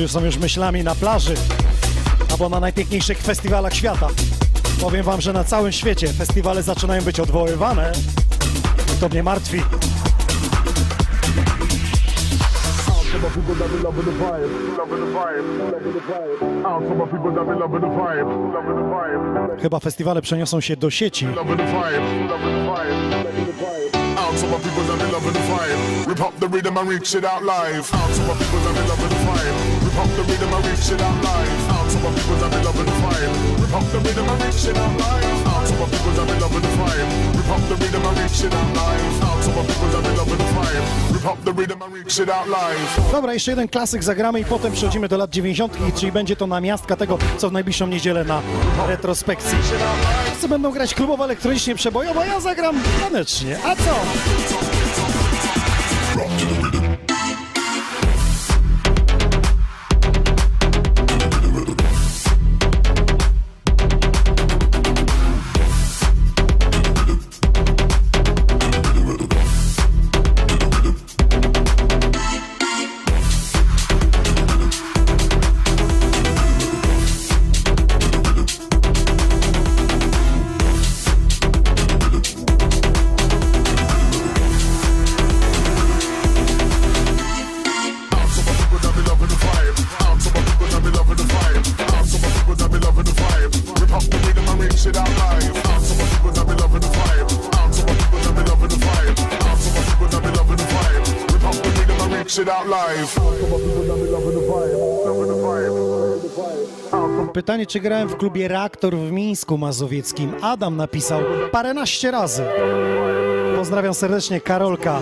Niektórzy 0.00 0.20
są 0.20 0.24
już 0.24 0.38
myślami 0.38 0.84
na 0.84 0.94
plaży 0.94 1.34
albo 2.30 2.48
na 2.48 2.60
najpiękniejszych 2.60 3.18
festiwalach 3.18 3.74
świata. 3.74 4.08
Powiem 4.80 5.02
wam, 5.02 5.20
że 5.20 5.32
na 5.32 5.44
całym 5.44 5.72
świecie 5.72 6.08
festiwale 6.08 6.62
zaczynają 6.62 7.02
być 7.02 7.20
odwoływane 7.20 7.92
to 9.00 9.08
mnie 9.08 9.22
martwi. 9.22 9.62
Chyba 19.62 19.80
festiwale 19.80 20.22
przeniosą 20.22 20.60
się 20.60 20.76
do 20.76 20.90
sieci. 20.90 21.26
people 24.62 24.84
that. 24.84 25.00
Rip 26.06 26.20
up 26.20 26.40
the 26.40 26.48
rhythm 26.48 26.76
and 26.76 26.88
reach 26.88 27.14
it 27.14 27.24
out 27.24 27.42
live. 27.42 27.94
Out 27.94 28.10
some 28.14 28.30
of 28.30 28.38
people 28.38 28.58
that. 28.60 29.79
Rip 29.90 29.98
up 29.98 30.16
the 30.16 30.22
rhythm 30.22 30.54
and 30.54 30.64
reach 30.66 30.92
out 30.92 31.90
some 31.90 32.06
of 32.06 32.14
people 32.14 32.36
that 32.36 32.50
be 32.50 32.58
loving 32.64 32.86
the. 32.86 32.92
Rip 33.60 33.74
up 33.74 33.84
the 33.92 33.98
rhythm 33.98 34.28
and 34.28 34.42
reach 34.42 34.68
out 34.68 35.66
some 35.66 35.82
of 35.82 35.90
people 35.90 36.12
that 36.12 36.26
be 36.28 36.34
loving 36.40 36.62
the. 36.62 36.68
Rip 37.36 37.50
up 37.50 37.62
the 37.68 37.74
rhythm 37.74 38.06
and 38.06 38.18
reach 38.18 38.44
out 38.44 39.44
some 39.44 39.58
of 39.58 39.66
people 39.66 39.88
that 39.88 40.02
be 40.04 40.10
loving 40.16 40.38
the. 40.38 40.50
Dobra, 43.12 43.34
jeszcze 43.34 43.50
jeden 43.50 43.68
klasyk 43.68 44.04
zagramy 44.04 44.40
i 44.40 44.44
potem 44.44 44.72
przechodzimy 44.72 45.08
do 45.08 45.16
lat 45.16 45.30
90., 45.30 45.76
czyli 45.96 46.12
będzie 46.12 46.36
to 46.36 46.46
namiastka 46.46 46.96
tego, 46.96 47.18
co 47.38 47.50
w 47.50 47.52
najbliższą 47.52 47.86
niedzielę 47.86 48.24
na 48.24 48.42
retrospekcji. 48.86 49.58
Wszyscy 50.26 50.48
będą 50.48 50.70
grać 50.70 50.94
klubowo, 50.94 51.24
elektronicznie, 51.24 51.74
przebojowo, 51.74 52.24
ja 52.24 52.40
zagram 52.40 52.80
tanecznie. 53.00 53.58
A 53.64 53.76
co? 53.76 54.69
Pytanie, 107.40 107.66
czy 107.66 107.80
grałem 107.80 108.08
w 108.08 108.16
klubie 108.16 108.48
Reaktor 108.48 108.96
w 108.96 109.12
Mińsku 109.12 109.58
Mazowieckim? 109.58 110.32
Adam 110.42 110.76
napisał 110.76 111.20
paręnaście 111.52 112.10
razy. 112.10 112.44
Pozdrawiam 113.56 113.94
serdecznie 113.94 114.40
Karolka. 114.40 115.00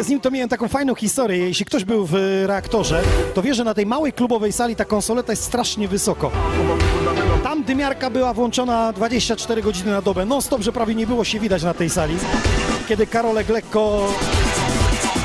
Z 0.00 0.08
nim 0.08 0.20
to 0.20 0.30
miałem 0.30 0.48
taką 0.48 0.68
fajną 0.68 0.94
historię. 0.94 1.38
Jeśli 1.38 1.66
ktoś 1.66 1.84
był 1.84 2.06
w 2.06 2.14
reaktorze, 2.46 3.02
to 3.34 3.42
wie, 3.42 3.54
że 3.54 3.64
na 3.64 3.74
tej 3.74 3.86
małej 3.86 4.12
klubowej 4.12 4.52
sali 4.52 4.76
ta 4.76 4.84
konsoleta 4.84 5.32
jest 5.32 5.44
strasznie 5.44 5.88
wysoko. 5.88 6.30
Tam 7.42 7.64
dymiarka 7.64 8.10
była 8.10 8.34
włączona 8.34 8.92
24 8.92 9.62
godziny 9.62 9.90
na 9.90 10.02
dobę. 10.02 10.24
Non 10.24 10.42
stop, 10.42 10.62
że 10.62 10.72
prawie 10.72 10.94
nie 10.94 11.06
było 11.06 11.24
się 11.24 11.40
widać 11.40 11.62
na 11.62 11.74
tej 11.74 11.90
sali. 11.90 12.14
Kiedy 12.88 13.06
Karolek 13.06 13.48
lekko 13.48 14.08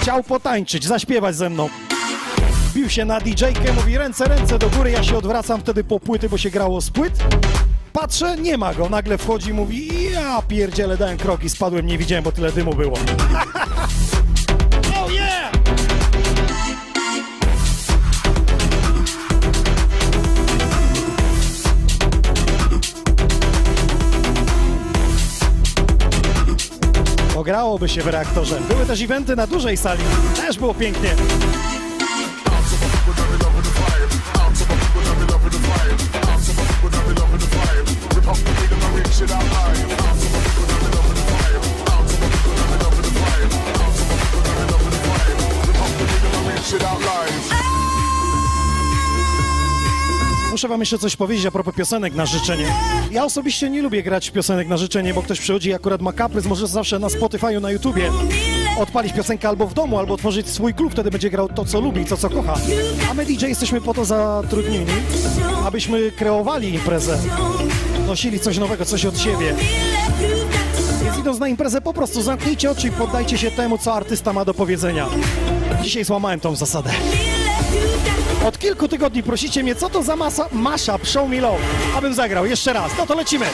chciał 0.01 0.23
potańczyć, 0.23 0.85
zaśpiewać 0.85 1.35
ze 1.35 1.49
mną. 1.49 1.69
Bił 2.73 2.89
się 2.89 3.05
na 3.05 3.19
DJ-kę, 3.19 3.73
mówi 3.73 3.97
ręce, 3.97 4.25
ręce 4.25 4.59
do 4.59 4.69
góry, 4.69 4.91
ja 4.91 5.03
się 5.03 5.17
odwracam 5.17 5.61
wtedy 5.61 5.83
po 5.83 5.99
płyty, 5.99 6.29
bo 6.29 6.37
się 6.37 6.49
grało 6.49 6.81
z 6.81 6.89
płyt. 6.89 7.13
Patrzę, 7.93 8.37
nie 8.37 8.57
ma 8.57 8.73
go, 8.73 8.89
nagle 8.89 9.17
wchodzi, 9.17 9.53
mówi 9.53 10.11
ja 10.11 10.41
pierdziele, 10.47 10.97
dałem 10.97 11.17
kroki, 11.17 11.49
spadłem, 11.49 11.85
nie 11.85 11.97
widziałem, 11.97 12.23
bo 12.23 12.31
tyle 12.31 12.51
dymu 12.51 12.73
było. 12.73 12.97
oh 14.95 15.11
yeah! 15.11 15.51
Pograłoby 27.33 27.89
się 27.89 28.01
w 28.01 28.07
reaktorze. 28.07 28.59
Były 28.69 28.85
też 28.85 29.01
eventy 29.01 29.35
na 29.35 29.47
dużej 29.47 29.77
sali. 29.77 30.03
Też 30.35 30.57
było 30.57 30.73
pięknie. 30.73 31.09
Muszę 50.61 50.69
wam 50.69 50.79
jeszcze 50.79 50.97
coś 50.97 51.15
powiedzieć 51.15 51.45
a 51.45 51.51
propos 51.51 51.75
piosenek 51.75 52.15
na 52.15 52.25
życzenie. 52.25 52.65
Ja 53.11 53.25
osobiście 53.25 53.69
nie 53.69 53.81
lubię 53.81 54.03
grać 54.03 54.29
piosenek 54.29 54.67
na 54.67 54.77
życzenie, 54.77 55.13
bo 55.13 55.21
ktoś 55.21 55.39
przychodzi 55.39 55.69
i 55.69 55.73
akurat 55.73 56.01
ma 56.01 56.13
kaprys, 56.13 56.45
może 56.45 56.67
zawsze 56.67 56.99
na 56.99 57.07
Spotify'u, 57.07 57.61
na 57.61 57.71
YouTubie 57.71 58.11
odpalić 58.79 59.13
piosenkę 59.13 59.49
albo 59.49 59.67
w 59.67 59.73
domu, 59.73 59.99
albo 59.99 60.13
otworzyć 60.13 60.49
swój 60.49 60.73
klub, 60.73 60.91
wtedy 60.91 61.11
będzie 61.11 61.29
grał 61.29 61.49
to, 61.49 61.65
co 61.65 61.79
lubi, 61.79 62.05
to, 62.05 62.17
co 62.17 62.29
kocha. 62.29 62.53
A 63.11 63.13
my 63.13 63.25
DJ 63.25 63.45
jesteśmy 63.45 63.81
po 63.81 63.93
to 63.93 64.05
zatrudnieni, 64.05 64.85
abyśmy 65.65 66.11
kreowali 66.11 66.73
imprezę, 66.73 67.19
nosili 68.07 68.39
coś 68.39 68.57
nowego, 68.57 68.85
coś 68.85 69.05
od 69.05 69.19
siebie. 69.19 69.55
Więc 71.03 71.17
idąc 71.19 71.39
na 71.39 71.47
imprezę, 71.47 71.81
po 71.81 71.93
prostu 71.93 72.21
zamknijcie 72.21 72.71
oczy 72.71 72.87
i 72.87 72.91
poddajcie 72.91 73.37
się 73.37 73.51
temu, 73.51 73.77
co 73.77 73.93
artysta 73.93 74.33
ma 74.33 74.45
do 74.45 74.53
powiedzenia. 74.53 75.07
Dzisiaj 75.83 76.03
złamałem 76.03 76.39
tą 76.39 76.55
zasadę. 76.55 76.91
Od 78.45 78.57
kilku 78.57 78.87
tygodni 78.87 79.23
prosicie 79.23 79.63
mnie, 79.63 79.75
co 79.75 79.89
to 79.89 80.03
za 80.03 80.15
masa, 80.15 80.47
masza 80.51 80.97
Show 81.03 81.29
Me 81.29 81.41
Love, 81.41 81.63
abym 81.95 82.13
zagrał 82.13 82.45
jeszcze 82.45 82.73
raz. 82.73 82.91
No 82.97 83.05
to 83.05 83.15
lecimy. 83.15 83.45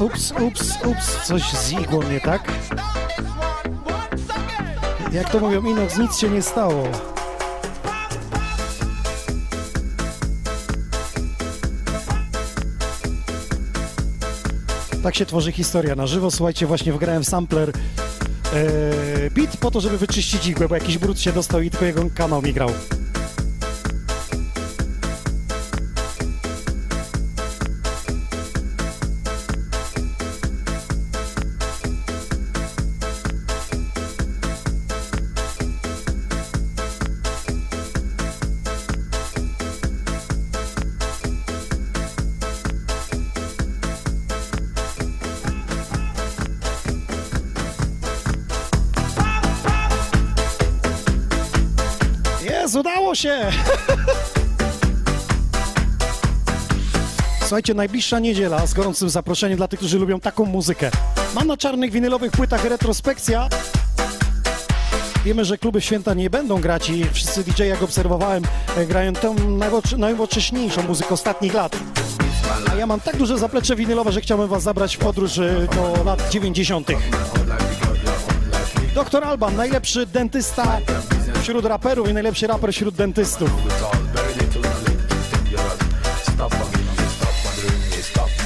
Ups, 0.00 0.32
ups, 0.40 0.78
ups, 0.84 1.26
coś 1.26 1.52
z 1.52 1.72
igłą 1.72 2.02
nie 2.02 2.20
tak? 2.20 2.52
Jak 5.12 5.30
to 5.30 5.40
mówią, 5.40 5.64
Inox, 5.64 5.98
nic 5.98 6.18
się 6.18 6.30
nie 6.30 6.42
stało. 6.42 6.88
Tak 15.02 15.14
się 15.14 15.26
tworzy 15.26 15.52
historia 15.52 15.94
na 15.94 16.06
żywo. 16.06 16.30
Słuchajcie, 16.30 16.66
właśnie 16.66 16.92
wgrałem 16.92 17.24
sampler 17.24 17.68
e, 17.68 19.30
beat 19.30 19.56
po 19.56 19.70
to, 19.70 19.80
żeby 19.80 19.98
wyczyścić 19.98 20.46
igłę, 20.46 20.68
bo 20.68 20.74
jakiś 20.74 20.98
brud 20.98 21.20
się 21.20 21.32
dostał 21.32 21.60
i 21.60 21.70
tylko 21.70 21.84
jego 21.84 22.02
kanał 22.14 22.42
mi 22.42 22.52
grał. 22.52 22.70
Słuchajcie, 57.60 57.74
najbliższa 57.74 58.18
niedziela 58.18 58.66
z 58.66 58.74
gorącym 58.74 59.10
zaproszeniem 59.10 59.56
dla 59.56 59.68
tych, 59.68 59.78
którzy 59.78 59.98
lubią 59.98 60.20
taką 60.20 60.44
muzykę. 60.44 60.90
Mam 61.34 61.46
na 61.46 61.56
czarnych 61.56 61.92
winylowych 61.92 62.32
płytach 62.32 62.64
retrospekcja. 62.64 63.48
Wiemy, 65.24 65.44
że 65.44 65.58
kluby 65.58 65.80
święta 65.80 66.14
nie 66.14 66.30
będą 66.30 66.60
grać 66.60 66.90
i 66.90 67.04
wszyscy 67.12 67.44
DJ, 67.44 67.62
jak 67.62 67.82
obserwowałem, 67.82 68.44
e, 68.76 68.86
grają 68.86 69.12
najnowocz- 69.12 69.98
najnowocześniejszą 69.98 70.82
muzykę 70.82 71.08
ostatnich 71.08 71.54
lat. 71.54 71.76
A 72.72 72.74
ja 72.74 72.86
mam 72.86 73.00
tak 73.00 73.16
duże 73.16 73.38
zaplecze 73.38 73.76
winylowe, 73.76 74.12
że 74.12 74.20
chciałbym 74.20 74.48
was 74.48 74.62
zabrać 74.62 74.96
w 74.96 74.98
podróż 74.98 75.38
e, 75.38 75.66
do 75.76 76.04
lat 76.04 76.30
90. 76.30 76.88
Doktor 78.94 79.24
Alban, 79.24 79.56
najlepszy 79.56 80.06
dentysta 80.06 80.78
wśród 81.42 81.64
raperów 81.64 82.08
i 82.08 82.14
najlepszy 82.14 82.46
raper 82.46 82.72
wśród 82.72 82.94
dentystów. 82.94 83.50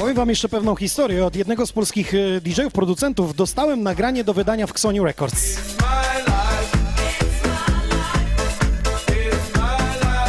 Powiem 0.04 0.16
wam 0.16 0.28
jeszcze 0.28 0.48
pewną 0.48 0.76
historię. 0.76 1.26
Od 1.26 1.36
jednego 1.36 1.66
z 1.66 1.72
polskich 1.72 2.14
e, 2.14 2.40
DJ-ów, 2.40 2.72
producentów 2.72 3.34
dostałem 3.34 3.82
nagranie 3.82 4.24
do 4.24 4.34
wydania 4.34 4.66
w 4.66 4.70
Xoni 4.70 5.00
Records. 5.00 5.56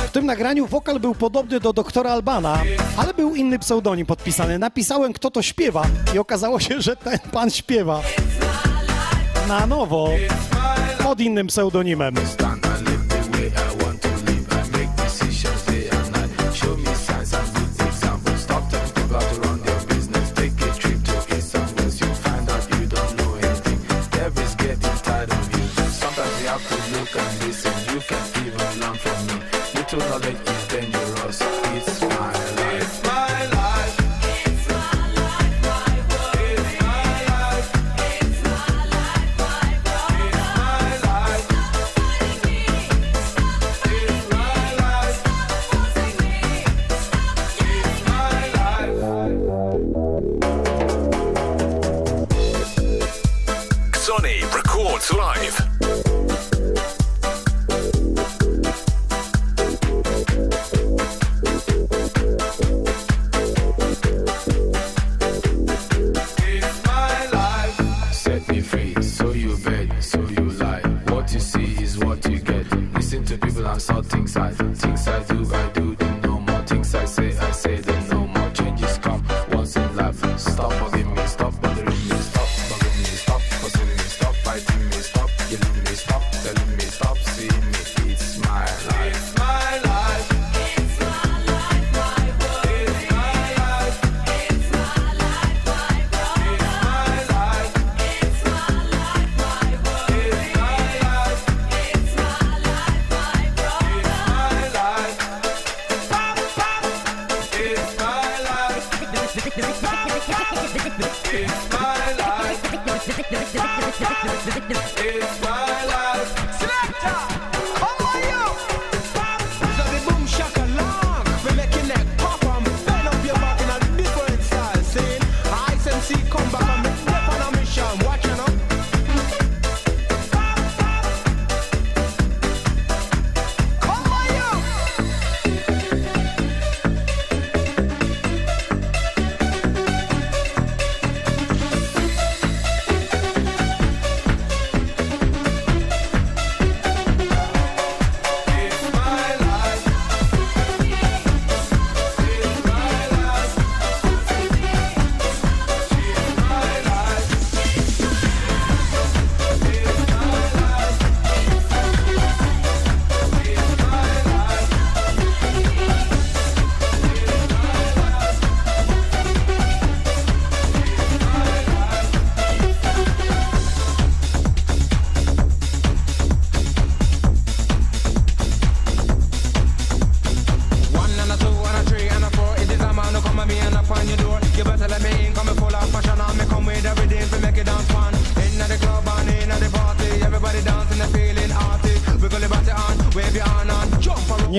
W 0.07 0.11
tym 0.11 0.25
nagraniu 0.25 0.67
wokal 0.67 0.99
był 0.99 1.15
podobny 1.15 1.59
do 1.59 1.73
doktora 1.73 2.11
Albana, 2.11 2.63
ale 2.97 3.13
był 3.13 3.35
inny 3.35 3.59
pseudonim 3.59 4.05
podpisany. 4.05 4.59
Napisałem, 4.59 5.13
kto 5.13 5.31
to 5.31 5.41
śpiewa 5.41 5.85
i 6.15 6.19
okazało 6.19 6.59
się, 6.59 6.81
że 6.81 6.95
ten 6.95 7.19
pan 7.31 7.51
śpiewa 7.51 8.01
na 9.47 9.67
nowo 9.67 10.09
pod 11.03 11.19
innym 11.19 11.47
pseudonimem. 11.47 12.15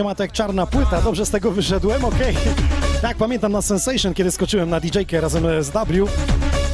Ma 0.06 0.14
tak 0.14 0.32
czarna 0.32 0.66
płyta, 0.66 1.00
dobrze 1.00 1.26
z 1.26 1.30
tego 1.30 1.50
wyszedłem, 1.50 2.04
okej. 2.04 2.36
Tak, 3.02 3.16
pamiętam 3.16 3.52
na 3.52 3.62
Sensation, 3.62 4.14
kiedy 4.14 4.30
skoczyłem 4.30 4.70
na 4.70 4.80
DJ-kę 4.80 5.20
razem 5.20 5.62
z 5.64 5.70
W. 5.70 6.06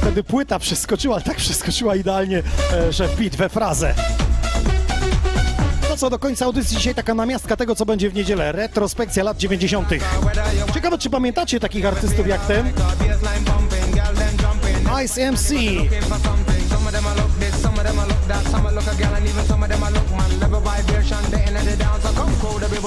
Wtedy 0.01 0.23
płyta 0.23 0.59
przeskoczyła, 0.59 1.21
tak 1.21 1.37
przeskoczyła 1.37 1.95
idealnie, 1.95 2.43
e, 2.73 2.93
że 2.93 3.09
beat 3.19 3.35
we 3.35 3.49
frazę. 3.49 3.95
No 5.89 5.97
co, 5.97 6.09
do 6.09 6.19
końca 6.19 6.45
audycji 6.45 6.77
dzisiaj 6.77 6.95
taka 6.95 7.13
namiastka 7.13 7.55
tego, 7.55 7.75
co 7.75 7.85
będzie 7.85 8.09
w 8.09 8.13
niedzielę. 8.13 8.51
Retrospekcja 8.51 9.23
lat 9.23 9.37
90. 9.37 9.89
Ciekawe, 10.73 10.97
czy 10.97 11.09
pamiętacie 11.09 11.59
takich 11.59 11.85
artystów 11.85 12.27
jak 12.27 12.45
ten? 12.45 12.73
Ice 15.05 15.31
MC. 15.31 15.53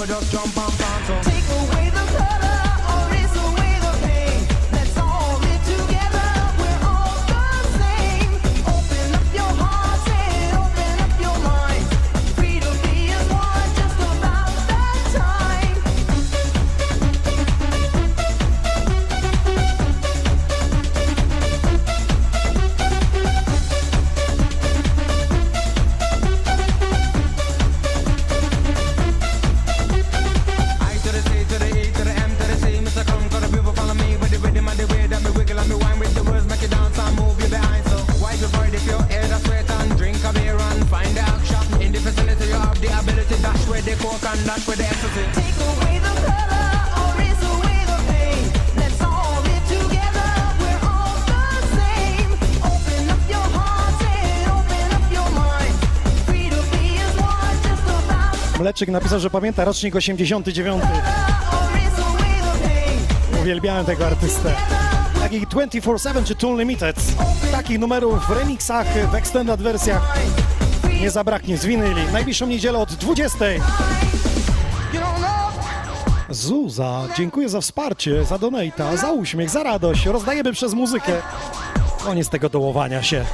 Just 0.06 0.30
jump 0.30 0.56
and 0.56 0.85
Mleczek 58.76 58.88
napisał, 58.88 59.20
że 59.20 59.30
pamięta 59.30 59.64
rocznik 59.64 59.96
89. 59.96 60.82
erase 60.82 62.02
away 62.02 62.30
the 62.30 62.68
pain. 62.68 63.40
Uwielbiałem 63.42 63.86
tego 63.86 64.06
artystę. 64.06 64.54
Takich 65.20 65.48
24-7 65.48 66.24
czy 66.24 66.34
Tool 66.34 66.58
Limited. 66.58 66.96
Takich 67.52 67.78
numerów 67.78 68.26
w 68.26 68.30
remixach, 68.30 68.86
w 69.10 69.14
extended 69.14 69.62
wersjach 69.62 70.18
nie 71.00 71.10
zabraknie 71.10 71.58
z 71.58 71.66
winyli. 71.66 72.02
Najbliższą 72.12 72.46
niedzielę 72.46 72.78
od 72.78 72.94
20. 72.94 73.38
Zuza, 76.30 77.02
dziękuję 77.16 77.48
za 77.48 77.60
wsparcie, 77.60 78.24
za 78.24 78.38
donata, 78.38 78.96
za 78.96 79.12
uśmiech, 79.12 79.50
za 79.50 79.62
radość. 79.62 80.06
Rozdajemy 80.06 80.52
przez 80.52 80.74
muzykę. 80.74 81.12
Koniec 82.04 82.28
tego 82.28 82.48
dołowania 82.48 83.02
się. 83.02 83.24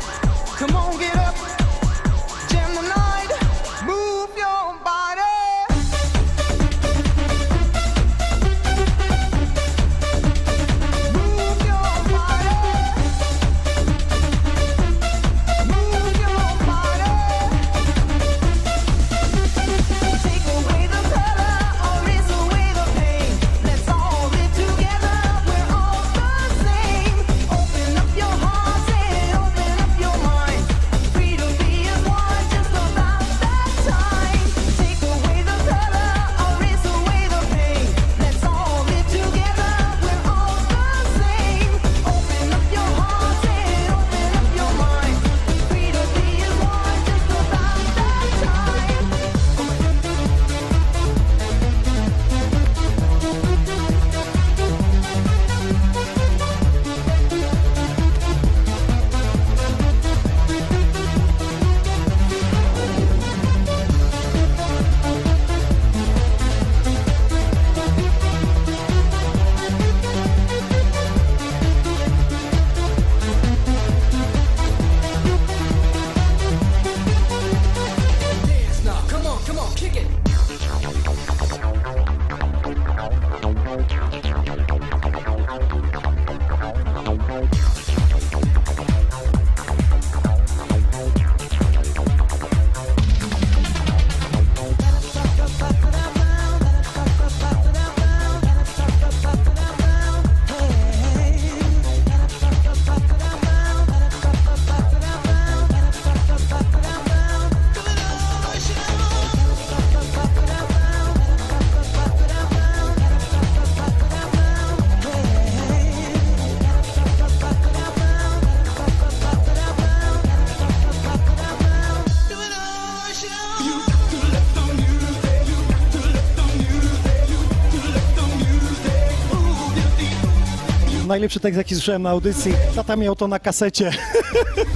Najlepszy 131.12 131.40
tekst, 131.40 131.58
jaki 131.58 131.74
słyszałem 131.74 132.02
na 132.02 132.10
audycji. 132.10 132.52
Tata 132.74 132.96
miał 132.96 133.16
to 133.16 133.28
na 133.28 133.38
kasecie. 133.38 133.90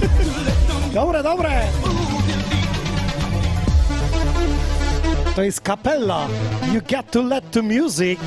dobre, 0.93 1.23
dobre! 1.23 1.61
To 5.35 5.43
jest 5.43 5.61
kapella. 5.61 6.27
You 6.73 6.81
got 6.91 7.11
to 7.11 7.21
let 7.21 7.51
to 7.51 7.63
music. 7.63 8.19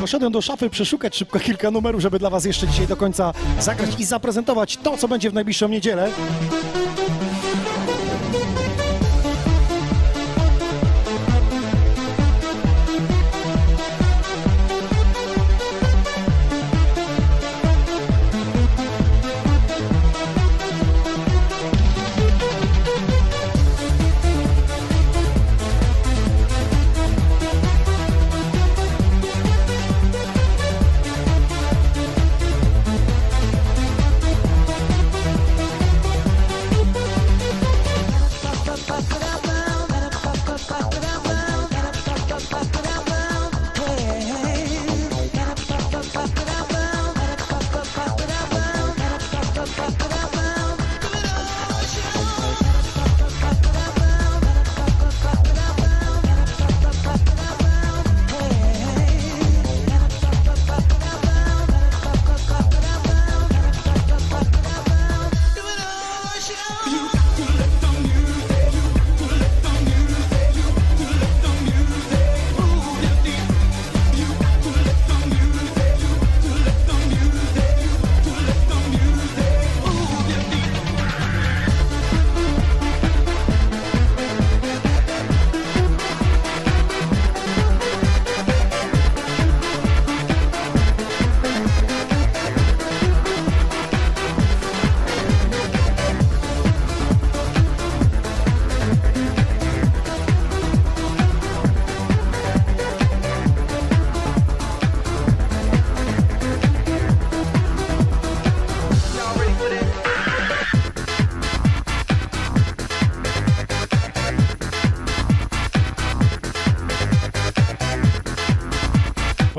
Poszedłem 0.00 0.32
do 0.32 0.42
szafy 0.42 0.70
przeszukać 0.70 1.16
szybko 1.16 1.40
kilka 1.40 1.70
numerów, 1.70 2.00
żeby 2.00 2.18
dla 2.18 2.30
Was 2.30 2.44
jeszcze 2.44 2.68
dzisiaj 2.68 2.86
do 2.86 2.96
końca 2.96 3.32
zagrać 3.60 3.90
i 3.98 4.04
zaprezentować 4.04 4.76
to, 4.76 4.96
co 4.96 5.08
będzie 5.08 5.30
w 5.30 5.34
najbliższą 5.34 5.68
niedzielę. 5.68 6.10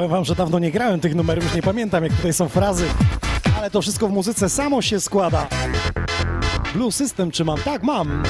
Powiem 0.09 0.19
wam, 0.19 0.25
że 0.25 0.35
dawno 0.35 0.59
nie 0.59 0.71
grałem 0.71 0.99
tych 0.99 1.15
numerów, 1.15 1.43
już 1.43 1.53
nie 1.53 1.61
pamiętam 1.61 2.03
jak 2.03 2.13
tutaj 2.13 2.33
są 2.33 2.49
frazy, 2.49 2.85
ale 3.57 3.71
to 3.71 3.81
wszystko 3.81 4.07
w 4.07 4.11
muzyce 4.11 4.49
samo 4.49 4.81
się 4.81 4.99
składa. 4.99 5.47
Blue 6.73 6.91
System 6.91 7.31
czy 7.31 7.45
mam? 7.45 7.57
Tak, 7.57 7.83
mam. 7.83 8.23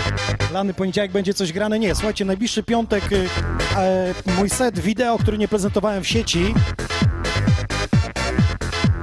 Lany 0.53 0.73
poniedziałek 0.73 1.11
będzie 1.11 1.33
coś 1.33 1.53
grane? 1.53 1.79
Nie. 1.79 1.95
Słuchajcie, 1.95 2.25
najbliższy 2.25 2.63
piątek 2.63 3.03
e, 3.13 4.13
mój 4.37 4.49
set 4.49 4.79
wideo, 4.79 5.17
który 5.17 5.37
nie 5.37 5.47
prezentowałem 5.47 6.03
w 6.03 6.07
sieci 6.07 6.53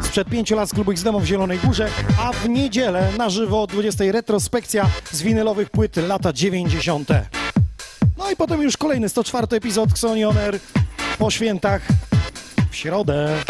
sprzed 0.00 0.28
pięciu 0.28 0.56
lat 0.56 0.68
z 0.68 0.72
klubu 0.72 0.92
X-Demo 0.92 1.20
w 1.20 1.24
Zielonej 1.24 1.58
Górze, 1.58 1.88
a 2.20 2.32
w 2.32 2.48
niedzielę 2.48 3.12
na 3.18 3.30
żywo 3.30 3.62
o 3.62 3.66
20 3.66 4.04
retrospekcja 4.12 4.86
z 5.12 5.22
winylowych 5.22 5.70
płyt 5.70 5.96
lata 5.96 6.32
90. 6.32 7.08
No 8.18 8.30
i 8.30 8.36
potem 8.36 8.62
już 8.62 8.76
kolejny 8.76 9.08
104 9.08 9.46
epizod 9.50 9.90
Xonioner 9.90 10.58
po 11.18 11.30
świętach 11.30 11.82
środę. 12.76 13.42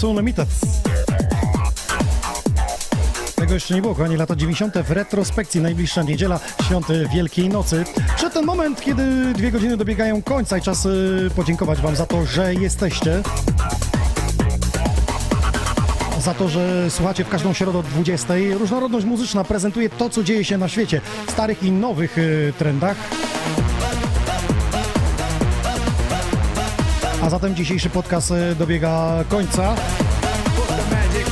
Są 0.00 0.16
Limited. 0.16 0.48
Tego 3.34 3.54
jeszcze 3.54 3.74
nie 3.74 3.82
było, 3.82 3.94
kochani, 3.94 4.16
lata 4.16 4.36
90. 4.36 4.74
w 4.78 4.90
retrospekcji, 4.90 5.60
najbliższa 5.60 6.02
niedziela, 6.02 6.40
świąt 6.66 6.86
Wielkiej 7.12 7.48
Nocy. 7.48 7.84
Przed 8.16 8.32
ten 8.32 8.44
moment, 8.44 8.80
kiedy 8.80 9.32
dwie 9.34 9.50
godziny 9.50 9.76
dobiegają 9.76 10.22
końca 10.22 10.58
i 10.58 10.62
czas 10.62 10.86
y, 10.86 11.30
podziękować 11.36 11.80
wam 11.80 11.96
za 11.96 12.06
to, 12.06 12.26
że 12.26 12.54
jesteście. 12.54 13.22
Za 16.20 16.34
to, 16.34 16.48
że 16.48 16.90
słuchacie 16.90 17.24
w 17.24 17.28
każdą 17.28 17.52
środę 17.52 17.78
o 17.78 17.82
20. 17.82 18.34
Różnorodność 18.58 19.06
muzyczna 19.06 19.44
prezentuje 19.44 19.90
to, 19.90 20.10
co 20.10 20.22
dzieje 20.22 20.44
się 20.44 20.58
na 20.58 20.68
świecie, 20.68 21.00
starych 21.28 21.62
i 21.62 21.72
nowych 21.72 22.18
y, 22.18 22.52
trendach. 22.58 23.19
A 27.22 27.30
zatem 27.30 27.54
dzisiejszy 27.54 27.90
podcast 27.90 28.30
y, 28.30 28.54
dobiega 28.54 29.24
końca. 29.28 29.74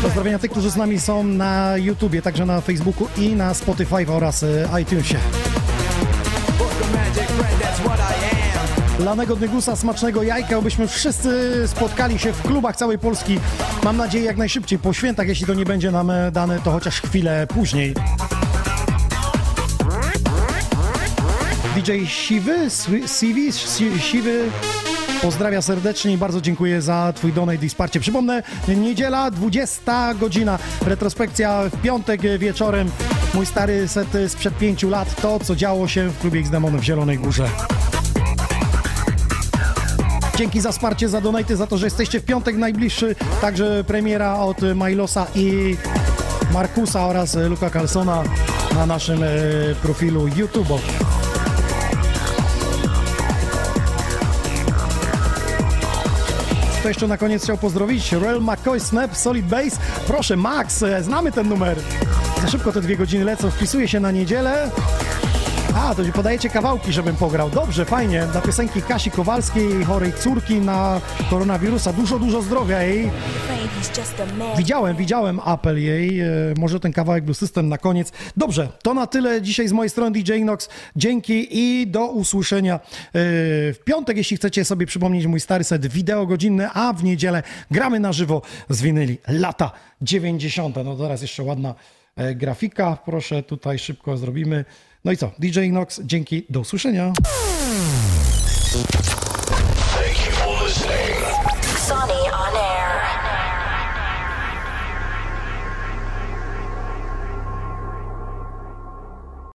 Pozdrowienia 0.02 0.38
tych, 0.38 0.50
którzy 0.50 0.70
z 0.70 0.76
nami 0.76 1.00
są 1.00 1.24
na 1.24 1.76
YouTubie, 1.76 2.22
także 2.22 2.46
na 2.46 2.60
Facebooku 2.60 3.08
i 3.16 3.28
na 3.36 3.54
Spotify 3.54 4.06
oraz 4.08 4.42
y, 4.42 4.68
iTunesie. 4.82 5.16
Lanego 8.98 9.36
Dygusa, 9.36 9.76
smacznego 9.76 10.22
jajka, 10.22 10.56
abyśmy 10.56 10.88
wszyscy 10.88 11.62
spotkali 11.68 12.18
się 12.18 12.32
w 12.32 12.42
klubach 12.42 12.76
całej 12.76 12.98
Polski. 12.98 13.40
Mam 13.84 13.96
nadzieję 13.96 14.24
jak 14.24 14.36
najszybciej, 14.36 14.78
po 14.78 14.92
świętach, 14.92 15.28
jeśli 15.28 15.46
to 15.46 15.54
nie 15.54 15.64
będzie 15.64 15.90
nam 15.90 16.10
e, 16.10 16.30
dane, 16.30 16.60
to 16.64 16.70
chociaż 16.70 17.00
chwilę 17.00 17.46
później. 17.46 17.94
DJ 21.76 22.04
Siwy, 22.06 22.66
Swi- 22.70 23.18
Siwi, 23.18 23.52
Si- 23.52 24.00
Siwy, 24.00 24.50
pozdrawia 25.22 25.62
serdecznie 25.62 26.12
i 26.12 26.18
bardzo 26.18 26.40
dziękuję 26.40 26.82
za 26.82 27.12
Twój 27.16 27.32
donate 27.32 27.66
i 27.66 27.68
wsparcie. 27.68 28.00
Przypomnę, 28.00 28.42
niedziela, 28.68 29.30
20 29.30 30.14
godzina, 30.14 30.58
retrospekcja 30.86 31.62
w 31.68 31.82
piątek 31.82 32.38
wieczorem. 32.38 32.90
Mój 33.34 33.46
stary 33.46 33.88
set 33.88 34.08
sprzed 34.28 34.58
pięciu 34.58 34.90
lat, 34.90 35.20
to 35.22 35.40
co 35.40 35.56
działo 35.56 35.88
się 35.88 36.08
w 36.08 36.18
klubie 36.18 36.40
X-Demon 36.40 36.78
w 36.78 36.82
Zielonej 36.82 37.18
Górze. 37.18 37.48
Dzięki 40.36 40.60
za 40.60 40.72
wsparcie, 40.72 41.08
za 41.08 41.20
donaty, 41.20 41.56
za 41.56 41.66
to, 41.66 41.78
że 41.78 41.86
jesteście 41.86 42.20
w 42.20 42.24
piątek 42.24 42.56
najbliższy. 42.56 43.16
Także 43.40 43.84
premiera 43.84 44.34
od 44.34 44.56
Milosa 44.74 45.26
i 45.34 45.76
Markusa 46.52 47.06
oraz 47.06 47.34
Luka 47.34 47.70
Carlsona 47.70 48.24
na 48.74 48.86
naszym 48.86 49.22
e, 49.22 49.26
profilu 49.82 50.28
YouTube. 50.36 50.68
Jeszcze 56.88 57.06
na 57.06 57.18
koniec 57.18 57.44
chciał 57.44 57.58
pozdrowić? 57.58 58.12
Real 58.12 58.40
McCoy, 58.40 58.80
Snap, 58.80 59.16
Solid 59.16 59.46
Base. 59.46 59.76
Proszę, 60.06 60.36
Max, 60.36 60.82
e, 60.82 61.02
znamy 61.02 61.32
ten 61.32 61.48
numer. 61.48 61.76
Za 62.42 62.48
szybko 62.48 62.72
te 62.72 62.80
dwie 62.80 62.96
godziny 62.96 63.24
lecą, 63.24 63.50
wpisuje 63.50 63.88
się 63.88 64.00
na 64.00 64.10
niedzielę. 64.10 64.70
A, 65.74 65.94
to 65.94 66.02
podajecie 66.14 66.48
kawałki, 66.48 66.92
żebym 66.92 67.16
pograł. 67.16 67.50
Dobrze, 67.50 67.84
fajnie. 67.84 68.26
Dla 68.32 68.40
piosenki 68.40 68.82
Kasi 68.82 69.10
Kowalskiej, 69.10 69.84
chorej 69.84 70.12
córki 70.12 70.54
na 70.54 71.00
koronawirusa. 71.30 71.92
Dużo, 71.92 72.18
dużo 72.18 72.42
zdrowia 72.42 72.82
jej. 72.82 73.10
Widziałem, 74.56 74.96
widziałem 74.96 75.40
apel 75.44 75.82
jej. 75.82 76.20
E, 76.20 76.26
może 76.58 76.80
ten 76.80 76.92
kawałek 76.92 77.24
Blue 77.24 77.34
System 77.34 77.68
na 77.68 77.78
koniec. 77.78 78.12
Dobrze, 78.36 78.68
to 78.82 78.94
na 78.94 79.06
tyle 79.06 79.42
dzisiaj 79.42 79.68
z 79.68 79.72
mojej 79.72 79.90
strony 79.90 80.10
DJ 80.10 80.40
Nox. 80.44 80.68
Dzięki 80.96 81.48
i 81.50 81.86
do 81.86 82.06
usłyszenia 82.06 82.74
e, 82.74 82.80
w 83.12 83.78
piątek, 83.84 84.16
jeśli 84.16 84.36
chcecie 84.36 84.64
sobie 84.64 84.86
przypomnieć 84.86 85.26
mój 85.26 85.40
stary 85.40 85.64
set 85.64 85.86
wideo 85.86 86.26
godzinny, 86.26 86.68
a 86.74 86.92
w 86.92 87.04
niedzielę 87.04 87.42
gramy 87.70 88.00
na 88.00 88.12
żywo 88.12 88.42
z 88.68 88.82
winyli 88.82 89.18
lata 89.28 89.70
90. 90.02 90.76
No 90.84 90.96
teraz 90.96 91.22
jeszcze 91.22 91.42
ładna 91.42 91.74
e, 92.16 92.34
grafika. 92.34 92.98
Proszę, 93.04 93.42
tutaj 93.42 93.78
szybko 93.78 94.16
zrobimy. 94.16 94.64
No 95.04 95.12
i 95.12 95.16
co? 95.16 95.30
DJ 95.38 95.68
Nox, 95.72 96.00
dzięki, 96.04 96.46
do 96.50 96.60
usłyszenia. 96.60 97.12